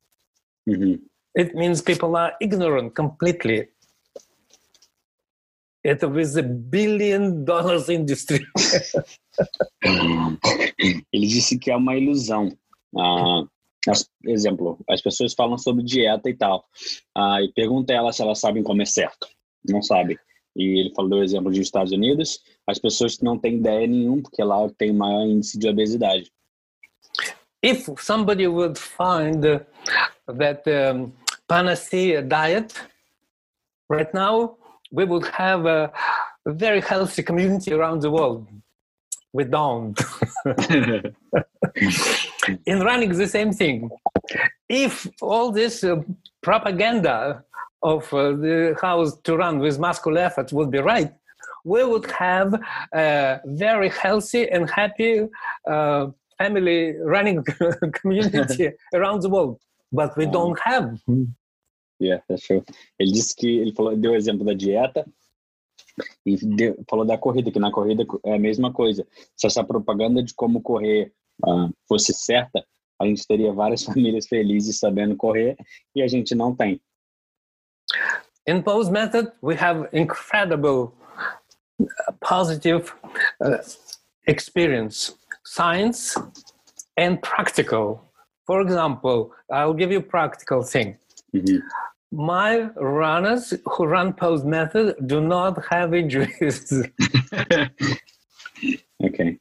Mm-hmm. 0.70 0.96
It 1.36 1.56
means 1.56 1.82
people 1.82 2.16
are 2.16 2.34
ignorant 2.42 2.96
completely. 2.96 3.68
It 5.84 6.04
was 6.04 6.36
a 6.36 6.44
billion 6.44 7.46
dollars 7.46 7.90
industry. 7.90 8.46
Ele 9.84 11.28
disse 11.28 11.58
que 11.60 11.72
é 11.72 11.76
uma 11.76 11.96
ilusão. 11.96 12.58
Ah, 12.98 13.44
as, 13.88 14.10
exemplo, 14.26 14.80
as 14.90 15.02
pessoas 15.02 15.34
falam 15.34 15.58
sobre 15.58 15.84
dieta 15.84 16.30
e 16.30 16.36
tal. 16.36 16.66
Ah, 17.16 17.42
e 17.42 17.54
pergunta 17.54 17.94
ela 17.94 18.12
se 18.12 18.22
elas 18.22 18.40
sabem 18.40 18.64
comer 18.64 18.88
certo. 18.88 19.28
Não 19.64 19.82
sabe. 19.82 20.20
E 20.58 20.80
ele 20.80 20.92
falou 20.96 21.12
do 21.12 21.24
exemplo 21.24 21.52
dos 21.52 21.60
Estados 21.60 21.92
Unidos, 21.94 22.42
as 22.66 22.80
pessoas 22.80 23.20
não 23.20 23.38
têm 23.38 23.58
ideia 23.58 23.86
nenhuma, 23.86 24.24
porque 24.24 24.44
lá 24.44 24.68
tem 24.76 24.92
maior 24.92 25.28
índice 25.28 25.60
de 25.60 25.70
obesidade. 25.70 26.32
If 27.64 27.88
somebody 28.00 28.48
would 28.48 28.78
find 28.78 29.42
that 30.28 30.64
um, 30.68 31.12
panacea 31.48 32.22
diet, 32.24 32.74
right 33.90 34.12
now 34.14 34.58
we 34.92 35.06
would 35.06 35.28
have 35.28 35.66
a 35.68 35.92
very 36.46 36.82
healthy 36.82 37.22
community 37.24 37.72
around 37.74 38.02
the 38.02 38.10
world. 38.10 38.48
We 39.34 39.44
don't. 39.44 40.00
In 42.66 42.80
running, 42.80 43.12
the 43.14 43.28
same 43.28 43.52
thing. 43.52 43.90
If 44.70 45.08
all 45.22 45.52
this 45.52 45.84
uh, 45.84 46.02
propaganda 46.42 47.44
of 47.84 48.12
uh, 48.14 48.32
the 48.32 48.76
how 48.82 49.06
to 49.24 49.38
run 49.38 49.60
with 49.60 49.80
muscle 49.80 50.18
effort 50.18 50.52
would 50.52 50.72
be 50.72 50.80
right, 50.80 51.12
we 51.64 51.84
would 51.84 52.10
have 52.12 52.54
a 52.94 53.40
very 53.46 53.90
healthy 53.90 54.50
and 54.50 54.70
happy 54.70 55.28
uh, 55.70 56.08
family 56.38 56.96
running 56.98 57.44
community 57.94 58.72
around 58.94 59.22
the 59.22 59.30
world. 59.30 59.60
But 59.92 60.18
we 60.18 60.26
don't 60.26 60.60
have. 60.60 61.00
Yeah, 62.00 62.20
that's 62.28 62.44
true. 62.44 62.64
Ele 63.00 63.12
disse 63.12 63.36
que 63.36 63.60
ele 63.60 63.74
falou, 63.74 63.96
deu 63.96 64.12
o 64.12 64.16
exemplo 64.16 64.46
da 64.46 64.54
dieta 64.54 65.06
e 66.26 66.36
deu, 66.36 66.78
falou 66.90 67.06
da 67.06 67.18
corrida, 67.18 67.52
que 67.52 67.60
na 67.60 67.72
corrida 67.72 68.06
é 68.26 68.34
a 68.36 68.40
mesma 68.40 68.72
coisa. 68.72 69.06
Se 69.36 69.48
essa 69.48 69.64
propaganda 69.64 70.22
de 70.22 70.34
como 70.34 70.62
correr 70.62 71.12
uh, 71.44 71.72
fosse 71.88 72.14
certa, 72.14 72.64
a 73.00 73.06
gente 73.06 73.26
teria 73.26 73.52
várias 73.54 73.84
famílias 73.84 74.28
felizes 74.28 74.80
sabendo 74.80 75.16
correr 75.16 75.56
e 75.96 76.02
a 76.02 76.08
gente 76.08 76.36
não 76.36 76.56
tem. 76.56 76.80
In 78.46 78.64
Pose 78.64 78.90
method, 78.90 79.32
we 79.42 79.56
have 79.56 79.90
incredible 79.92 80.94
uh, 81.80 82.12
positive 82.22 82.94
uh, 83.44 83.58
experience, 84.26 85.16
science 85.44 86.18
and 86.96 87.22
practical. 87.22 88.04
For 88.46 88.62
example, 88.62 89.34
I'll 89.52 89.74
give 89.74 89.92
you 89.92 90.00
a 90.00 90.10
practical 90.18 90.64
thing. 90.64 90.98
Mm-hmm. 91.36 91.58
My 92.12 92.70
runners 92.78 93.54
who 93.66 93.86
run 93.86 94.14
Pose 94.14 94.46
method 94.46 94.96
do 95.06 95.20
not 95.20 95.64
have 95.70 95.94
injuries. 95.94 96.72
ok. 99.04 99.40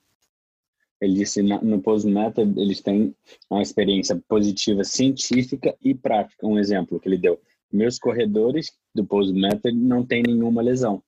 Ele 1.00 1.14
disse 1.14 1.42
no 1.42 1.80
Pose 1.80 2.08
Method 2.08 2.58
eles 2.58 2.80
têm 2.80 3.14
uma 3.50 3.62
experiência 3.62 4.20
positiva 4.28 4.82
científica 4.82 5.76
e 5.82 5.94
prática. 5.94 6.46
Um 6.46 6.58
exemplo 6.58 6.98
que 6.98 7.08
ele 7.08 7.18
deu. 7.18 7.40
Meus 7.72 7.98
corredores 7.98 8.70
do 8.94 9.04
Pose 9.04 9.32
Method 9.32 9.72
não 9.72 10.04
têm 10.04 10.22
nenhuma 10.22 10.62
lesão. 10.62 11.02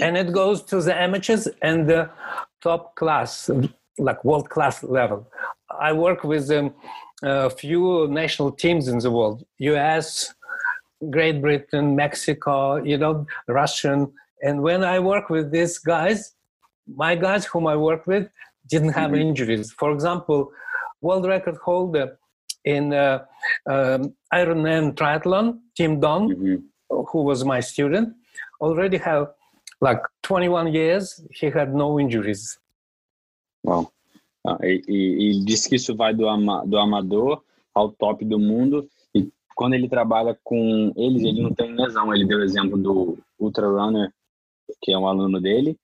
And 0.00 0.16
it 0.16 0.32
goes 0.32 0.62
to 0.64 0.80
the 0.80 0.94
amateurs 0.94 1.48
and 1.62 1.86
the 1.86 2.10
top 2.60 2.94
class, 2.94 3.50
like 3.98 4.24
world 4.24 4.48
class 4.48 4.82
level. 4.82 5.26
I 5.70 5.92
work 5.92 6.24
with 6.24 6.50
um, 6.50 6.74
a 7.22 7.50
few 7.50 8.06
national 8.08 8.52
teams 8.52 8.88
in 8.88 8.98
the 8.98 9.10
world: 9.10 9.44
U.S., 9.58 10.34
Great 11.10 11.40
Britain, 11.40 11.96
Mexico, 11.96 12.76
you 12.76 12.98
know, 12.98 13.26
Russian. 13.46 14.12
And 14.42 14.62
when 14.62 14.84
I 14.84 15.00
work 15.00 15.30
with 15.30 15.50
these 15.50 15.78
guys, 15.78 16.34
my 16.86 17.14
guys 17.14 17.44
whom 17.44 17.66
I 17.66 17.76
work 17.76 18.06
with 18.06 18.28
didn't 18.68 18.92
have 18.92 19.10
mm-hmm. 19.10 19.28
injuries. 19.28 19.72
For 19.72 19.92
example, 19.92 20.52
world 21.00 21.26
record 21.26 21.56
holder 21.56 22.18
in 22.68 22.92
uh, 22.92 23.24
um, 23.66 24.14
Ironman 24.32 24.92
triathlon, 24.92 25.58
Tim 25.74 26.00
Don, 26.00 26.28
mm-hmm. 26.28 26.56
who 27.10 27.22
was 27.22 27.44
my 27.44 27.60
student, 27.60 28.14
already 28.60 28.98
have 28.98 29.28
like 29.80 30.02
21 30.22 30.74
years. 30.74 31.20
He 31.30 31.46
had 31.46 31.74
no 31.74 31.98
injuries. 31.98 32.58
Wow. 33.64 33.90
Ah, 34.46 34.58
e, 34.62 34.82
e, 34.86 35.30
e 35.30 35.44
disse 35.44 35.68
que 35.68 35.76
isso 35.76 35.96
vai 35.96 36.14
do, 36.14 36.28
ama, 36.28 36.64
do 36.66 36.78
amador 36.78 37.42
ao 37.74 37.90
top 37.90 38.24
do 38.24 38.38
mundo. 38.38 38.88
E 39.14 39.28
quando 39.54 39.74
ele 39.74 39.88
trabalha 39.88 40.38
com 40.44 40.92
eles, 40.96 41.22
ele 41.22 41.42
não 41.42 41.54
tem 41.54 41.74
lesão. 41.74 42.14
Ele 42.14 42.26
deu 42.26 42.38
o 42.38 42.44
exemplo 42.44 42.76
do 42.76 43.18
Ultra 43.38 43.66
Runner, 43.66 44.12
que 44.82 44.92
é 44.92 44.98
um 44.98 45.06
aluno 45.06 45.40
dele. 45.40 45.78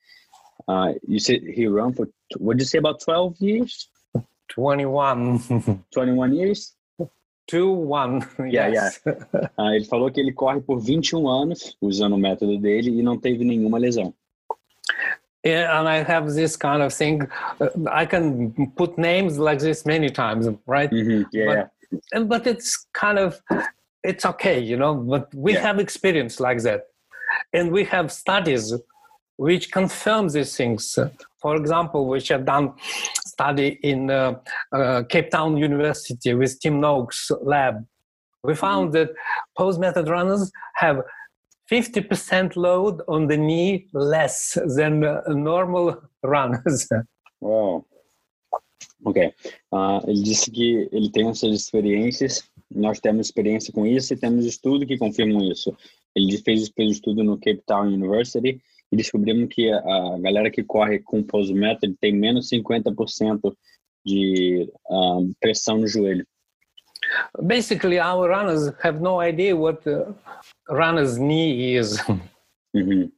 Uh, 0.69 0.95
you 1.07 1.19
said 1.19 1.43
he 1.43 1.67
ran 1.67 1.93
for, 1.93 2.09
what 2.39 2.57
did 2.57 2.65
you 2.65 2.69
say, 2.69 2.79
about 2.79 2.99
12 3.05 3.37
years? 3.41 3.91
21. 4.49 5.39
21 5.93 6.35
years? 6.35 6.75
2-1. 7.51 8.53
Yeah, 8.53 8.69
yes. 8.69 9.01
yeah. 9.07 9.15
Uh, 9.59 9.71
ele 9.75 9.85
falou 9.85 10.11
que 10.11 10.21
ele 10.21 10.33
corre 10.33 10.61
por 10.61 10.81
21 10.81 11.29
anos 11.29 11.77
usando 11.81 12.15
o 12.15 12.19
método 12.19 12.59
dele 12.59 12.91
e 12.99 13.03
não 13.03 13.19
teve 13.19 13.45
nenhuma 13.45 13.79
lesão. 13.79 14.15
Yeah, 15.45 15.79
and 15.79 15.87
I 15.87 16.03
have 16.03 16.33
this 16.33 16.57
kind 16.57 16.83
of 16.83 16.95
thing. 16.95 17.21
Uh, 17.61 17.69
I 17.91 18.07
can 18.07 18.51
put 18.77 18.97
names 18.97 19.37
like 19.37 19.59
this 19.59 19.85
many 19.85 20.09
times, 20.09 20.49
right? 20.67 20.91
Mm-hmm. 20.91 21.25
Yeah. 21.33 21.69
But, 22.13 22.29
but, 22.29 22.47
it's 22.47 22.87
kind 22.95 23.19
of, 23.19 23.39
it's 24.03 24.25
okay, 24.25 24.59
you 24.59 24.79
know. 24.79 24.95
But 24.95 25.29
we 25.35 25.53
yeah. 25.53 25.61
have 25.61 25.79
experience 25.79 26.41
like 26.41 26.63
that, 26.63 26.87
and 27.53 27.71
we 27.71 27.85
have 27.85 28.11
studies 28.11 28.73
which 29.37 29.71
confirm 29.71 30.29
these 30.29 30.57
things. 30.57 30.99
For 31.43 31.57
example, 31.57 32.07
which 32.07 32.29
have 32.29 32.47
done 32.47 32.73
study 33.35 33.79
in 33.83 34.11
uh, 34.11 34.35
uh, 34.73 35.03
Cape 35.13 35.31
Town 35.31 35.57
University 35.57 36.35
with 36.35 36.59
Tim 36.61 36.81
Noakes 36.81 37.31
lab. 37.43 37.75
We 38.45 38.55
found 38.55 38.93
mm-hmm. 38.93 39.09
that 39.09 39.11
pose 39.59 39.79
method 39.79 40.09
runners 40.09 40.53
have 40.75 41.03
50% 41.71 42.57
load 42.57 43.03
on 43.09 43.27
the 43.27 43.37
knee 43.37 43.89
less 43.93 44.59
than 44.77 45.03
uh, 45.05 45.23
normal 45.29 46.03
runners. 46.23 46.89
Wow. 47.41 47.85
Ok. 49.05 49.19
Uh, 49.73 50.01
ele 50.07 50.23
disse 50.23 50.51
que 50.51 50.89
ele 50.93 51.11
tem 51.11 51.29
essas 51.29 51.55
experiências, 51.55 52.45
nós 52.71 53.01
temos 53.01 53.27
experiência 53.27 53.73
com 53.73 53.87
isso 53.87 54.13
e 54.13 54.17
temos 54.17 54.45
estudo 54.45 54.87
que 54.87 54.99
confirmam 54.99 55.43
isso. 55.43 55.77
Ele 56.15 56.39
fez 56.39 56.69
o 56.69 56.83
estudo 56.83 57.25
no 57.25 57.37
Cape 57.37 57.63
Town 57.67 57.87
University 57.87 58.61
e 58.95 58.97
descobrimos 58.97 59.49
que 59.51 59.71
a 59.73 60.19
galera 60.21 60.51
que 60.51 60.63
corre 60.63 61.01
com 61.01 61.21
pose 61.21 61.53
method 61.53 61.97
tem 62.01 62.13
menos 62.13 62.49
50% 62.49 63.53
de 64.07 64.71
uh, 64.89 65.35
pressão 65.41 65.79
no 65.79 65.89
joelho. 65.89 66.25
Basically, 67.43 67.99
our 67.99 68.29
runners 68.29 68.73
have 68.83 69.01
no 69.01 69.21
idea 69.21 69.55
what 69.57 69.83
the 69.83 70.15
runner's 70.71 71.19
knee 71.19 71.75
is. 71.75 71.99
Mm-hmm. 72.75 73.09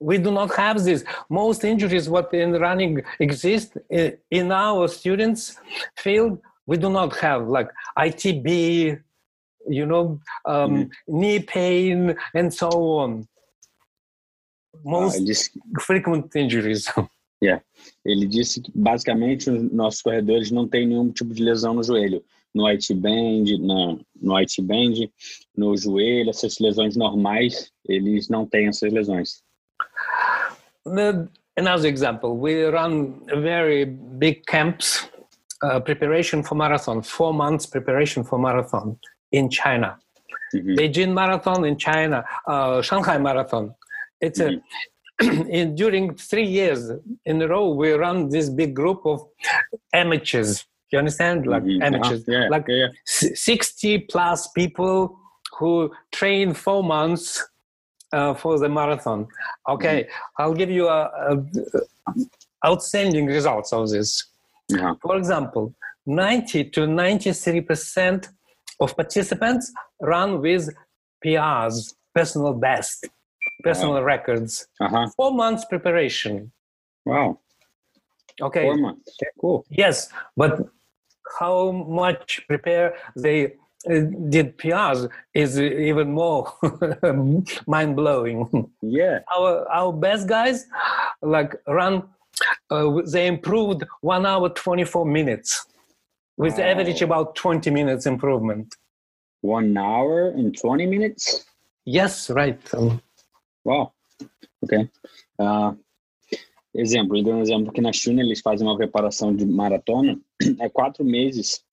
We 0.00 0.18
do 0.18 0.30
not 0.30 0.54
have 0.56 0.82
this. 0.84 1.04
Most 1.28 1.64
injuries 1.64 2.08
what 2.08 2.32
in 2.34 2.52
running 2.52 3.02
exist 3.18 3.76
in 3.90 4.52
our 4.52 4.88
students 4.88 5.56
field. 5.96 6.38
We 6.66 6.76
do 6.76 6.90
not 6.90 7.16
have 7.16 7.48
like 7.48 7.70
ITB, 7.98 9.00
you 9.68 9.86
know, 9.86 10.20
um, 10.44 10.70
mm-hmm. 10.70 11.18
knee 11.18 11.40
pain, 11.40 12.16
and 12.34 12.52
so 12.52 12.68
on. 12.68 13.26
Most 14.82 15.18
ah, 15.18 15.24
disse, 15.24 15.50
frequent 15.80 16.34
injuries. 16.34 16.86
Yeah. 17.42 17.62
Ele 18.06 18.26
disse 18.26 18.62
que 18.62 18.72
basicamente 18.74 19.50
os 19.50 19.70
nossos 19.70 20.00
corredores 20.00 20.50
não 20.50 20.66
têm 20.66 20.86
nenhum 20.86 21.10
tipo 21.10 21.34
de 21.34 21.42
lesão 21.42 21.74
no 21.74 21.82
joelho. 21.82 22.24
No 22.54 22.66
IT 22.70 22.94
band, 22.94 23.58
na, 23.60 23.98
no 24.22 24.40
IT 24.40 24.62
band, 24.62 25.10
no 25.54 25.76
joelho, 25.76 26.30
essas 26.30 26.58
lesões 26.58 26.96
normais, 26.96 27.70
eles 27.86 28.30
não 28.30 28.46
têm 28.46 28.68
essas 28.68 28.90
lesões. 28.90 29.42
Another 31.56 31.88
example, 31.88 32.30
we 32.30 32.64
run 32.70 33.20
very 33.42 33.84
big 33.84 34.42
camps, 34.46 35.06
uh, 35.62 35.80
preparation 35.80 36.42
for 36.42 36.54
marathon, 36.54 37.02
four 37.02 37.34
months 37.34 37.66
preparation 37.66 38.24
for 38.24 38.38
marathon 38.38 38.96
in 39.32 39.50
China. 39.50 39.98
Mm-hmm. 40.54 40.74
Beijing 40.78 41.12
Marathon 41.12 41.64
in 41.64 41.76
China, 41.76 42.24
uh, 42.46 42.80
Shanghai 42.80 43.18
Marathon. 43.18 43.74
It's 44.20 44.40
mm-hmm. 44.40 44.58
a 44.58 44.60
in, 45.20 45.74
during 45.74 46.14
three 46.14 46.46
years 46.46 46.90
in 47.24 47.40
a 47.42 47.48
row, 47.48 47.72
we 47.72 47.92
run 47.92 48.28
this 48.30 48.48
big 48.48 48.74
group 48.74 49.02
of 49.04 49.24
amateurs. 49.92 50.64
You 50.90 50.98
understand? 50.98 51.46
Like 51.46 51.62
mm-hmm. 51.64 51.82
amateurs, 51.82 52.24
yeah, 52.26 52.48
like 52.48 52.66
yeah. 52.68 52.88
60 53.04 53.98
plus 54.10 54.48
people 54.48 55.18
who 55.58 55.92
train 56.12 56.54
four 56.54 56.82
months 56.82 57.44
uh, 58.12 58.34
for 58.34 58.58
the 58.58 58.68
marathon. 58.68 59.26
Okay, 59.68 60.08
I'll 60.38 60.54
give 60.54 60.70
you 60.70 60.88
a, 60.88 61.10
a 61.30 61.44
outstanding 62.66 63.26
results 63.26 63.72
of 63.72 63.90
this. 63.90 64.24
Yeah. 64.68 64.94
For 65.02 65.16
example, 65.16 65.74
90 66.06 66.70
to 66.70 66.86
93 66.86 67.60
percent 67.60 68.28
of 68.80 68.96
participants 68.96 69.72
run 70.00 70.40
with 70.40 70.68
PRs, 71.24 71.94
personal 72.14 72.52
best, 72.52 73.08
personal 73.64 74.02
records. 74.02 74.66
Uh-huh. 74.80 75.08
Four 75.16 75.32
months 75.32 75.64
preparation. 75.64 76.52
Wow. 77.04 77.40
Okay. 78.40 78.62
Four 78.62 78.76
months. 78.76 79.16
Cool. 79.40 79.64
Yes, 79.70 80.08
but 80.36 80.52
how 81.40 81.72
much 81.72 82.44
prepare 82.46 82.94
they 83.16 83.38
uh, 83.90 84.00
did 84.34 84.56
PRs 84.58 85.08
is 85.34 85.58
even 85.60 86.12
more 86.12 86.52
mind 87.66 87.96
blowing. 87.96 88.70
Yeah. 88.82 89.20
Our 89.36 89.68
our 89.70 89.92
best 89.92 90.28
guys 90.28 90.66
like 91.22 91.54
run. 91.66 92.02
Uh, 92.70 93.02
they 93.12 93.26
improved 93.26 93.84
one 94.00 94.26
hour 94.26 94.48
twenty 94.50 94.84
four 94.84 95.06
minutes, 95.06 95.66
with 96.36 96.58
Wow. 96.58 96.64
average 96.70 97.02
about 97.02 97.36
twenty 97.36 97.70
minutes 97.70 98.06
improvement. 98.06 98.74
One 99.42 99.76
hour 99.76 100.28
and 100.28 100.56
20 100.58 100.86
minutes? 100.86 101.44
Yes, 101.84 102.30
right. 102.30 102.58
Um, 102.72 103.02
Uau, 103.66 103.94
ok. 104.60 104.90
Ah, 105.38 105.74
exemplo, 106.74 107.22
deu 107.22 107.34
um 107.34 107.40
exemplo 107.40 107.72
que 107.72 107.80
na 107.80 107.92
China 107.92 108.20
eles 108.20 108.40
fazem 108.40 108.66
uma 108.66 108.76
preparação 108.76 109.34
de 109.34 109.46
maratona, 109.46 110.20
é 110.60 110.68
quatro 110.68 111.02
meses 111.02 111.64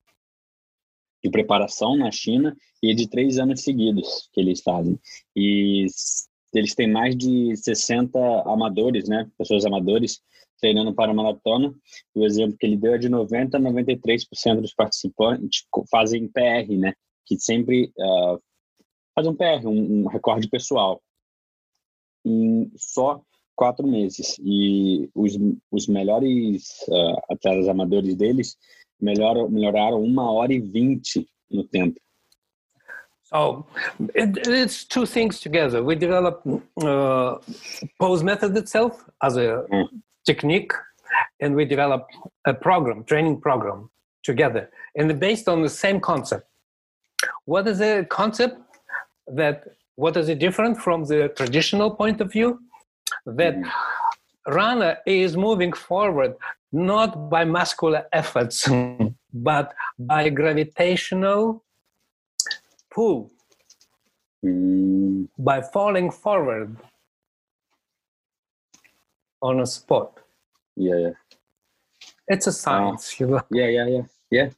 de 1.22 1.30
preparação 1.30 1.96
na 1.96 2.10
China 2.10 2.56
e 2.82 2.90
é 2.90 2.94
de 2.94 3.08
três 3.08 3.38
anos 3.38 3.62
seguidos 3.62 4.28
que 4.32 4.40
eles 4.40 4.62
fazem. 4.62 4.98
E 5.36 5.86
eles 6.54 6.74
têm 6.74 6.90
mais 6.90 7.14
de 7.14 7.54
60 7.56 8.18
amadores, 8.46 9.08
né? 9.08 9.30
Pessoas 9.38 9.64
amadores 9.64 10.20
treinando 10.58 10.94
para 10.94 11.12
a 11.12 11.14
maratona. 11.14 11.74
E 12.16 12.20
o 12.20 12.24
exemplo 12.24 12.56
que 12.58 12.66
ele 12.66 12.76
deu 12.76 12.94
é 12.94 12.98
de 12.98 13.08
90 13.08 13.56
a 13.56 13.60
93% 13.60 14.60
dos 14.60 14.74
participantes 14.74 15.64
fazem 15.90 16.26
PR, 16.28 16.72
né? 16.76 16.94
Que 17.26 17.38
sempre 17.38 17.92
ah, 18.00 18.38
fazem 19.14 19.30
um 19.30 19.36
PR, 19.36 19.66
um, 19.66 20.02
um 20.02 20.08
recorde 20.08 20.48
pessoal 20.48 21.00
em 22.24 22.70
só 22.76 23.20
quatro 23.56 23.86
meses. 23.86 24.36
E 24.40 25.08
os, 25.14 25.38
os 25.70 25.86
melhores 25.86 26.68
ah, 26.90 27.34
atletas 27.34 27.68
amadores 27.68 28.14
deles 28.16 28.56
melhoram, 29.00 29.48
melhoraram 29.48 30.02
uma 30.02 30.30
hora 30.32 30.52
e 30.52 30.60
vinte 30.60 31.26
no 31.50 31.64
tempo. 31.64 32.00
So 33.24 33.64
it, 34.14 34.46
it's 34.46 34.84
two 34.84 35.06
things 35.06 35.40
together. 35.40 35.82
We 35.82 35.96
develop 35.96 36.42
uh, 36.82 37.38
pose 37.98 38.22
method 38.22 38.56
itself 38.58 39.04
as 39.22 39.36
a 39.36 39.66
Mm. 39.70 39.88
technique, 40.24 40.72
and 41.40 41.54
we 41.54 41.64
develop 41.64 42.06
a 42.46 42.52
program, 42.52 43.04
training 43.04 43.40
program 43.40 43.90
together, 44.22 44.70
and 44.96 45.18
based 45.18 45.48
on 45.48 45.62
the 45.62 45.68
same 45.68 45.98
concept. 45.98 46.46
What 47.46 47.66
is 47.66 47.78
the 47.78 48.06
concept 48.08 48.56
that? 49.28 49.64
What 49.96 50.16
is 50.16 50.28
it 50.28 50.38
different 50.38 50.78
from 50.78 51.04
the 51.04 51.28
traditional 51.36 51.90
point 51.90 52.20
of 52.20 52.32
view? 52.32 52.60
That 53.26 53.54
Mhm. 53.56 53.70
runner 54.46 54.98
is 55.06 55.36
moving 55.36 55.72
forward 55.72 56.34
not 56.72 57.28
by 57.30 57.44
muscular 57.44 58.06
efforts, 58.12 58.66
mm. 58.66 59.14
but 59.32 59.74
by 59.98 60.30
gravitational 60.30 61.62
pull 62.90 63.30
Hum, 64.42 65.28
by 65.38 65.60
falling 65.62 66.10
forward 66.10 66.76
on 69.40 69.60
a 69.60 69.66
spot. 69.66 70.18
yeah, 70.76 70.96
yeah, 70.96 71.10
It's 72.28 72.46
a 72.46 72.52
science, 72.52 73.12
uh, 73.12 73.16
you 73.24 73.26
know. 73.30 73.42
yeah, 73.50 73.68
yeah, 73.68 73.86
yeah, 73.86 74.02
yeah. 74.30 74.48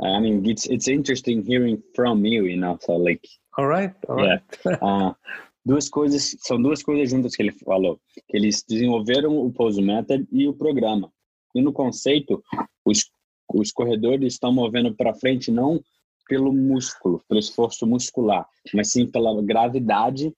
I 0.00 0.20
mean, 0.20 0.44
it's 0.48 0.66
it's 0.66 0.86
interesting 0.88 1.42
hearing 1.42 1.82
from 1.96 2.24
you, 2.24 2.44
you 2.44 2.56
know. 2.58 2.78
So 2.80 2.92
like, 2.96 3.24
All 3.56 3.66
right, 3.66 3.94
all 4.08 4.16
right. 4.16 4.44
Ah, 4.82 5.16
duas 5.64 5.88
coisas, 5.88 6.36
são 6.40 6.60
duas 6.60 6.82
coisas 6.82 7.10
juntas 7.10 7.34
que 7.34 7.42
ele 7.42 7.52
falou, 7.52 8.00
que 8.28 8.36
eles 8.36 8.64
desenvolveram 8.68 9.36
o 9.36 9.52
Pose 9.52 9.82
Method 9.82 10.26
e 10.30 10.46
o 10.46 10.54
programa. 10.54 11.12
E 11.54 11.60
no 11.60 11.72
conceito, 11.72 12.42
os, 12.84 13.10
os 13.52 13.72
corredores 13.72 14.34
estão 14.34 14.52
movendo 14.52 14.94
para 14.94 15.14
frente 15.14 15.50
não 15.50 15.80
pelo 16.28 16.52
músculo, 16.52 17.22
pelo 17.26 17.40
esforço 17.40 17.86
muscular, 17.86 18.46
mas 18.74 18.92
sim 18.92 19.10
pela 19.10 19.42
gravidade 19.42 20.32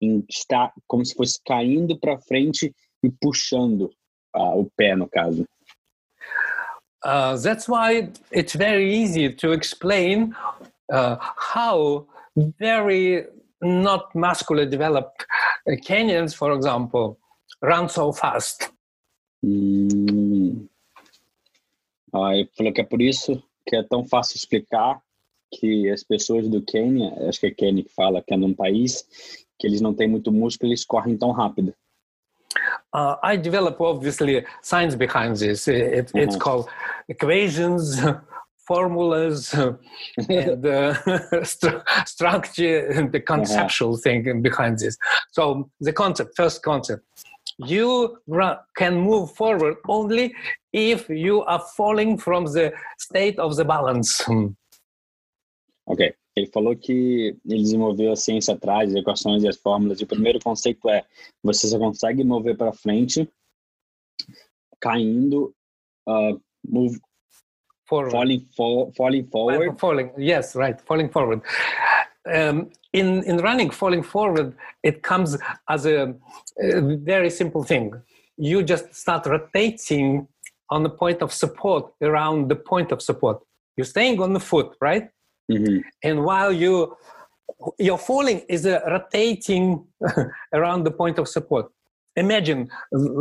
em 0.00 0.24
estar 0.28 0.72
como 0.86 1.04
se 1.04 1.14
fosse 1.14 1.40
caindo 1.44 1.98
para 1.98 2.20
frente 2.20 2.72
e 3.02 3.10
puxando 3.20 3.90
ah, 4.32 4.54
o 4.54 4.70
pé, 4.76 4.94
no 4.96 5.08
caso. 5.08 5.46
Uh, 7.04 7.36
that's 7.42 7.68
why 7.68 8.10
it's 8.32 8.54
very 8.54 8.94
easy 8.94 9.28
to 9.28 9.52
explain 9.52 10.34
uh, 10.94 11.16
how 11.54 12.06
very 12.58 13.26
not 13.62 14.14
muscular 14.14 14.66
developed 14.66 15.26
uh, 15.66 15.76
Kenyans, 15.86 16.34
for 16.34 16.52
example, 16.52 17.18
run 17.62 17.88
so 17.88 18.12
fast. 18.12 18.70
Hum. 19.42 20.68
Ah, 22.12 22.34
ele 22.36 22.48
falou 22.56 22.72
que 22.72 22.80
é 22.80 22.84
por 22.84 23.02
isso 23.02 23.42
que 23.66 23.76
é 23.76 23.82
tão 23.82 24.04
fácil 24.06 24.36
explicar 24.36 25.00
que 25.52 25.90
as 25.90 26.02
pessoas 26.04 26.48
do 26.48 26.62
Quênia, 26.62 27.12
acho 27.28 27.40
que 27.40 27.46
é 27.46 27.50
Quênia 27.50 27.82
que 27.84 27.92
fala, 27.92 28.22
que 28.22 28.32
é 28.34 28.36
num 28.36 28.54
país 28.54 29.04
que 29.58 29.66
eles 29.66 29.80
não 29.80 29.94
têm 29.94 30.08
muito 30.08 30.30
músculo, 30.32 30.70
eles 30.70 30.84
correm 30.84 31.16
tão 31.16 31.30
rápido. 31.32 31.74
Uh, 32.94 33.16
I 33.24 33.36
develop 33.36 33.80
obviously 33.82 34.44
science 34.62 34.96
behind 34.96 35.36
this. 35.38 35.66
It, 35.66 36.10
It's 36.14 36.36
Mhm. 36.36 36.38
called 36.38 36.68
equations, 37.08 37.96
formulas, 38.66 39.52
and 39.54 40.66
uh, 40.66 40.94
stru- 41.42 41.82
structure, 42.06 42.88
and 42.88 43.12
the 43.12 43.20
conceptual 43.20 43.96
thing 43.96 44.42
behind 44.42 44.78
this. 44.78 44.96
So 45.32 45.70
the 45.80 45.92
concept, 45.92 46.36
first 46.36 46.62
concept, 46.62 47.02
you 47.58 48.18
can 48.76 48.96
move 48.96 49.32
forward 49.32 49.76
only 49.88 50.34
if 50.72 51.08
you 51.08 51.42
are 51.44 51.62
falling 51.76 52.18
from 52.18 52.46
the 52.46 52.72
state 52.98 53.38
of 53.38 53.56
the 53.56 53.64
balance. 53.64 54.24
Ok. 55.86 56.14
Ele 56.36 56.46
falou 56.48 56.74
que 56.74 57.36
ele 57.46 57.62
desenvolveu 57.62 58.10
a 58.10 58.16
ciência 58.16 58.54
atrás, 58.54 58.90
as 58.90 58.96
equações 58.96 59.44
e 59.44 59.48
as 59.48 59.56
fórmulas. 59.56 60.00
E 60.00 60.04
o 60.04 60.06
primeiro 60.06 60.40
conceito 60.40 60.88
é: 60.88 61.04
você 61.42 61.68
só 61.68 61.78
consegue 61.78 62.24
mover 62.24 62.56
para 62.56 62.72
frente 62.72 63.28
caindo, 64.80 65.54
uh, 66.08 66.40
move, 66.68 67.00
Forward. 67.88 68.12
falling, 68.12 68.46
for, 68.56 68.92
falling 68.96 69.26
forward. 69.34 69.58
Well, 69.58 69.76
falling 69.76 70.10
yes 70.16 70.56
right 70.56 70.80
falling 70.88 71.08
forward 71.16 71.40
um, 72.34 72.70
in 72.92 73.22
in 73.24 73.36
running 73.48 73.70
falling 73.70 74.02
forward 74.02 74.54
it 74.82 75.02
comes 75.02 75.36
as 75.68 75.84
a, 75.86 76.14
a 76.62 76.80
very 77.14 77.30
simple 77.30 77.62
thing 77.70 77.92
you 78.36 78.62
just 78.62 78.94
start 78.94 79.26
rotating 79.26 80.26
on 80.70 80.82
the 80.82 80.90
point 81.02 81.20
of 81.22 81.30
support 81.32 81.84
around 82.02 82.48
the 82.52 82.56
point 82.72 82.90
of 82.94 82.98
support 83.02 83.36
you're 83.76 83.84
staying 83.96 84.16
on 84.20 84.32
the 84.32 84.40
foot 84.50 84.68
right 84.80 85.06
Uhum. 85.52 85.82
and 86.02 86.16
while 86.28 86.50
you 86.62 86.96
your 87.88 87.98
falling 87.98 88.38
is 88.48 88.62
uh, 88.64 88.80
rotating 88.94 89.64
around 90.58 90.80
the 90.88 90.90
point 91.00 91.16
of 91.18 91.26
support 91.36 91.66
imagine 92.16 92.60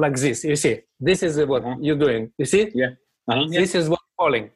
like 0.03 0.15
this 0.25 0.37
you 0.49 0.55
see 0.55 0.75
this 1.09 1.19
is 1.27 1.33
what 1.51 1.61
Uh-huh. 1.63 1.75
you're 1.85 2.01
doing 2.07 2.21
you 2.41 2.45
see 2.53 2.63
Aham. 3.29 3.49
this 3.61 3.71
is 3.79 3.85
what 3.93 4.02
falling 4.15 4.51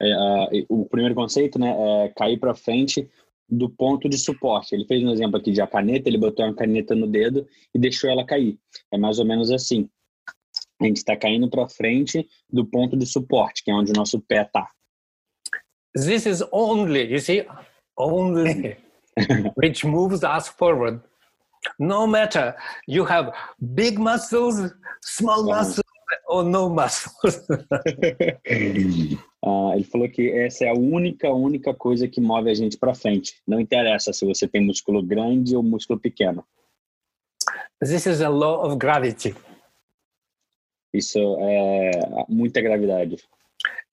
É, 0.00 0.12
ah, 0.12 0.48
e 0.52 0.66
o 0.68 0.86
primeiro 0.86 1.14
conceito 1.14 1.58
né, 1.58 1.74
é 2.04 2.08
cair 2.10 2.38
para 2.38 2.54
frente 2.54 3.08
do 3.48 3.68
ponto 3.68 4.08
de 4.08 4.18
suporte. 4.18 4.74
Ele 4.74 4.84
fez 4.84 5.02
um 5.02 5.10
exemplo 5.10 5.38
aqui 5.38 5.50
de 5.50 5.60
a 5.60 5.66
caneta, 5.66 6.08
ele 6.08 6.18
botou 6.18 6.44
uma 6.44 6.54
caneta 6.54 6.94
no 6.94 7.06
dedo 7.06 7.46
e 7.74 7.78
deixou 7.78 8.08
ela 8.10 8.24
cair. 8.24 8.58
É 8.92 8.98
mais 8.98 9.18
ou 9.18 9.24
menos 9.24 9.50
assim. 9.50 9.88
A 10.80 10.84
gente 10.84 10.98
está 10.98 11.16
caindo 11.16 11.48
para 11.50 11.68
frente 11.68 12.28
do 12.48 12.64
ponto 12.64 12.96
de 12.96 13.06
suporte, 13.06 13.64
que 13.64 13.70
é 13.70 13.74
onde 13.74 13.90
o 13.90 13.94
nosso 13.94 14.20
pé 14.20 14.42
está. 14.42 14.70
this 15.94 16.26
is 16.26 16.42
only 16.52 17.10
you 17.10 17.18
see 17.18 17.42
only 17.96 18.76
which 19.54 19.84
moves 19.84 20.22
us 20.22 20.48
forward 20.48 21.00
no 21.78 22.06
matter 22.06 22.54
you 22.86 23.04
have 23.04 23.32
big 23.74 23.98
muscles 23.98 24.72
small 25.02 25.44
muscles 25.44 25.82
or 26.28 26.44
no 26.44 26.68
muscles 26.70 27.46
Ah, 29.44 29.72
ele 29.74 29.84
falou 29.84 30.08
que 30.08 30.30
essa 30.30 30.64
é 30.64 30.68
a 30.70 30.74
única, 30.74 31.30
única 31.30 31.72
coisa 31.72 32.08
que 32.08 32.20
move 32.20 32.50
a 32.50 32.54
gente 32.54 32.76
para 32.76 32.94
frente. 32.94 33.40
Não 33.46 33.60
interessa 33.60 34.12
se 34.12 34.26
você 34.26 34.48
tem 34.48 34.64
músculo 34.64 35.02
grande 35.02 35.54
ou 35.56 35.62
músculo 35.62 35.98
pequeno. 35.98 36.44
this 37.80 38.06
is 38.06 38.20
a 38.20 38.28
law 38.28 38.66
of 38.66 38.76
gravity 38.76 39.34
Isso 40.92 41.18
é 41.40 41.90
muita 42.28 42.60
gravidade. 42.60 43.16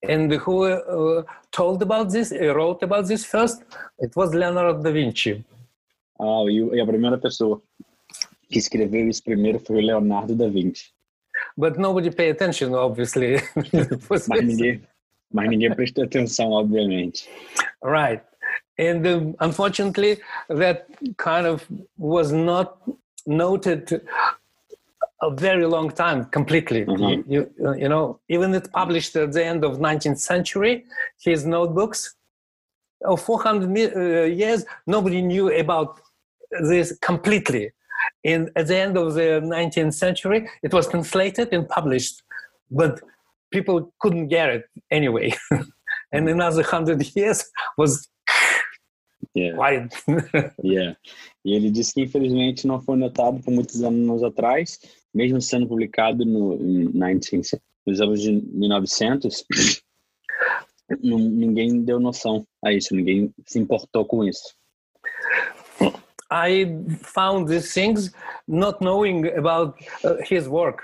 and 0.07 0.29
who 0.45 0.65
uh, 0.65 1.23
told 1.51 1.81
about 1.83 2.11
this 2.11 2.31
uh, 2.31 2.53
wrote 2.53 2.83
about 2.83 3.07
this 3.07 3.25
first 3.25 3.61
it 4.01 4.11
was 4.15 4.31
leonardo 4.33 4.81
da 4.83 4.91
vinci 4.91 5.43
Ah, 6.19 6.43
e, 6.47 6.57
e 6.75 6.79
a 6.79 6.85
primeira 6.85 7.17
pessoa 7.17 7.61
que 8.49 8.57
escreveu 8.57 9.07
isso 9.09 9.21
primeiro 9.23 9.59
foi 9.59 9.77
o 9.77 9.85
Leonardo 9.85 10.33
da 10.35 10.47
Vinci. 10.47 10.93
But 11.57 11.77
nobody 11.77 12.09
pay 12.11 12.29
attention, 12.29 12.73
obviously. 12.73 13.41
mas, 14.09 14.27
ninguém, 14.27 14.81
mas 15.31 15.49
ninguém 15.49 15.73
prestou 15.75 16.03
atenção, 16.03 16.51
obviamente. 16.51 17.29
Right. 17.83 18.21
And 18.77 19.05
um, 19.07 19.35
unfortunately, 19.39 20.19
that 20.49 20.87
kind 21.17 21.47
of 21.47 21.65
was 21.97 22.31
not 22.31 22.77
noted 23.25 24.01
a 25.21 25.29
very 25.31 25.65
long 25.65 25.89
time 25.89 26.25
completely. 26.25 26.85
Mm-hmm. 26.85 27.31
You, 27.31 27.49
you, 27.57 27.75
you 27.75 27.89
know, 27.89 28.19
even 28.29 28.53
it 28.53 28.71
published 28.71 29.15
at 29.15 29.31
the 29.31 29.43
end 29.43 29.63
of 29.63 29.77
19th 29.77 30.19
century, 30.19 30.85
his 31.19 31.45
notebooks. 31.45 32.15
Of 33.03 33.21
400 33.21 33.95
uh, 33.95 34.23
years, 34.23 34.65
nobody 34.87 35.21
knew 35.21 35.51
about 35.55 35.99
this 36.61 36.97
completely. 37.01 37.71
And 38.25 38.49
at 38.55 38.67
the 38.67 38.77
end 38.77 38.97
of 38.97 39.13
the 39.13 39.39
19th 39.43 39.93
century, 39.93 40.49
it 40.63 40.73
was 40.73 40.87
translated 40.87 41.53
and 41.53 41.69
published, 41.69 42.23
but 42.71 42.99
people 43.51 43.93
couldn't 43.99 44.29
get 44.29 44.49
it 44.49 44.65
anyway. 44.89 45.31
and 46.11 46.27
another 46.27 46.63
hundred 46.63 47.15
years 47.15 47.45
was 47.77 48.07
yeah. 49.35 49.87
yeah. 50.63 50.95
E 51.43 51.53
ele 51.53 51.69
disse 51.69 51.93
que 51.93 52.01
infelizmente 52.01 52.65
não 52.65 52.81
foi 52.81 52.97
notado 52.97 53.39
por 53.41 53.51
muitos 53.51 53.83
anos 53.83 54.23
atrás, 54.23 54.79
mesmo 55.13 55.39
sendo 55.41 55.67
publicado 55.67 56.25
no, 56.25 56.57
19, 56.57 57.61
nos 57.85 58.01
anos 58.01 58.21
de 58.21 58.31
1900, 58.31 59.45
ninguém 60.99 61.83
deu 61.83 61.99
noção 61.99 62.47
a 62.63 62.73
isso, 62.73 62.95
ninguém 62.95 63.31
se 63.45 63.59
importou 63.59 64.05
com 64.05 64.23
isso. 64.23 64.55
I 66.43 66.49
found 67.01 67.47
these 67.47 67.73
things 67.73 68.11
not 68.47 68.81
knowing 68.81 69.19
about 69.41 69.69
uh, 70.03 70.15
his 70.31 70.43
work. 70.49 70.77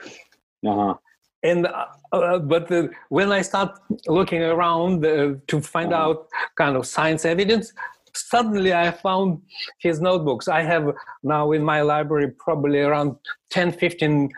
Uh-huh. 0.65 0.95
And 1.43 1.67
uh, 1.67 1.85
uh, 2.13 2.39
but 2.39 2.71
uh, 2.71 2.87
when 3.09 3.31
I 3.31 3.41
start 3.41 3.69
looking 4.07 4.43
around 4.43 5.05
uh, 5.05 5.35
to 5.47 5.61
find 5.61 5.93
uh-huh. 5.93 6.03
out 6.03 6.27
kind 6.55 6.75
of 6.77 6.85
science 6.85 7.25
evidence, 7.25 7.73
suddenly 8.13 8.73
I 8.73 8.91
found 8.91 9.41
his 9.79 9.99
notebooks. 9.99 10.47
I 10.47 10.61
have 10.73 10.85
now 11.23 11.51
in 11.51 11.63
my 11.63 11.81
library 11.81 12.29
probably 12.45 12.79
around 12.79 13.15
10, 13.49 13.73
15 13.73 14.29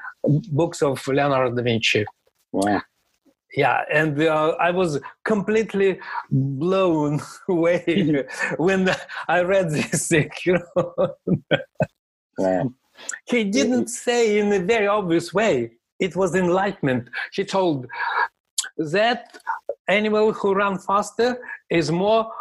books 0.51 0.81
of 0.81 1.05
Leonardo 1.07 1.55
da 1.55 1.63
Vinci. 1.63 2.05
Wow 2.51 2.81
yeah 3.55 3.81
and 3.91 4.21
uh, 4.21 4.55
i 4.59 4.71
was 4.71 4.99
completely 5.23 5.99
blown 6.31 7.21
away 7.49 8.25
when 8.57 8.89
i 9.27 9.41
read 9.41 9.69
this 9.69 10.07
thing 10.07 10.29
you 10.45 10.57
know 10.57 11.15
yeah. 12.37 12.63
he 13.25 13.43
didn't 13.43 13.87
say 13.87 14.39
in 14.39 14.51
a 14.53 14.59
very 14.59 14.87
obvious 14.87 15.33
way. 15.33 15.71
It 15.99 16.15
was 16.15 16.35
enlightenment. 16.35 17.09
He 17.33 17.43
told 17.43 17.87
that 18.77 19.37
animal 19.87 20.33
who 20.33 20.53
run 20.53 20.79
faster 20.79 21.37
is 21.69 21.91
more 21.91 22.31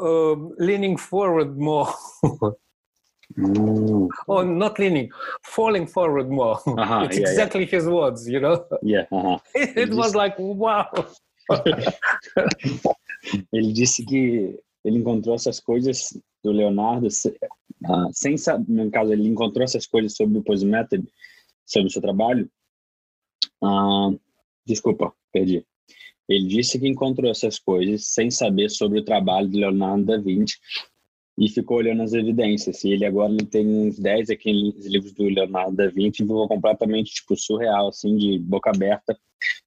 uh, 0.00 0.32
leaning 0.58 0.96
forward 0.96 1.56
more 1.56 1.92
Mm. 3.38 4.08
Or 4.26 4.44
not 4.44 4.78
leaning, 4.78 5.10
falling 5.42 5.86
forward 5.86 6.30
more. 6.30 6.58
Uh-huh, 6.66 7.02
it's 7.04 7.18
yeah, 7.18 7.28
exactly 7.28 7.64
yeah. 7.64 7.70
his 7.70 7.86
words, 7.86 8.28
you 8.28 8.40
know? 8.40 8.64
Yeah. 8.82 9.04
Uh-huh. 9.12 9.38
It, 9.54 9.76
it 9.76 9.94
was 9.94 10.14
like, 10.14 10.38
wow. 10.38 10.88
ele 13.52 13.72
disse 13.72 14.04
que 14.04 14.58
ele 14.84 14.98
encontrou 14.98 15.34
essas 15.34 15.60
coisas 15.60 16.16
do 16.42 16.50
Leonardo 16.50 17.06
uh, 17.06 18.12
sem 18.12 18.36
saber, 18.36 18.64
no 18.68 18.90
caso, 18.90 19.12
ele 19.12 19.28
encontrou 19.28 19.64
essas 19.64 19.86
coisas 19.86 20.16
sobre 20.16 20.38
o 20.38 20.42
Pose 20.42 20.64
Method, 20.64 21.06
sobre 21.64 21.88
o 21.88 21.90
seu 21.90 22.00
trabalho. 22.00 22.48
Uh, 23.62 24.18
desculpa, 24.64 25.12
perdi. 25.32 25.64
Ele 26.28 26.48
disse 26.48 26.78
que 26.78 26.88
encontrou 26.88 27.30
essas 27.30 27.58
coisas 27.58 28.06
sem 28.06 28.30
saber 28.30 28.70
sobre 28.70 28.98
o 28.98 29.04
trabalho 29.04 29.48
de 29.48 29.58
Leonardo 29.58 30.04
da 30.04 30.18
Vinci 30.18 30.56
e 31.38 31.48
ficou 31.48 31.78
olhando 31.78 32.02
as 32.02 32.12
evidências. 32.12 32.82
E 32.84 32.92
ele 32.92 33.04
agora 33.04 33.32
ele 33.32 33.44
tem 33.44 33.66
uns 33.66 33.98
10 33.98 34.30
aqui 34.30 34.50
livros 34.52 35.12
do 35.12 35.24
Leonardo 35.24 35.76
da 35.76 35.88
Vinci, 35.88 36.22
e 36.22 36.26
ficou 36.26 36.48
completamente 36.48 37.12
tipo 37.12 37.36
surreal, 37.36 37.88
assim, 37.88 38.16
de 38.16 38.38
boca 38.38 38.70
aberta, 38.70 39.18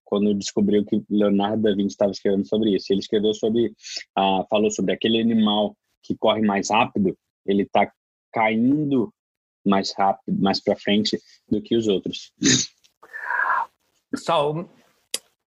quando 0.04 0.34
descobriu 0.34 0.84
que 0.84 1.04
Leonardo 1.10 1.64
da 1.64 1.76
Vinci 1.76 1.90
estava 1.90 2.12
escrevendo 2.12 2.48
sobre 2.48 2.76
isso. 2.76 2.92
Ele 2.92 3.00
escreveu 3.00 3.34
sobre, 3.34 3.74
ah, 4.16 4.46
falou 4.50 4.72
sobre 4.72 4.94
aquele 4.94 5.22
animal 5.22 5.76
que 6.02 6.16
corre 6.18 6.42
mais 6.42 6.70
rápido, 6.72 7.16
ele 7.46 7.64
está 7.64 7.92
caindo 8.34 9.14
mais 9.66 9.94
rápido, 9.96 10.42
mais 10.42 10.60
para 10.60 10.76
frente 10.76 11.20
do 11.48 11.62
que 11.62 11.76
os 11.76 11.88
outros. 11.88 12.32
So, 14.16 14.68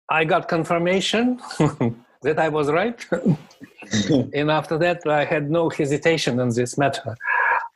I 0.09 0.25
got 0.25 0.47
confirmation 0.47 1.39
that 2.23 2.39
I 2.39 2.49
was 2.49 2.71
right. 2.71 3.05
and 4.33 4.51
after 4.51 4.79
that, 4.79 5.07
I 5.07 5.25
had 5.25 5.51
no 5.51 5.69
hesitation 5.69 6.41
on 6.41 6.51
this 6.51 6.79
matter. 6.79 7.17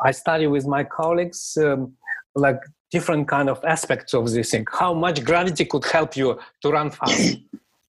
I 0.01 0.13
studied 0.13 0.49
with 0.49 0.67
my 0.67 0.85
colleagues 0.85 1.57
um, 1.61 1.95
like 2.35 2.61
different 2.91 3.29
kind 3.29 3.49
of 3.49 3.65
aspects 3.65 4.15
of 4.15 4.31
this 4.31 4.51
thing, 4.51 4.67
how 4.71 4.95
much 4.95 5.25
gravity 5.25 5.65
could 5.65 5.85
help 5.85 6.17
you 6.17 6.39
to 6.63 6.71
run 6.71 6.91
fast. 6.91 7.39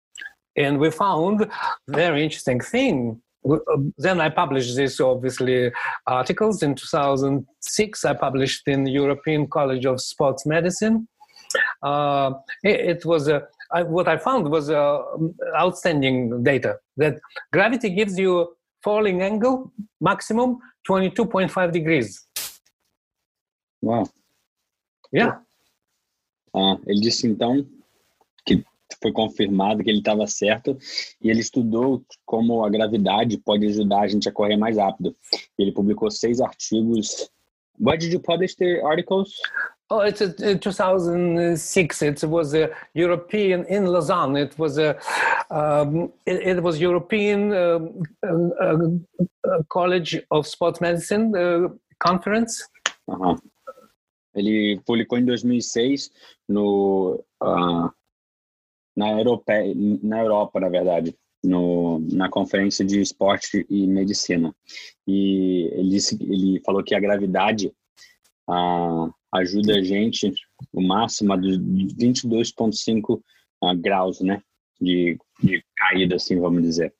and 0.57 0.79
we 0.79 0.89
found 0.89 1.49
very 1.87 2.23
interesting 2.23 2.59
thing. 2.59 3.21
Um, 3.49 3.93
then 3.97 4.19
I 4.19 4.29
published 4.29 4.75
this 4.75 4.99
obviously 4.99 5.71
articles 6.05 6.63
in 6.63 6.75
2006. 6.75 8.05
I 8.05 8.13
published 8.13 8.67
in 8.67 8.87
European 8.87 9.47
College 9.47 9.85
of 9.85 10.01
Sports 10.01 10.45
Medicine. 10.45 11.07
Uh, 11.81 12.33
it, 12.63 12.79
it 12.97 13.05
was 13.05 13.27
a 13.27 13.47
I, 13.71 13.83
what 13.83 14.07
I 14.07 14.17
found 14.17 14.49
was 14.49 14.69
uh, 14.69 15.01
outstanding 15.59 16.43
data 16.43 16.77
that 16.97 17.19
gravity 17.51 17.89
gives 17.89 18.17
you 18.17 18.55
falling 18.83 19.21
angle 19.21 19.71
maximum 19.99 20.59
22.5 20.89 21.71
degrees. 21.71 22.25
Wow. 23.81 24.09
Yeah. 25.11 25.41
Ah, 26.55 26.77
ele 26.87 27.01
disse 27.01 27.27
então 27.27 27.65
que 28.45 28.63
foi 29.01 29.11
confirmado 29.11 29.83
que 29.83 29.89
ele 29.89 29.99
estava 29.99 30.25
certo 30.27 30.77
e 31.21 31.29
ele 31.29 31.41
estudou 31.41 32.03
como 32.25 32.63
a 32.63 32.69
gravidade 32.69 33.37
pode 33.37 33.65
ajudar 33.67 34.01
a 34.01 34.07
gente 34.07 34.27
a 34.27 34.31
correr 34.31 34.57
mais 34.57 34.77
rápido. 34.77 35.15
Ele 35.57 35.71
publicou 35.71 36.09
seis 36.09 36.39
artigos. 36.39 37.29
What 37.79 37.99
did 37.99 38.13
you 38.13 38.19
publish 38.19 38.55
the 38.55 38.81
articles? 38.81 39.33
Oh, 39.89 40.01
it's 40.01 40.19
a, 40.19 40.57
2006. 40.57 42.01
It 42.01 42.23
was 42.25 42.53
a 42.53 42.69
European 42.93 43.63
in 43.65 43.85
Lausanne. 43.85 44.35
It 44.35 44.57
was 44.59 44.77
a 44.77 44.97
um, 45.49 46.11
it, 46.25 46.57
it, 46.57 46.63
was 46.63 46.79
European 46.79 47.53
um, 47.53 48.05
uh, 48.21 49.63
College 49.69 50.21
of 50.29 50.45
Sports 50.45 50.81
Medicine 50.81 51.33
uh, 51.35 51.69
conference. 51.99 52.67
Ele 54.35 54.79
publicou 54.85 55.17
em 55.17 55.25
2006 55.25 56.11
no 56.49 57.23
uh, 57.41 57.89
na 58.95 59.11
Europa, 59.11 59.53
na 60.03 60.19
Europa, 60.19 60.59
na 60.59 60.69
verdade, 60.69 61.15
no, 61.43 61.99
na 62.11 62.29
conferência 62.29 62.83
de 62.83 62.99
esporte 62.99 63.65
e 63.69 63.87
medicina. 63.87 64.53
E 65.07 65.69
ele 65.71 65.89
disse, 65.89 66.17
ele 66.21 66.59
falou 66.65 66.83
que 66.83 66.95
a 66.95 66.99
gravidade 66.99 67.71
uh, 68.49 69.13
ajuda 69.33 69.77
a 69.77 69.83
gente 69.83 70.33
o 70.73 70.81
máximo 70.81 71.37
de 71.37 71.57
22,5 71.57 73.21
uh, 73.63 73.75
graus, 73.77 74.21
né? 74.21 74.41
De, 74.79 75.17
de 75.41 75.63
caída, 75.75 76.15
assim, 76.15 76.39
vamos 76.39 76.61
dizer. 76.61 76.93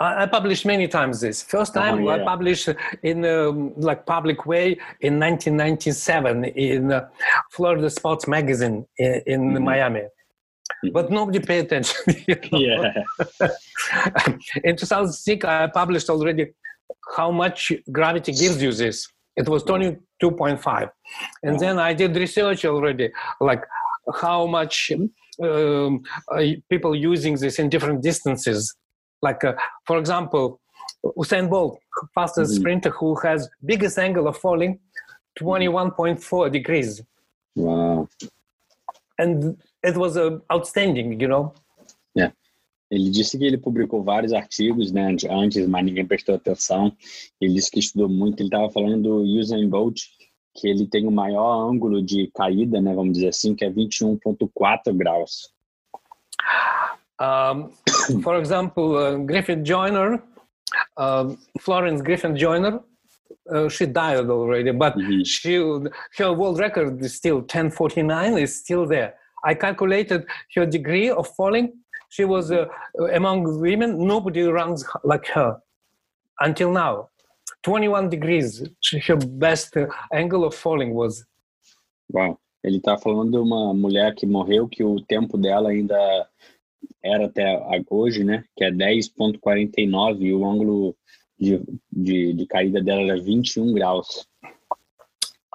I 0.00 0.26
published 0.26 0.64
many 0.64 0.86
times 0.86 1.20
this. 1.20 1.42
First 1.42 1.74
time 1.74 2.06
oh, 2.06 2.14
yeah. 2.14 2.22
I 2.22 2.24
published 2.24 2.68
in 3.02 3.24
a 3.24 3.50
like 3.76 4.06
public 4.06 4.46
way 4.46 4.78
in 5.00 5.18
1997 5.18 6.44
in 6.44 6.92
uh, 6.92 7.08
Florida 7.50 7.90
Sports 7.90 8.28
Magazine 8.28 8.86
in, 8.98 9.22
in 9.26 9.40
mm-hmm. 9.40 9.64
Miami. 9.64 10.00
Mm-hmm. 10.00 10.90
But 10.92 11.10
nobody 11.10 11.40
paid 11.40 11.64
attention. 11.64 11.96
You 12.28 12.36
know? 12.52 12.58
Yeah. 12.60 13.48
in 14.64 14.76
2006, 14.76 15.44
I 15.44 15.66
published 15.66 16.08
already 16.10 16.52
how 17.16 17.32
much 17.32 17.72
gravity 17.90 18.32
gives 18.32 18.62
you 18.62 18.72
this. 18.72 19.08
It 19.38 19.48
was 19.48 19.62
22.5. 19.64 20.90
And 21.44 21.58
then 21.58 21.78
I 21.78 21.94
did 21.94 22.16
research 22.16 22.64
already, 22.64 23.10
like 23.40 23.62
how 24.14 24.46
much 24.46 24.90
um, 25.42 26.02
uh, 26.30 26.42
people 26.68 26.94
using 26.94 27.34
this 27.36 27.58
in 27.58 27.68
different 27.68 28.02
distances. 28.02 28.74
Like, 29.22 29.44
uh, 29.44 29.54
for 29.86 29.98
example, 29.98 30.60
Usain 31.04 31.48
Bolt, 31.48 31.78
fastest 32.14 32.52
mm-hmm. 32.52 32.60
sprinter 32.60 32.90
who 32.90 33.14
has 33.26 33.48
biggest 33.64 33.98
angle 33.98 34.26
of 34.26 34.36
falling, 34.36 34.80
21.4 35.38 36.52
degrees. 36.52 37.02
Wow. 37.54 38.08
And 39.18 39.56
it 39.82 39.96
was 39.96 40.16
uh, 40.16 40.38
outstanding, 40.52 41.20
you 41.20 41.28
know. 41.28 41.54
Yeah. 42.14 42.30
Ele 42.90 43.10
disse 43.10 43.38
que 43.38 43.44
ele 43.44 43.58
publicou 43.58 44.02
vários 44.02 44.32
artigos 44.32 44.90
né, 44.90 45.14
antes, 45.30 45.66
mas 45.66 45.84
ninguém 45.84 46.06
prestou 46.06 46.34
atenção. 46.34 46.92
Ele 47.40 47.54
disse 47.54 47.70
que 47.70 47.80
estudou 47.80 48.08
muito. 48.08 48.40
Ele 48.40 48.48
estava 48.48 48.70
falando 48.70 49.02
do 49.02 49.16
Usain 49.38 49.68
Bolt, 49.68 50.00
que 50.56 50.68
ele 50.68 50.86
tem 50.86 51.06
o 51.06 51.10
maior 51.10 51.70
ângulo 51.70 52.02
de 52.02 52.30
caída, 52.34 52.80
né, 52.80 52.94
vamos 52.94 53.14
dizer 53.14 53.28
assim, 53.28 53.54
que 53.54 53.64
é 53.64 53.70
21,4 53.70 54.96
graus. 54.96 55.52
Um, 57.20 57.70
for 58.22 58.36
example, 58.36 58.96
uh, 58.96 59.18
Griffith 59.24 59.64
Joyner, 59.64 60.22
uh, 60.96 61.36
Florence 61.60 62.02
Griffith 62.02 62.36
Joyner, 62.36 62.80
uh, 63.50 63.68
she 63.68 63.86
died 63.86 64.30
already, 64.30 64.72
but 64.72 64.96
mm-hmm. 64.96 65.22
she 65.24 65.56
her 66.16 66.32
world 66.32 66.58
record 66.58 67.02
is 67.02 67.14
still 67.14 67.38
1049 67.38 68.38
is 68.38 68.58
still 68.58 68.86
there. 68.86 69.14
I 69.44 69.54
calculated 69.54 70.26
her 70.54 70.66
degree 70.66 71.10
of 71.10 71.28
falling. 71.36 71.72
She 72.08 72.24
was 72.24 72.50
uh, 72.50 72.66
among 73.14 73.60
women. 73.60 74.06
Nobody 74.06 74.42
runs 74.42 74.84
like 75.04 75.26
her 75.28 75.60
until 76.40 76.72
now. 76.72 77.08
21 77.62 78.08
degrees. 78.08 78.62
Her 79.06 79.16
best 79.16 79.76
angle 80.12 80.44
of 80.44 80.54
falling 80.54 80.94
was. 80.94 81.24
Wow. 82.10 82.38
Ele 82.64 82.78
está 82.78 82.98
falando 82.98 83.32
de 83.32 83.38
uma 83.38 83.72
mulher 83.72 84.14
que 84.14 84.26
morreu, 84.26 84.68
que 84.68 84.82
o 84.82 85.00
tempo 85.02 85.38
dela 85.38 85.70
ainda 85.70 85.96
era 87.02 87.26
até 87.26 87.60
hoje, 87.88 88.24
né? 88.24 88.44
Que 88.56 88.64
é 88.64 88.70
10,49 88.70 90.20
e 90.20 90.34
o 90.34 90.44
ângulo 90.44 90.96
de, 91.38 91.62
de, 91.90 92.32
de 92.34 92.46
caída 92.46 92.82
dela 92.82 93.02
era 93.02 93.20
21 93.20 93.72
graus. 93.72 94.26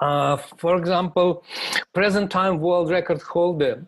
Uh, 0.00 0.36
for 0.58 0.80
example, 0.80 1.42
present 1.92 2.30
time 2.30 2.58
world 2.58 2.90
record 2.90 3.22
holder 3.22 3.86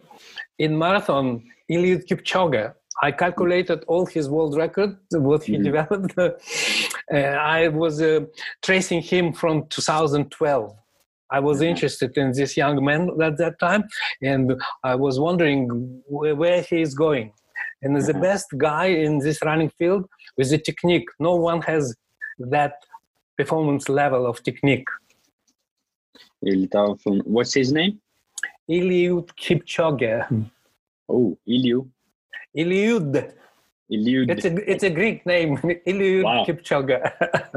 in 0.58 0.78
marathon, 0.78 1.42
Eliud 1.70 2.06
Kipchoge. 2.06 2.72
I 3.02 3.12
calculated 3.12 3.84
all 3.88 4.06
his 4.06 4.28
world 4.28 4.56
record, 4.56 4.96
what 5.12 5.44
he 5.44 5.54
mm-hmm. 5.54 5.64
developed. 5.64 6.18
uh, 7.12 7.16
I 7.16 7.68
was 7.68 8.00
uh, 8.00 8.20
tracing 8.62 9.02
him 9.02 9.32
from 9.32 9.66
2012. 9.68 10.74
I 11.30 11.40
was 11.40 11.58
mm-hmm. 11.58 11.66
interested 11.66 12.16
in 12.16 12.32
this 12.32 12.56
young 12.56 12.82
man 12.84 13.10
at 13.22 13.36
that 13.38 13.58
time, 13.58 13.84
and 14.22 14.54
I 14.82 14.94
was 14.94 15.20
wondering 15.20 16.02
where, 16.08 16.34
where 16.34 16.62
he 16.62 16.80
is 16.80 16.94
going. 16.94 17.32
And 17.82 17.94
mm-hmm. 17.94 18.06
the 18.06 18.14
best 18.14 18.46
guy 18.56 18.86
in 18.86 19.18
this 19.18 19.40
running 19.44 19.70
field 19.70 20.08
with 20.38 20.50
the 20.50 20.58
technique. 20.58 21.08
No 21.18 21.36
one 21.36 21.60
has 21.62 21.94
that 22.38 22.74
performance 23.36 23.88
level 23.88 24.26
of 24.26 24.42
technique. 24.42 24.88
What's 27.24 27.54
his 27.54 27.72
name? 27.72 28.00
Eliud 28.68 29.32
Kipchoge. 29.36 30.26
Oh, 31.08 31.36
Eliud. 31.46 31.88
Eliud. 32.54 33.34
Eliud. 33.90 34.30
It's 34.30 34.44
a, 34.44 34.70
it's 34.70 34.82
a 34.82 34.90
Greek 34.90 35.24
name, 35.24 35.56
Eliud 35.86 36.24
wow. 36.24 36.44
Kipchoge. 36.44 37.00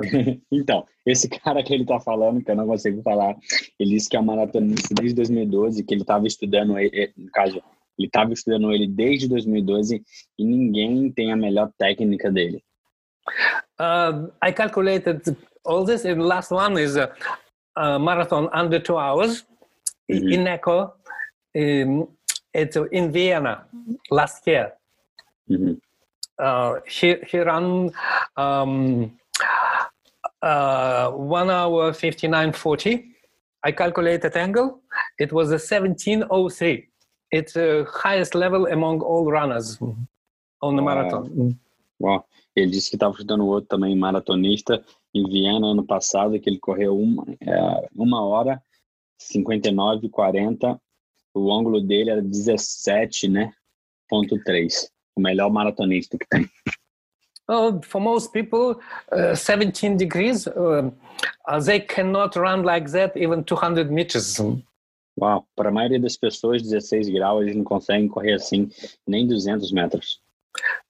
então, 0.52 0.86
esse 1.06 1.28
cara 1.28 1.64
que 1.64 1.74
ele 1.74 1.86
tá 1.86 2.00
falando, 2.00 2.44
que 2.44 2.52
eu 2.52 2.56
não 2.56 2.68
consigo 2.68 3.02
falar, 3.02 3.36
ele 3.80 3.92
disse 3.92 4.10
que 4.10 4.18
é 4.18 4.22
maratonista 4.22 4.94
desde 4.94 5.16
2012, 5.16 5.84
que 5.84 5.94
ele 5.94 6.02
estava 6.02 6.28
estudando, 6.28 6.76
no 7.18 7.32
caso, 7.32 7.62
ele 7.98 8.08
estava 8.08 8.32
estudando 8.32 8.72
ele 8.72 8.88
desde 8.88 9.28
2012 9.28 10.04
e 10.38 10.46
ninguém 10.46 11.12
tem 11.12 11.32
a 11.32 11.36
melhor 11.36 11.72
técnica 11.78 12.32
dele. 12.32 12.64
Uh, 13.80 14.32
I 14.42 14.52
calculated 14.52 15.36
all 15.66 15.86
this, 15.86 16.06
and 16.06 16.20
the 16.20 16.24
last 16.24 16.52
one 16.52 16.78
is 16.78 16.98
a, 16.98 17.12
a 17.76 18.00
marathon 18.00 18.50
under 18.54 18.80
two 18.80 18.98
hours 18.98 19.46
in 20.08 20.48
Echo. 20.48 20.94
It's 21.54 22.78
in 22.92 23.12
Vienna 23.12 23.66
last 24.10 24.46
year. 24.48 24.74
Mm-hmm. 25.50 25.74
Uh, 26.38 26.80
he, 26.88 27.16
he 27.28 27.40
ran 27.40 27.92
um, 28.38 29.12
uh, 30.42 31.12
one 31.12 31.50
hour 31.50 31.92
59.40. 31.92 33.06
I 33.64 33.72
calculated 33.72 34.36
angle. 34.38 34.82
It 35.20 35.34
was 35.34 35.50
a 35.50 35.60
1703. 35.60 36.88
It's 37.32 37.54
the 37.54 37.86
highest 37.92 38.36
level 38.36 38.68
among 38.68 39.02
all 39.02 39.30
runners 39.30 39.78
on 40.62 40.76
the 40.76 40.82
marathon. 40.82 41.60
Wow. 42.00 42.26
Ele 42.56 42.72
disse 42.72 42.90
que 42.90 42.96
estava 42.96 43.14
estudando 43.14 43.46
outro 43.46 43.68
também 43.68 43.96
maratonista 43.96 44.84
em 45.14 45.24
Viena 45.30 45.68
ano 45.68 45.86
passado, 45.86 46.40
que 46.40 46.50
ele 46.50 46.60
correu 46.60 46.98
uma, 46.98 47.26
é, 47.42 47.90
uma 47.96 48.24
hora 48.26 48.62
59 49.18 50.10
40 50.10 50.80
o 51.34 51.54
ângulo 51.54 51.82
dele 51.82 52.10
era 52.10 52.22
17, 52.22 53.28
né? 53.28 53.52
Ponto 54.08 54.42
3. 54.44 54.92
O 55.16 55.22
melhor 55.22 55.50
maratonista 55.50 56.18
que 56.18 56.26
tem. 56.28 56.50
Well, 57.48 57.82
for 57.82 58.00
most 58.00 58.32
people, 58.32 58.80
uh, 59.12 59.36
17 59.36 59.98
degrees, 59.98 60.46
uh, 60.46 60.92
they 61.66 61.80
cannot 61.80 62.38
run 62.38 62.62
like 62.62 62.92
that 62.92 63.18
even 63.18 63.44
200 63.44 63.90
meters. 63.90 64.38
Uau, 65.20 65.46
para 65.56 65.70
a 65.70 65.72
maioria 65.72 66.00
das 66.00 66.16
pessoas, 66.16 66.62
16 66.62 67.10
graus, 67.10 67.42
eles 67.42 67.56
não 67.56 67.64
conseguem 67.64 68.08
correr 68.08 68.34
assim 68.34 68.70
nem 69.06 69.28
200 69.28 69.72
metros. 69.72 70.22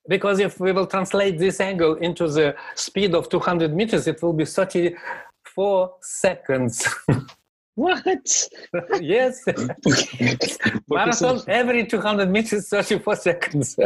Because 0.07 0.41
if 0.41 0.59
we 0.59 0.73
will 0.73 0.85
translate 0.85 1.37
this 1.37 1.59
angle 1.61 1.97
into 2.01 2.27
the 2.27 2.55
speed 2.75 3.15
of 3.15 3.29
200 3.29 3.73
meters, 3.73 4.07
it 4.07 4.21
will 4.21 4.33
be 4.33 4.45
34 4.45 5.97
seconds. 6.01 6.83
What? 7.79 8.49
yes. 9.01 9.45
Marathon 10.89 11.41
every 11.47 11.85
200 11.85 12.27
meters, 12.27 12.67
34 12.67 13.15
seconds. 13.15 13.77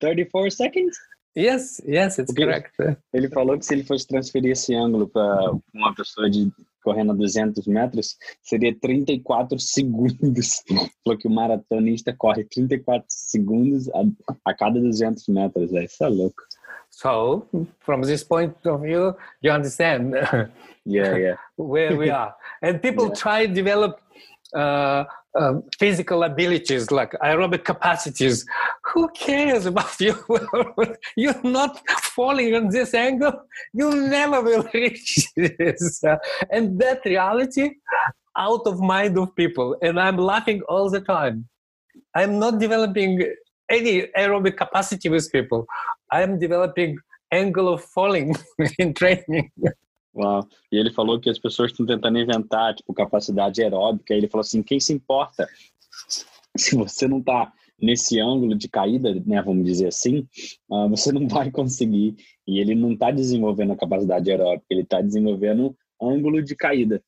34 0.00 0.50
seconds? 0.50 0.98
Yes, 1.36 1.80
yes, 1.86 2.18
it's 2.18 2.32
Porque 2.32 2.44
correct. 2.44 2.98
Ele 3.12 3.28
falou 3.28 3.56
que 3.56 3.64
se 3.64 3.74
ele 3.74 3.84
fosse 3.84 4.04
transferir 4.04 4.50
esse 4.50 4.74
ângulo 4.74 5.06
para 5.06 5.52
uma 5.72 5.94
pessoa 5.94 6.28
de 6.28 6.50
correndo 6.82 7.12
a 7.12 7.14
200 7.14 7.68
metros, 7.68 8.16
seria 8.42 8.74
34 8.74 9.60
segundos. 9.60 10.64
Falou 11.04 11.18
que 11.18 11.28
o 11.28 11.30
maratonista 11.30 12.12
corre 12.12 12.44
34 12.44 13.04
segundos 13.08 13.88
a, 13.90 14.02
a 14.44 14.54
cada 14.54 14.80
200 14.80 15.28
metros. 15.28 15.70
Isso 15.72 16.02
é 16.02 16.08
louco. 16.08 16.42
So, 16.98 17.46
from 17.78 18.02
this 18.02 18.24
point 18.24 18.56
of 18.64 18.82
view, 18.82 19.14
you 19.40 19.52
understand 19.52 20.14
yeah, 20.84 21.16
yeah. 21.16 21.34
where 21.56 21.94
we 21.96 22.10
are. 22.10 22.34
And 22.60 22.82
people 22.82 23.06
yeah. 23.06 23.14
try 23.14 23.46
to 23.46 23.54
develop 23.54 24.00
uh, 24.52 25.04
uh, 25.38 25.54
physical 25.78 26.24
abilities 26.24 26.90
like 26.90 27.12
aerobic 27.22 27.64
capacities. 27.64 28.44
Who 28.90 29.08
cares 29.10 29.66
about 29.66 30.00
you? 30.00 30.16
You're 31.16 31.44
not 31.44 31.88
falling 32.16 32.56
on 32.56 32.68
this 32.70 32.92
angle. 32.94 33.44
You 33.72 33.94
never 34.08 34.42
will 34.42 34.68
reach 34.74 35.24
this. 35.36 36.02
and 36.50 36.80
that 36.80 37.04
reality 37.04 37.76
out 38.36 38.62
of 38.66 38.80
mind 38.80 39.16
of 39.18 39.36
people. 39.36 39.76
And 39.82 40.00
I'm 40.00 40.16
laughing 40.16 40.62
all 40.62 40.90
the 40.90 41.00
time. 41.00 41.46
I'm 42.16 42.40
not 42.40 42.58
developing 42.58 43.22
any 43.70 44.08
aerobic 44.16 44.56
capacity 44.56 45.08
with 45.08 45.30
people. 45.30 45.68
I'm 46.12 46.38
developing 46.38 46.96
angle 47.32 47.68
of 47.68 47.84
falling 47.84 48.34
in 48.78 48.92
training. 48.92 49.50
Uau. 50.14 50.46
E 50.72 50.76
ele 50.76 50.92
falou 50.92 51.20
que 51.20 51.30
as 51.30 51.38
pessoas 51.38 51.70
estão 51.70 51.86
tentando 51.86 52.18
inventar, 52.18 52.74
tipo, 52.74 52.92
capacidade 52.92 53.62
aeróbica. 53.62 54.14
Ele 54.14 54.28
falou 54.28 54.42
assim: 54.42 54.62
quem 54.62 54.80
se 54.80 54.92
importa 54.92 55.46
se 56.56 56.76
você 56.76 57.06
não 57.06 57.18
está 57.18 57.52
nesse 57.80 58.20
ângulo 58.20 58.56
de 58.56 58.68
caída, 58.68 59.14
né, 59.24 59.40
vamos 59.40 59.64
dizer 59.64 59.86
assim, 59.86 60.26
uh, 60.68 60.88
você 60.88 61.12
não 61.12 61.28
vai 61.28 61.50
conseguir. 61.50 62.16
E 62.46 62.58
ele 62.58 62.74
não 62.74 62.92
está 62.92 63.10
desenvolvendo 63.10 63.72
a 63.72 63.76
capacidade 63.76 64.30
aeróbica, 64.30 64.66
ele 64.70 64.82
está 64.82 65.00
desenvolvendo 65.00 65.76
ângulo 66.00 66.42
de 66.42 66.56
caída. 66.56 67.02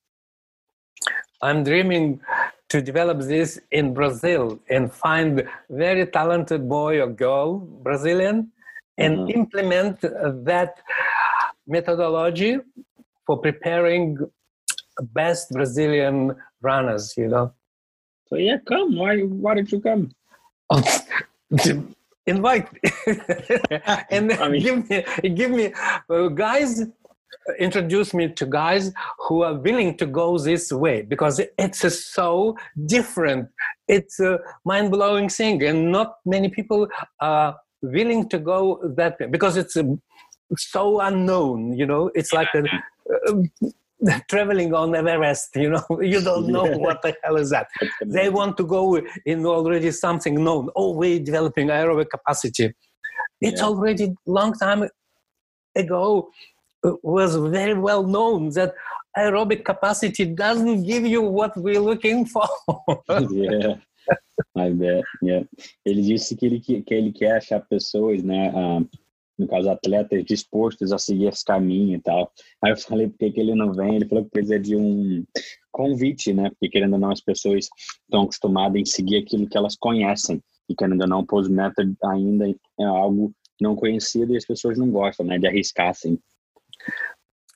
I'm 1.42 1.62
dreaming 1.62 2.20
to 2.68 2.82
develop 2.82 3.26
this 3.26 3.60
in 3.72 3.94
Brazil 3.94 4.60
and 4.70 4.90
find 4.90 5.48
very 5.70 6.06
talented 6.06 6.68
boy 6.68 7.00
or 7.00 7.08
girl, 7.08 7.58
Brazilian, 7.82 8.46
and 9.02 9.12
mm 9.16 9.24
-hmm. 9.24 9.38
implement 9.38 9.96
that 10.50 10.72
methodology 11.66 12.52
for 13.26 13.36
preparing 13.40 14.18
best 15.20 15.50
Brazilian 15.50 16.16
runners, 16.62 17.04
you 17.16 17.28
know. 17.28 17.46
So 18.28 18.36
yeah, 18.36 18.58
come. 18.70 18.96
Why 19.02 19.12
why 19.42 19.54
did 19.58 19.68
you 19.72 19.80
come? 19.80 20.02
invite 22.26 22.68
and 24.10 24.32
I 24.32 24.48
mean, 24.48 24.62
give 24.62 24.88
me 24.88 25.28
give 25.40 25.50
me 25.50 25.72
uh, 26.08 26.28
guys 26.28 26.86
introduce 27.58 28.12
me 28.14 28.28
to 28.28 28.46
guys 28.46 28.92
who 29.18 29.42
are 29.42 29.54
willing 29.54 29.96
to 29.96 30.06
go 30.06 30.38
this 30.38 30.70
way 30.70 31.02
because 31.02 31.40
it's 31.58 31.82
a 31.84 31.90
so 31.90 32.56
different 32.86 33.48
it's 33.88 34.20
a 34.20 34.38
mind-blowing 34.64 35.28
thing 35.28 35.62
and 35.62 35.90
not 35.90 36.16
many 36.24 36.48
people 36.48 36.86
are 37.20 37.56
willing 37.82 38.28
to 38.28 38.38
go 38.38 38.80
that 38.96 39.18
way 39.18 39.26
because 39.26 39.56
it's 39.56 39.76
so 40.56 41.00
unknown 41.00 41.72
you 41.76 41.86
know 41.86 42.10
it's 42.14 42.32
like 42.32 42.48
a, 42.54 42.62
a 43.30 43.70
traveling 44.28 44.72
on 44.74 44.94
Everest, 44.94 45.54
you 45.56 45.70
know, 45.70 45.84
you 46.00 46.20
don't 46.20 46.48
know 46.48 46.64
what 46.64 47.02
the 47.02 47.14
hell 47.22 47.36
is 47.36 47.50
that. 47.50 47.68
They 48.04 48.30
want 48.30 48.56
to 48.56 48.64
go 48.64 49.00
in 49.26 49.44
already 49.44 49.90
something 49.90 50.42
known. 50.42 50.70
Oh, 50.74 50.92
we're 50.92 51.20
developing 51.20 51.68
aerobic 51.68 52.10
capacity. 52.10 52.72
It's 53.40 53.60
Yeah. 53.60 53.66
already 53.66 54.14
long 54.26 54.54
time 54.54 54.88
ago 55.76 56.30
uh, 56.84 56.92
was 57.02 57.36
very 57.36 57.74
well 57.74 58.02
known 58.06 58.50
that 58.50 58.74
aerobic 59.16 59.64
capacity 59.64 60.24
doesn't 60.24 60.84
give 60.84 61.04
you 61.06 61.22
what 61.22 61.56
we're 61.56 61.80
looking 61.80 62.24
for. 62.24 62.48
yeah. 63.30 63.74
I 64.56 64.70
bet, 64.70 65.04
yeah. 65.22 65.46
Ele 65.84 66.02
disse 66.02 66.36
que 66.36 66.46
ele, 66.46 66.60
que 66.60 66.84
ele 66.88 67.12
quer 67.12 67.36
achar 67.36 67.60
pessoas, 67.60 68.22
né, 68.22 68.52
no 69.38 69.46
caso 69.48 69.70
atletas, 69.70 70.24
dispostos 70.24 70.92
a 70.92 70.98
seguir 70.98 71.28
esse 71.28 71.44
caminho 71.44 71.96
e 71.96 72.00
tal. 72.00 72.32
Aí 72.62 72.72
eu 72.72 72.76
falei 72.76 73.08
por 73.08 73.18
que 73.18 73.40
ele 73.40 73.54
não 73.54 73.72
vem, 73.72 73.96
ele 73.96 74.08
falou 74.08 74.24
que 74.24 74.30
precisa 74.30 74.58
de 74.58 74.76
um 74.76 75.24
convite, 75.72 76.32
né, 76.32 76.50
porque 76.50 76.68
querendo 76.68 76.94
ou 76.94 76.98
não 76.98 77.10
as 77.10 77.20
pessoas 77.20 77.68
estão 78.02 78.22
acostumadas 78.22 78.80
em 78.80 78.84
seguir 78.84 79.18
aquilo 79.18 79.48
que 79.48 79.56
elas 79.56 79.76
conhecem 79.76 80.42
e 80.68 80.74
querendo 80.74 81.02
ou 81.02 81.08
não, 81.08 81.26
Pose 81.26 81.50
Method 81.50 81.96
ainda 82.04 82.48
é 82.48 82.84
algo 82.84 83.32
não 83.60 83.74
conhecido 83.74 84.32
e 84.32 84.36
as 84.36 84.46
pessoas 84.46 84.78
não 84.78 84.90
gostam, 84.90 85.26
né, 85.26 85.38
de 85.38 85.46
arriscar 85.46 85.88
assim. 85.88 86.18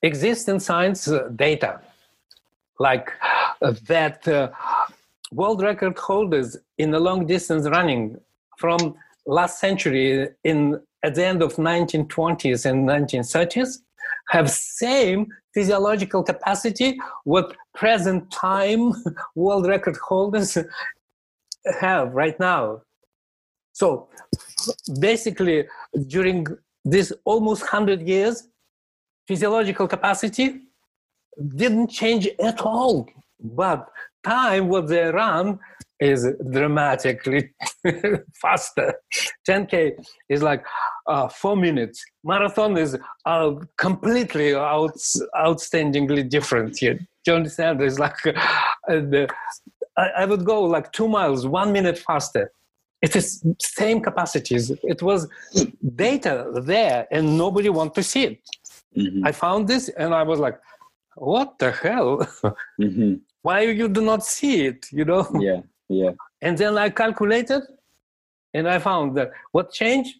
Exists 0.02 0.48
in 0.48 0.58
science 0.58 1.10
data 1.30 1.80
like 2.78 3.10
uh, 3.62 3.72
that 3.86 4.28
uh, 4.28 4.50
world 5.34 5.62
record 5.62 5.98
holders 5.98 6.56
in 6.78 6.90
the 6.90 7.00
long 7.00 7.26
distance 7.26 7.68
running 7.68 8.16
from 8.58 8.94
last 9.26 9.58
century 9.58 10.28
in 10.44 10.80
at 11.02 11.14
the 11.14 11.24
end 11.24 11.42
of 11.42 11.56
1920s 11.56 12.64
and 12.66 12.88
1930s 12.88 13.78
have 14.28 14.48
same 14.50 15.26
physiological 15.52 16.22
capacity 16.22 16.98
what 17.24 17.54
present 17.74 18.30
time 18.30 18.92
world 19.34 19.66
record 19.66 19.96
holders 19.96 20.56
have 21.80 22.12
right 22.12 22.38
now. 22.38 22.80
So 23.72 24.08
basically 25.00 25.66
during 26.06 26.46
this 26.84 27.12
almost 27.24 27.62
100 27.62 28.06
years 28.06 28.48
physiological 29.26 29.88
capacity 29.88 30.60
didn't 31.56 31.88
change 31.88 32.28
at 32.38 32.60
all 32.60 33.08
but 33.40 33.88
time 34.24 34.68
what 34.68 34.88
they 34.88 35.04
run 35.10 35.58
is 36.00 36.26
dramatically 36.50 37.50
faster. 38.42 38.94
10k 39.48 39.92
is 40.28 40.42
like 40.42 40.64
uh, 41.06 41.28
four 41.28 41.56
minutes. 41.56 42.04
Marathon 42.24 42.76
is 42.76 42.98
uh, 43.26 43.52
completely 43.78 44.54
out, 44.54 44.96
outstandingly 45.36 46.28
different 46.28 46.76
here. 46.78 46.94
Do 46.94 47.32
you 47.32 47.34
understand? 47.34 47.80
It's 47.80 47.98
like 47.98 48.16
uh, 48.26 48.32
the, 48.88 49.28
I, 49.96 50.08
I 50.18 50.24
would 50.24 50.44
go 50.44 50.62
like 50.64 50.92
two 50.92 51.08
miles 51.08 51.46
one 51.46 51.72
minute 51.72 51.98
faster. 51.98 52.50
It 53.02 53.14
is 53.16 53.44
same 53.60 54.00
capacities. 54.00 54.70
It 54.82 55.02
was 55.02 55.28
data 55.94 56.50
there 56.64 57.06
and 57.10 57.36
nobody 57.38 57.68
want 57.68 57.94
to 57.94 58.02
see 58.02 58.24
it. 58.24 58.38
Mhm, 58.96 59.20
I 59.24 59.32
found 59.32 59.68
this 59.68 59.88
and 59.90 60.14
I 60.14 60.22
was 60.22 60.38
like, 60.38 60.58
what 61.16 61.58
the 61.58 61.70
hell? 61.70 62.26
mhm. 62.80 63.20
Why 63.44 63.60
you 63.60 63.88
do 63.88 64.00
not 64.00 64.24
see 64.24 64.64
it? 64.68 64.86
You 64.90 65.04
know? 65.04 65.28
Yeah, 65.48 65.60
yeah. 65.88 66.12
And 66.40 66.56
then 66.56 66.78
I 66.78 66.88
calculated 66.88 67.62
and 68.54 68.66
I 68.66 68.78
found 68.78 69.16
that 69.18 69.32
what 69.52 69.70
changed? 69.70 70.16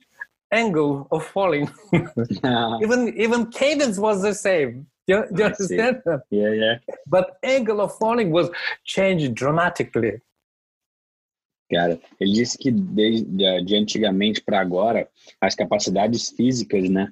Angle 0.53 1.09
of 1.11 1.25
falling. 1.35 1.71
even 2.85 3.01
even 3.25 3.47
cadence 3.51 3.99
was 3.99 4.21
the 4.21 4.35
same. 4.35 4.87
Do 5.07 5.15
you, 5.15 5.21
do 5.33 5.39
you 5.39 5.45
understand? 5.47 6.03
yeah, 6.31 6.53
yeah. 6.63 6.77
But 7.07 7.39
angle 7.43 7.81
of 7.81 7.97
falling 7.99 8.31
was 8.31 8.51
changed 8.85 9.35
dramatically. 9.35 10.21
Cara, 11.71 11.99
ele 12.21 12.33
disse 12.35 12.59
que 12.59 12.71
desde 12.71 13.25
de 13.65 13.75
antigamente 13.75 14.43
para 14.43 14.61
agora, 14.61 15.09
as 15.41 15.55
capacidades 15.55 16.29
físicas, 16.29 16.91
né, 16.91 17.11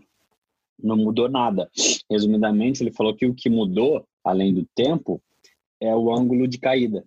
não 0.78 0.96
mudou 0.96 1.28
nada. 1.28 1.70
Resumidamente, 2.10 2.82
ele 2.82 2.92
falou 2.92 3.16
que 3.16 3.26
o 3.26 3.34
que 3.34 3.48
mudou, 3.48 4.06
além 4.22 4.52
do 4.52 4.66
tempo, 4.74 5.20
é 5.82 5.94
o 5.94 6.14
ângulo 6.14 6.46
de 6.46 6.58
caída. 6.58 7.04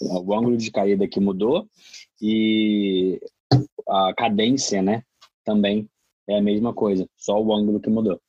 O 0.00 0.34
ângulo 0.34 0.56
de 0.56 0.70
caída 0.70 1.08
que 1.08 1.18
mudou 1.18 1.66
e 2.20 3.18
a 3.88 4.12
cadência, 4.14 4.82
né, 4.82 5.02
também 5.44 5.88
é 6.28 6.36
a 6.38 6.42
mesma 6.42 6.74
coisa, 6.74 7.08
só 7.16 7.40
o 7.40 7.54
ângulo 7.54 7.80
que 7.80 7.88
mudou. 7.90 8.20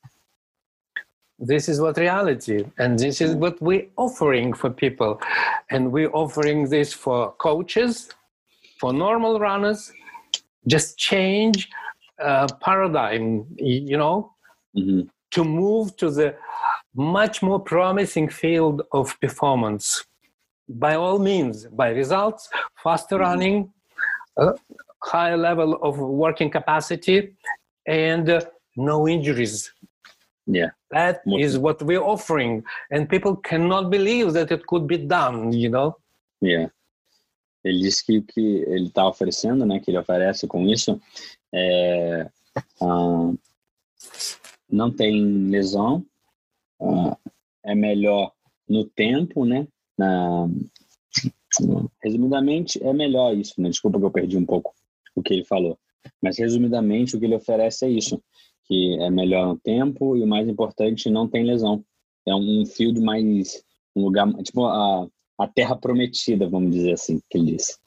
this 1.48 1.70
is 1.70 1.80
what 1.80 1.98
reality 1.98 2.66
and 2.80 2.98
this 2.98 3.22
is 3.22 3.34
what 3.36 3.56
we're 3.62 3.88
offering 3.96 4.54
for 4.54 4.70
people 4.70 5.18
and 5.72 5.90
we're 5.90 6.12
offering 6.14 6.68
this 6.70 6.92
for 6.94 7.32
coaches 7.38 8.10
for 8.78 8.92
normal 8.92 9.40
runners 9.40 9.90
just 10.68 10.98
change 10.98 11.70
uh, 12.22 12.46
paradigm 12.60 13.46
you 13.58 13.98
know 13.98 14.30
Uhum. 14.76 15.08
to 15.32 15.44
move 15.44 15.96
to 15.96 16.12
the 16.12 16.36
much 17.00 17.42
more 17.42 17.60
promising 17.64 18.28
field 18.30 18.82
of 18.92 19.18
performance 19.22 20.04
by 20.68 20.96
all 20.96 21.18
means 21.18 21.66
by 21.72 21.90
results 21.92 22.50
faster 22.84 23.18
Mhm. 23.18 23.22
running 23.28 23.58
uh, 24.38 24.54
higher 25.04 25.38
level 25.38 25.76
of 25.82 25.98
working 25.98 26.50
capacity 26.52 27.34
and 27.88 28.30
uh, 28.30 28.42
no 28.76 29.08
injuries 29.08 29.72
Yeah. 30.46 30.72
that 30.92 31.22
is 31.40 31.58
what 31.58 31.82
we're 31.84 32.04
offering, 32.04 32.64
and 32.92 33.08
people 33.08 33.36
cannot 33.38 33.90
believe 33.90 34.34
that 34.34 34.52
it 34.52 34.66
could 34.66 34.86
be 34.88 34.98
done. 34.98 35.54
You 35.54 35.70
know, 35.70 35.96
Yeah. 36.42 36.70
Ele 37.64 37.80
disse 37.82 38.04
que 38.06 38.18
o 38.18 38.24
que 38.24 38.64
ele 38.68 38.88
está 38.88 39.06
oferecendo, 39.08 39.66
né, 39.66 39.80
que 39.80 39.92
ele 39.92 39.98
oferece 40.00 40.48
com 40.48 40.66
isso, 40.68 41.00
é, 41.54 42.30
ah, 42.82 43.32
não 44.72 44.90
tem 44.92 45.50
lesão, 45.50 46.04
é 47.64 47.76
melhor 47.76 48.32
no 48.68 48.86
tempo, 48.86 49.46
né? 49.46 49.68
Na, 49.98 50.48
resumidamente, 52.04 52.82
é 52.84 52.94
melhor 52.94 53.36
isso, 53.36 53.60
né? 53.62 53.70
Desculpa 53.70 54.00
que 54.00 54.06
eu 54.06 54.12
perdi 54.12 54.38
um 54.38 54.46
pouco 54.46 54.74
o 55.16 55.22
que 55.22 55.34
ele 55.34 55.46
falou. 55.46 55.78
Mas, 56.22 56.38
resumidamente, 56.38 57.16
o 57.16 57.20
que 57.20 57.26
ele 57.26 57.36
oferece 57.36 57.86
é 57.86 57.90
isso, 57.90 58.22
que 58.66 58.98
é 59.02 59.10
melhor 59.10 59.48
no 59.48 59.60
tempo 59.60 60.16
e, 60.16 60.24
o 60.24 60.28
mais 60.28 60.48
importante, 60.48 61.10
não 61.10 61.28
tem 61.28 61.44
lesão. 61.44 61.84
É 62.28 62.34
um 62.34 62.66
field 62.66 63.02
mais... 63.02 63.64
um 63.96 64.04
lugar, 64.04 64.32
tipo, 64.44 64.66
a, 64.66 65.08
a 65.40 65.48
terra 65.48 65.76
prometida, 65.76 66.48
vamos 66.48 66.72
dizer 66.72 66.94
assim, 66.94 67.20
que 67.30 67.38
ele 67.38 67.54
disse. 67.54 67.78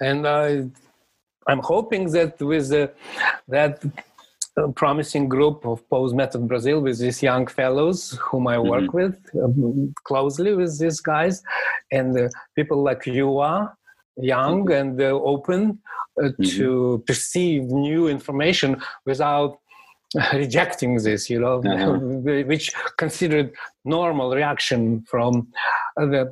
and 0.00 0.26
I, 0.26 0.70
I'm 1.46 1.60
hoping 1.60 2.10
that 2.12 2.40
with 2.40 2.72
uh, 2.72 2.88
that 3.48 3.80
promising 4.76 5.28
group 5.28 5.64
of 5.64 5.88
Pose 5.88 6.12
Method 6.14 6.48
Brazil, 6.48 6.80
with 6.80 6.98
these 6.98 7.22
young 7.22 7.46
fellows 7.46 8.18
whom 8.20 8.46
I 8.48 8.58
work 8.58 8.92
with 8.92 9.16
um, 9.42 9.94
closely 10.04 10.54
with 10.54 10.78
these 10.78 11.00
guys, 11.00 11.42
and 11.92 12.18
uh, 12.18 12.28
people 12.56 12.82
like 12.82 13.06
you 13.06 13.38
are 13.38 13.74
young 14.16 14.70
and 14.72 15.00
uh, 15.00 15.06
open 15.34 15.78
uh, 16.22 16.30
to 16.56 17.02
perceive 17.06 17.62
new 17.64 18.08
information 18.08 18.70
without 19.06 19.58
rejecting 20.34 20.96
this, 20.96 21.30
you 21.30 21.40
know, 21.40 21.62
Uh-huh. 21.64 21.92
which 22.52 22.66
considered 22.98 23.48
normal 23.84 24.28
reaction 24.34 24.80
from 25.10 25.32
the 25.96 26.22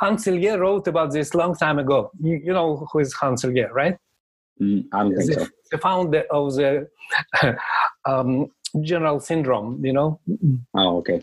Hans 0.00 0.24
Selye 0.24 0.58
wrote 0.58 0.86
about 0.86 1.12
this 1.12 1.34
long 1.34 1.54
time 1.54 1.78
ago. 1.78 2.10
You, 2.20 2.40
you 2.46 2.52
know 2.52 2.86
who 2.92 2.98
is 3.00 3.12
Hans 3.14 3.42
Selye, 3.42 3.66
right? 3.72 3.96
I 4.60 5.02
don't 5.02 5.14
think 5.16 5.32
so. 5.32 5.40
The, 5.40 5.50
the 5.72 5.78
founder 5.78 6.24
of 6.30 6.54
the 6.54 6.88
um, 8.04 8.50
general 8.82 9.20
syndrome, 9.20 9.84
you 9.84 9.92
know, 9.92 10.20
Oh, 10.74 10.98
okay. 10.98 11.22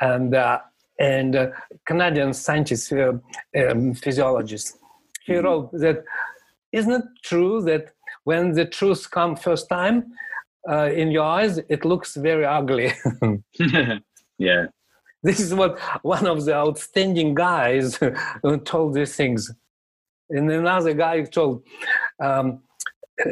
and 0.00 0.34
uh, 0.34 0.58
and 0.98 1.36
uh, 1.36 1.46
Canadian 1.86 2.32
scientist, 2.32 2.92
uh, 2.92 3.12
um, 3.70 3.94
physiologist. 3.94 4.78
He 5.26 5.32
Mhm. 5.34 5.44
wrote 5.44 5.72
that 5.72 6.04
isn't 6.72 6.92
it 6.92 7.04
true 7.22 7.60
that 7.62 7.92
when 8.24 8.52
the 8.52 8.64
truth 8.64 9.10
comes 9.10 9.42
first 9.42 9.68
time 9.68 10.04
uh, 10.70 10.88
in 10.92 11.10
your 11.10 11.24
eyes, 11.24 11.58
it 11.68 11.84
looks 11.84 12.16
very 12.16 12.44
ugly. 12.46 12.92
yeah. 14.38 14.66
this 15.22 15.38
is 15.40 15.54
what 15.54 15.78
one 16.02 16.26
of 16.26 16.44
the 16.44 16.54
outstanding 16.54 17.34
guys 17.34 17.98
told 18.64 18.94
these 18.94 19.14
things 19.16 19.52
and 20.36 20.50
another 20.50 20.94
guy 20.94 21.22
told 21.22 21.62
um, 22.26 22.60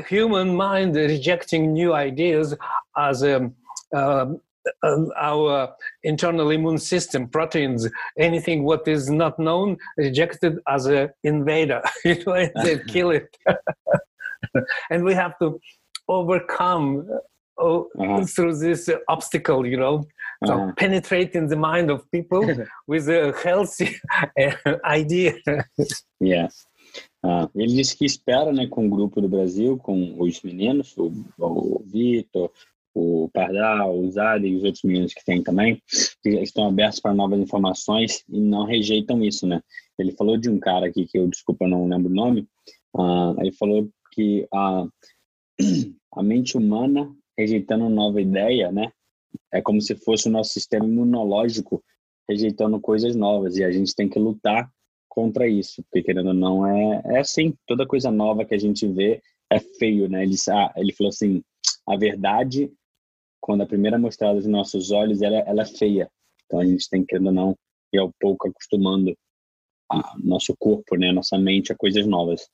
human 0.08 0.54
mind 0.54 0.94
rejecting 0.96 1.72
new 1.72 1.92
ideas 1.94 2.54
as 2.96 3.22
um, 3.24 3.54
um, 3.94 4.40
uh, 4.84 5.04
our 5.16 5.74
internal 6.02 6.50
immune 6.50 6.78
system 6.78 7.26
proteins 7.36 7.88
anything 8.18 8.62
what 8.62 8.86
is 8.86 9.08
not 9.22 9.38
known 9.38 9.76
rejected 9.96 10.58
as 10.68 10.86
an 10.86 11.08
invader 11.24 11.80
you 12.04 12.16
know 12.24 12.34
and 12.34 12.52
they 12.64 12.78
kill 12.94 13.10
it 13.10 13.28
and 14.90 15.02
we 15.04 15.14
have 15.14 15.34
to 15.42 15.48
overcome 16.08 16.86
uh, 17.10 17.80
Uh-huh. 18.02 18.24
through 18.34 18.54
this 18.66 18.88
uh, 18.88 18.96
obstacle 19.14 19.62
you 19.72 19.78
know 19.84 19.96
so 20.48 20.54
Uh-huh. 20.54 20.72
penetrating 20.82 21.44
the 21.52 21.56
mind 21.70 21.88
of 21.94 21.98
people 22.16 22.42
with 22.92 23.04
a 23.20 23.22
healthy 23.44 23.90
uh, 24.42 24.76
idea. 25.00 25.32
Yeah. 26.32 26.48
Uh, 27.24 27.50
ele 27.54 27.74
disse 27.74 27.96
que 27.96 28.04
espera, 28.04 28.52
né, 28.52 28.66
com 28.66 28.86
o 28.86 28.90
grupo 28.90 29.20
do 29.20 29.28
Brasil, 29.28 29.76
com 29.76 30.20
os 30.20 30.40
meninos, 30.42 30.96
o, 30.96 31.12
o 31.38 31.82
Vitor, 31.84 32.50
o 32.94 33.28
Pardal, 33.32 33.98
o 33.98 34.10
Zada 34.10 34.46
e 34.46 34.56
os 34.56 34.64
outros 34.64 34.82
meninos 34.82 35.12
que 35.12 35.24
tem 35.24 35.42
também, 35.42 35.82
que 36.22 36.30
estão 36.40 36.66
abertos 36.66 36.98
para 37.00 37.14
novas 37.14 37.38
informações 37.38 38.24
e 38.28 38.40
não 38.40 38.64
rejeitam 38.64 39.22
isso, 39.22 39.46
né? 39.46 39.62
Ele 39.98 40.12
falou 40.12 40.36
de 40.36 40.48
um 40.48 40.58
cara 40.58 40.86
aqui 40.86 41.06
que 41.06 41.18
eu, 41.18 41.28
desculpa, 41.28 41.68
não 41.68 41.86
lembro 41.86 42.10
o 42.10 42.14
nome, 42.14 42.48
uh, 42.96 43.38
ele 43.38 43.52
falou 43.52 43.88
que 44.12 44.46
a, 44.52 44.86
a 46.14 46.22
mente 46.22 46.56
humana 46.56 47.14
rejeitando 47.38 47.88
nova 47.88 48.20
ideia, 48.20 48.72
né? 48.72 48.90
É 49.52 49.60
como 49.60 49.80
se 49.80 49.94
fosse 49.94 50.28
o 50.28 50.32
nosso 50.32 50.52
sistema 50.52 50.86
imunológico 50.86 51.82
rejeitando 52.28 52.80
coisas 52.80 53.14
novas 53.14 53.56
e 53.56 53.64
a 53.64 53.70
gente 53.70 53.94
tem 53.94 54.08
que 54.08 54.18
lutar 54.18 54.70
contra 55.10 55.48
isso, 55.48 55.82
porque 55.82 56.04
querendo 56.04 56.28
ou 56.28 56.34
não 56.34 56.66
é, 56.66 57.02
é 57.04 57.18
assim, 57.18 57.52
toda 57.66 57.86
coisa 57.86 58.10
nova 58.10 58.44
que 58.44 58.54
a 58.54 58.58
gente 58.58 58.86
vê 58.86 59.20
é 59.50 59.58
feio, 59.58 60.08
né? 60.08 60.22
Ele, 60.22 60.36
ah, 60.48 60.72
ele 60.76 60.94
falou 60.94 61.08
assim, 61.08 61.42
a 61.86 61.96
verdade, 61.96 62.72
quando 63.40 63.62
a 63.62 63.66
primeira 63.66 63.98
mostrada 63.98 64.36
aos 64.36 64.46
nossos 64.46 64.92
olhos, 64.92 65.20
ela, 65.20 65.38
ela 65.40 65.62
é 65.62 65.66
feia. 65.66 66.08
Então 66.46 66.60
a 66.60 66.64
gente 66.64 66.88
tem, 66.88 67.04
querendo 67.04 67.26
ou 67.26 67.32
não, 67.32 67.56
ir 67.92 67.98
ao 67.98 68.12
pouco 68.20 68.48
acostumando 68.48 69.12
a 69.90 70.14
nosso 70.22 70.54
corpo, 70.56 70.96
né, 70.96 71.10
nossa 71.10 71.36
mente 71.36 71.72
a 71.72 71.76
coisas 71.76 72.06
novas. 72.06 72.48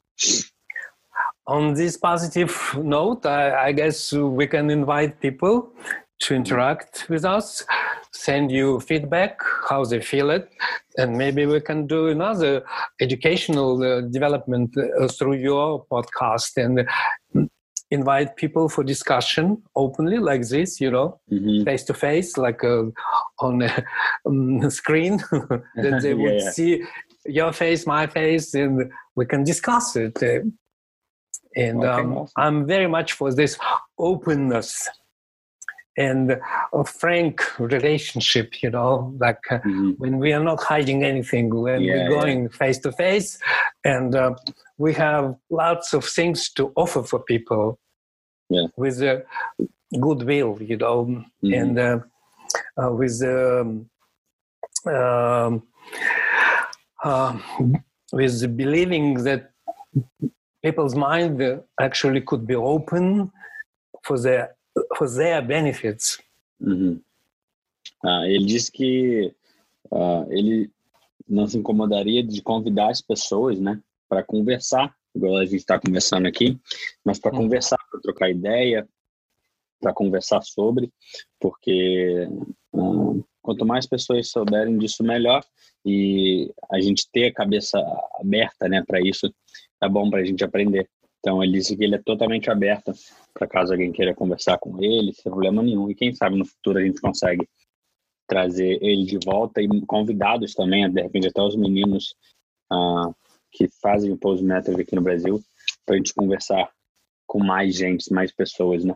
On 1.46 1.74
this 1.74 1.96
positive 1.96 2.50
note, 2.82 3.26
I, 3.26 3.68
I 3.68 3.72
guess 3.72 4.12
we 4.12 4.48
can 4.48 4.70
invite 4.70 5.20
people 5.20 5.72
to 6.18 6.34
interact 6.34 7.06
with 7.08 7.24
us, 7.24 7.64
send 8.12 8.50
you 8.50 8.80
feedback, 8.80 9.38
how 9.68 9.84
they 9.84 10.00
feel 10.00 10.30
it, 10.30 10.50
and 10.96 11.16
maybe 11.16 11.46
we 11.46 11.60
can 11.60 11.86
do 11.86 12.08
another 12.08 12.64
educational 13.00 13.82
uh, 13.82 14.00
development 14.00 14.74
uh, 14.78 15.08
through 15.08 15.36
your 15.36 15.84
podcast 15.86 16.56
and 16.56 16.88
invite 17.90 18.36
people 18.36 18.68
for 18.68 18.82
discussion 18.82 19.62
openly 19.76 20.18
like 20.18 20.46
this, 20.48 20.80
you 20.80 20.90
know, 20.90 21.20
face 21.64 21.84
to 21.84 21.94
face, 21.94 22.36
like 22.36 22.64
uh, 22.64 22.84
on 23.38 23.62
a 23.62 23.84
um, 24.26 24.68
screen, 24.70 25.18
that 25.76 26.00
they 26.02 26.14
would 26.22 26.42
yeah. 26.42 26.50
see 26.50 26.82
your 27.26 27.52
face, 27.52 27.86
my 27.86 28.06
face, 28.06 28.54
and 28.54 28.90
we 29.14 29.26
can 29.26 29.44
discuss 29.44 29.96
it. 29.96 30.20
Uh, 30.22 30.40
and 31.54 31.78
okay, 31.84 31.88
um, 31.88 32.16
awesome. 32.16 32.32
I'm 32.36 32.66
very 32.66 32.88
much 32.88 33.12
for 33.12 33.32
this 33.32 33.58
openness 33.98 34.88
and 35.96 36.38
a 36.72 36.84
frank 36.84 37.58
relationship 37.58 38.62
you 38.62 38.70
know 38.70 39.14
like 39.18 39.40
uh, 39.50 39.58
mm-hmm. 39.58 39.90
when 39.98 40.18
we 40.18 40.32
are 40.32 40.42
not 40.42 40.62
hiding 40.62 41.04
anything 41.04 41.48
when 41.54 41.80
yeah, 41.80 41.94
we're 41.94 42.20
going 42.20 42.48
face 42.48 42.78
to 42.78 42.92
face 42.92 43.38
and 43.84 44.14
uh, 44.14 44.34
we 44.78 44.92
have 44.92 45.34
lots 45.50 45.94
of 45.94 46.04
things 46.04 46.50
to 46.50 46.72
offer 46.76 47.02
for 47.02 47.20
people 47.20 47.78
yeah. 48.50 48.66
with 48.76 49.02
uh, 49.02 49.18
goodwill 50.00 50.58
you 50.60 50.76
know 50.76 51.04
mm-hmm. 51.04 51.54
and 51.54 51.78
uh, 51.78 51.98
uh 52.82 52.92
with 52.92 53.22
um, 53.22 53.88
um, 57.04 57.82
with 58.12 58.56
believing 58.56 59.14
that 59.24 59.50
people's 60.62 60.94
mind 60.94 61.60
actually 61.80 62.20
could 62.20 62.46
be 62.46 62.54
open 62.54 63.30
for 64.02 64.18
their 64.18 64.55
their 65.16 65.42
benefits. 65.42 66.18
Uhum. 66.60 67.00
Ah, 68.04 68.26
ele 68.26 68.44
disse 68.44 68.70
que 68.70 69.32
uh, 69.90 70.26
ele 70.30 70.70
não 71.28 71.46
se 71.46 71.58
incomodaria 71.58 72.22
de 72.22 72.40
convidar 72.42 72.90
as 72.90 73.00
pessoas, 73.00 73.58
né, 73.58 73.80
para 74.08 74.22
conversar, 74.22 74.94
igual 75.14 75.38
a 75.38 75.44
gente 75.44 75.56
está 75.56 75.78
conversando 75.78 76.26
aqui, 76.26 76.58
mas 77.04 77.18
para 77.18 77.32
uhum. 77.32 77.42
conversar, 77.42 77.78
para 77.90 78.00
trocar 78.00 78.30
ideia, 78.30 78.88
para 79.80 79.92
conversar 79.92 80.42
sobre, 80.42 80.92
porque 81.40 82.28
uh, 82.72 83.24
quanto 83.42 83.64
mais 83.64 83.86
pessoas 83.86 84.30
souberem 84.30 84.76
disso, 84.76 85.04
melhor. 85.04 85.44
E 85.84 86.52
a 86.68 86.80
gente 86.80 87.08
ter 87.12 87.26
a 87.26 87.32
cabeça 87.32 87.78
aberta, 88.18 88.68
né, 88.68 88.82
para 88.84 89.00
isso, 89.00 89.32
é 89.80 89.88
bom 89.88 90.10
para 90.10 90.20
a 90.20 90.24
gente 90.24 90.42
aprender. 90.44 90.88
Então 91.26 91.42
ele 91.42 91.54
disse 91.54 91.76
que 91.76 91.82
ele 91.82 91.96
é 91.96 91.98
totalmente 91.98 92.48
aberto 92.48 92.92
para 93.34 93.48
caso 93.48 93.72
alguém 93.72 93.90
queira 93.90 94.14
conversar 94.14 94.58
com 94.58 94.80
ele, 94.80 95.12
sem 95.12 95.24
problema 95.24 95.60
nenhum. 95.60 95.90
E 95.90 95.94
quem 95.94 96.14
sabe 96.14 96.36
no 96.36 96.46
futuro 96.46 96.78
a 96.78 96.82
gente 96.82 97.00
consegue 97.00 97.48
trazer 98.28 98.78
ele 98.80 99.04
de 99.04 99.18
volta 99.24 99.60
e 99.60 99.68
convidados 99.86 100.54
também, 100.54 100.88
de 100.88 101.02
repente 101.02 101.26
até 101.26 101.42
os 101.42 101.56
meninos 101.56 102.14
uh, 102.72 103.12
que 103.50 103.66
fazem 103.82 104.12
o 104.12 104.16
Pose 104.16 104.44
Method 104.44 104.80
aqui 104.80 104.94
no 104.94 105.02
Brasil, 105.02 105.42
para 105.84 105.96
a 105.96 105.98
gente 105.98 106.14
conversar 106.14 106.70
com 107.26 107.42
mais 107.42 107.74
gente, 107.74 108.12
mais 108.12 108.30
pessoas, 108.30 108.84
né? 108.84 108.94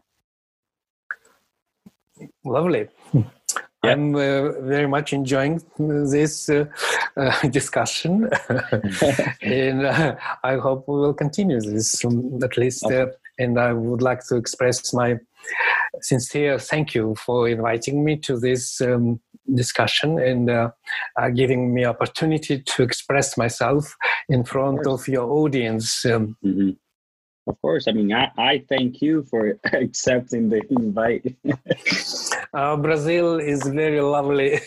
Lovely. 2.44 2.88
I'm 3.82 4.14
uh, 4.14 4.60
very 4.60 4.86
much 4.86 5.12
enjoying 5.12 5.62
this 5.78 6.48
uh, 6.48 6.66
uh, 7.16 7.48
discussion, 7.48 8.28
and 9.42 9.86
uh, 9.86 10.16
I 10.44 10.56
hope 10.56 10.84
we 10.86 10.96
will 10.96 11.14
continue 11.14 11.60
this 11.60 12.04
um, 12.04 12.38
at 12.42 12.56
least. 12.56 12.84
Uh, 12.84 13.06
and 13.38 13.58
I 13.58 13.72
would 13.72 14.02
like 14.02 14.26
to 14.26 14.36
express 14.36 14.92
my 14.92 15.16
sincere 16.02 16.58
thank 16.58 16.94
you 16.94 17.14
for 17.14 17.48
inviting 17.48 18.04
me 18.04 18.16
to 18.18 18.38
this 18.38 18.82
um, 18.82 19.18
discussion 19.54 20.18
and 20.18 20.50
uh, 20.50 20.70
giving 21.34 21.72
me 21.72 21.86
opportunity 21.86 22.60
to 22.60 22.82
express 22.82 23.38
myself 23.38 23.96
in 24.28 24.44
front 24.44 24.86
of, 24.86 25.00
of 25.00 25.08
your 25.08 25.30
audience. 25.30 26.04
Um, 26.04 26.36
mm-hmm. 26.44 26.70
Of 27.46 27.60
course. 27.62 27.88
I 27.88 27.92
mean, 27.92 28.12
I, 28.12 28.30
I 28.38 28.64
thank 28.68 29.00
you 29.00 29.24
for 29.24 29.58
accepting 29.72 30.50
the 30.50 30.62
invite. 30.70 31.36
uh, 32.54 32.76
Brazil 32.76 33.38
is 33.38 33.66
very 33.66 34.00
lovely 34.00 34.54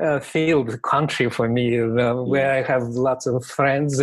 uh, 0.00 0.20
field 0.20 0.82
country 0.82 1.30
for 1.30 1.48
me, 1.48 1.80
uh, 1.80 2.14
where 2.14 2.52
I 2.52 2.62
have 2.62 2.88
lots 2.88 3.26
of 3.26 3.44
friends, 3.44 4.02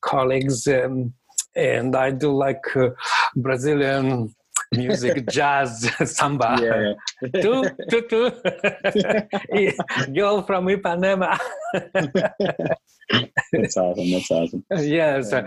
colleagues, 0.00 0.66
um, 0.66 1.12
and 1.54 1.94
I 1.94 2.10
do 2.10 2.32
like 2.32 2.64
uh, 2.74 2.90
Brazilian 3.36 4.34
music, 4.72 5.26
jazz, 5.30 5.90
samba. 6.04 6.56
Yeah. 6.60 6.92
tu, 7.40 7.64
tu, 7.90 8.02
tu. 8.08 8.30
Girl 10.14 10.42
from 10.42 10.66
Ipanema. 10.66 11.38
that's 13.52 13.76
awesome. 13.76 14.10
That's 14.10 14.30
awesome. 14.30 14.64
Yes. 14.70 15.30
Yeah. 15.32 15.46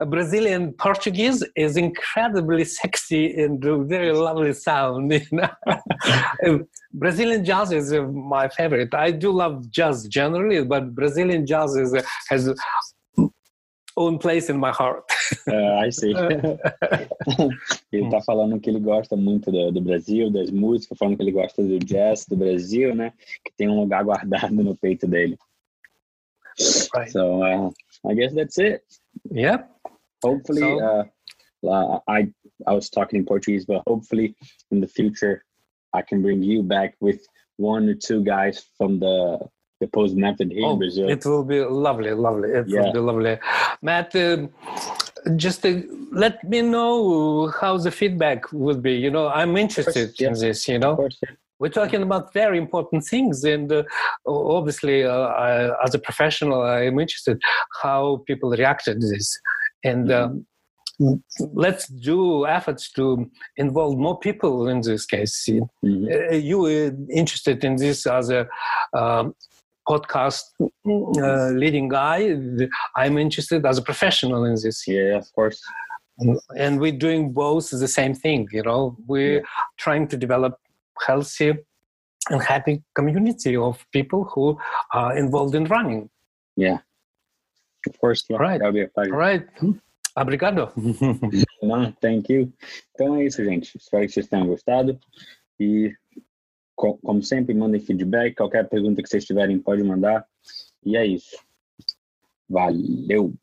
Uh, 0.00 0.04
Brazilian 0.06 0.72
Portuguese 0.72 1.44
is 1.56 1.76
incredibly 1.76 2.64
sexy 2.64 3.34
and 3.42 3.62
very 3.88 4.12
lovely 4.12 4.52
sound. 4.52 5.12
You 5.12 5.20
know? 5.32 6.66
Brazilian 6.92 7.44
jazz 7.44 7.72
is 7.72 7.92
uh, 7.92 8.02
my 8.02 8.48
favorite. 8.48 8.94
I 8.94 9.10
do 9.10 9.30
love 9.30 9.70
jazz 9.70 10.06
generally, 10.08 10.64
but 10.64 10.94
Brazilian 10.94 11.46
jazz 11.46 11.76
is, 11.76 11.92
uh, 11.94 12.02
has 12.28 12.48
own 13.96 14.18
place 14.18 14.50
in 14.50 14.58
my 14.58 14.70
heart. 14.70 15.04
Uh, 15.48 15.74
I 15.84 15.90
see. 15.90 16.14
ele 17.92 18.10
tá 18.10 18.20
falando 18.22 18.60
que 18.60 18.70
ele 18.70 18.80
gosta 18.80 19.16
muito 19.16 19.50
do, 19.50 19.72
do, 19.72 19.80
Brasil, 19.80 20.30
das 20.30 20.50
músicas, 20.50 20.98
falando 20.98 21.16
que 21.16 21.22
ele 21.22 21.32
gosta 21.32 21.62
do 21.62 21.78
jazz 21.78 22.26
do 22.26 22.36
Brasil, 22.36 22.94
né? 22.94 23.12
Que 23.44 23.52
tem 23.56 23.68
um 23.68 23.80
lugar 23.80 24.04
guardado 24.04 24.54
no 24.54 24.76
peito 24.76 25.06
dele. 25.06 25.38
Right. 26.94 27.10
So 27.10 27.42
uh, 27.42 27.70
I 28.08 28.14
guess 28.14 28.34
that's 28.34 28.58
it. 28.58 28.82
Yeah. 29.30 29.64
Hopefully, 30.24 30.62
so, 30.62 31.08
uh, 31.68 32.00
I 32.08 32.32
I 32.66 32.72
was 32.72 32.88
talking 32.88 33.20
in 33.20 33.26
Portuguese, 33.26 33.66
but 33.66 33.82
hopefully 33.86 34.34
in 34.70 34.80
the 34.80 34.88
future 34.88 35.44
I 35.92 36.02
can 36.02 36.22
bring 36.22 36.42
you 36.42 36.62
back 36.62 36.94
with 37.00 37.20
one 37.58 37.88
or 37.88 37.94
two 37.94 38.22
guys 38.22 38.64
from 38.78 39.00
the 39.00 39.38
the 39.80 39.86
Pose 39.86 40.14
Method 40.14 40.50
here 40.52 40.66
oh, 40.66 40.72
in 40.72 40.78
Brazil. 40.78 41.08
It 41.08 41.24
will 41.24 41.44
be 41.44 41.60
lovely, 41.60 42.12
lovely. 42.12 42.50
It 42.50 42.68
yeah. 42.68 42.80
will 42.80 42.92
be 42.92 42.98
lovely. 42.98 43.38
Matt, 43.82 44.14
uh, 44.16 44.46
just 45.36 45.66
uh, 45.66 45.80
let 46.12 46.42
me 46.44 46.62
know 46.62 47.48
how 47.60 47.76
the 47.76 47.90
feedback 47.90 48.50
would 48.52 48.82
be. 48.82 48.94
You 48.94 49.10
know, 49.10 49.28
I'm 49.28 49.56
interested 49.56 50.08
course, 50.08 50.20
yeah. 50.20 50.28
in 50.28 50.34
this. 50.34 50.68
You 50.68 50.78
know, 50.78 50.96
course, 50.96 51.18
yeah. 51.22 51.34
we're 51.58 51.68
talking 51.68 52.02
about 52.02 52.32
very 52.32 52.58
important 52.58 53.04
things, 53.04 53.44
and 53.44 53.70
uh, 53.70 53.82
obviously, 54.26 55.04
uh, 55.04 55.12
I, 55.12 55.84
as 55.84 55.94
a 55.94 55.98
professional, 55.98 56.62
I 56.62 56.82
am 56.82 56.98
interested 56.98 57.40
how 57.82 58.22
people 58.26 58.50
reacted 58.50 59.00
to 59.00 59.08
this, 59.08 59.38
and. 59.84 60.08
Mm-hmm. 60.98 61.16
let's 61.52 61.88
do 61.88 62.46
efforts 62.46 62.90
to 62.90 63.30
involve 63.58 63.98
more 63.98 64.18
people 64.18 64.66
in 64.66 64.80
this 64.80 65.04
case. 65.04 65.46
Mm-hmm. 65.46 66.06
Uh, 66.10 66.36
you 66.36 66.58
were 66.60 66.90
interested 67.10 67.62
in 67.64 67.76
this 67.76 68.06
as 68.06 68.30
a 68.30 68.48
um, 68.94 69.34
podcast 69.88 70.42
mm, 70.60 70.68
mm, 70.86 71.14
mm. 71.14 71.22
uh, 71.22 71.58
leading 71.58 71.88
guy, 71.88 72.36
I'm 72.96 73.18
interested 73.18 73.64
as 73.64 73.78
a 73.78 73.82
professional 73.82 74.44
in 74.44 74.54
this. 74.54 74.86
Yeah, 74.86 75.16
of 75.16 75.32
course. 75.32 75.60
And 76.56 76.80
we're 76.80 76.92
doing 76.92 77.32
both 77.32 77.70
the 77.70 77.88
same 77.88 78.14
thing. 78.14 78.48
You 78.50 78.62
know, 78.62 78.96
we're 79.06 79.40
yeah. 79.40 79.46
trying 79.76 80.08
to 80.08 80.16
develop 80.16 80.58
healthy 81.06 81.54
and 82.30 82.42
happy 82.42 82.82
community 82.94 83.54
of 83.56 83.84
people 83.92 84.24
who 84.24 84.58
are 84.92 85.16
involved 85.16 85.54
in 85.54 85.64
running. 85.64 86.08
Yeah, 86.56 86.78
Of 87.86 87.98
course, 87.98 88.24
yeah. 88.28 88.36
Right. 88.38 88.58
That'll 88.58 88.72
be 88.72 88.82
a 88.82 88.88
pleasure. 88.88 89.14
All 89.14 89.18
right. 89.18 89.46
Hmm. 89.58 89.72
Obrigado. 90.16 90.72
Não, 91.62 91.92
thank 92.00 92.32
you. 92.32 92.52
Então 92.94 93.16
é 93.16 93.26
isso, 93.26 93.44
gente. 93.44 93.76
Espero 93.76 94.06
que 94.06 94.12
vocês 94.12 94.26
tenham 94.26 94.46
gostado. 94.46 94.98
E, 95.60 95.92
co- 95.92 96.05
como 96.76 97.22
sempre, 97.22 97.54
mandem 97.54 97.80
feedback. 97.80 98.36
Qualquer 98.36 98.68
pergunta 98.68 99.02
que 99.02 99.08
vocês 99.08 99.24
tiverem, 99.24 99.58
pode 99.58 99.82
mandar. 99.82 100.26
E 100.84 100.96
é 100.96 101.04
isso. 101.04 101.36
Valeu! 102.48 103.34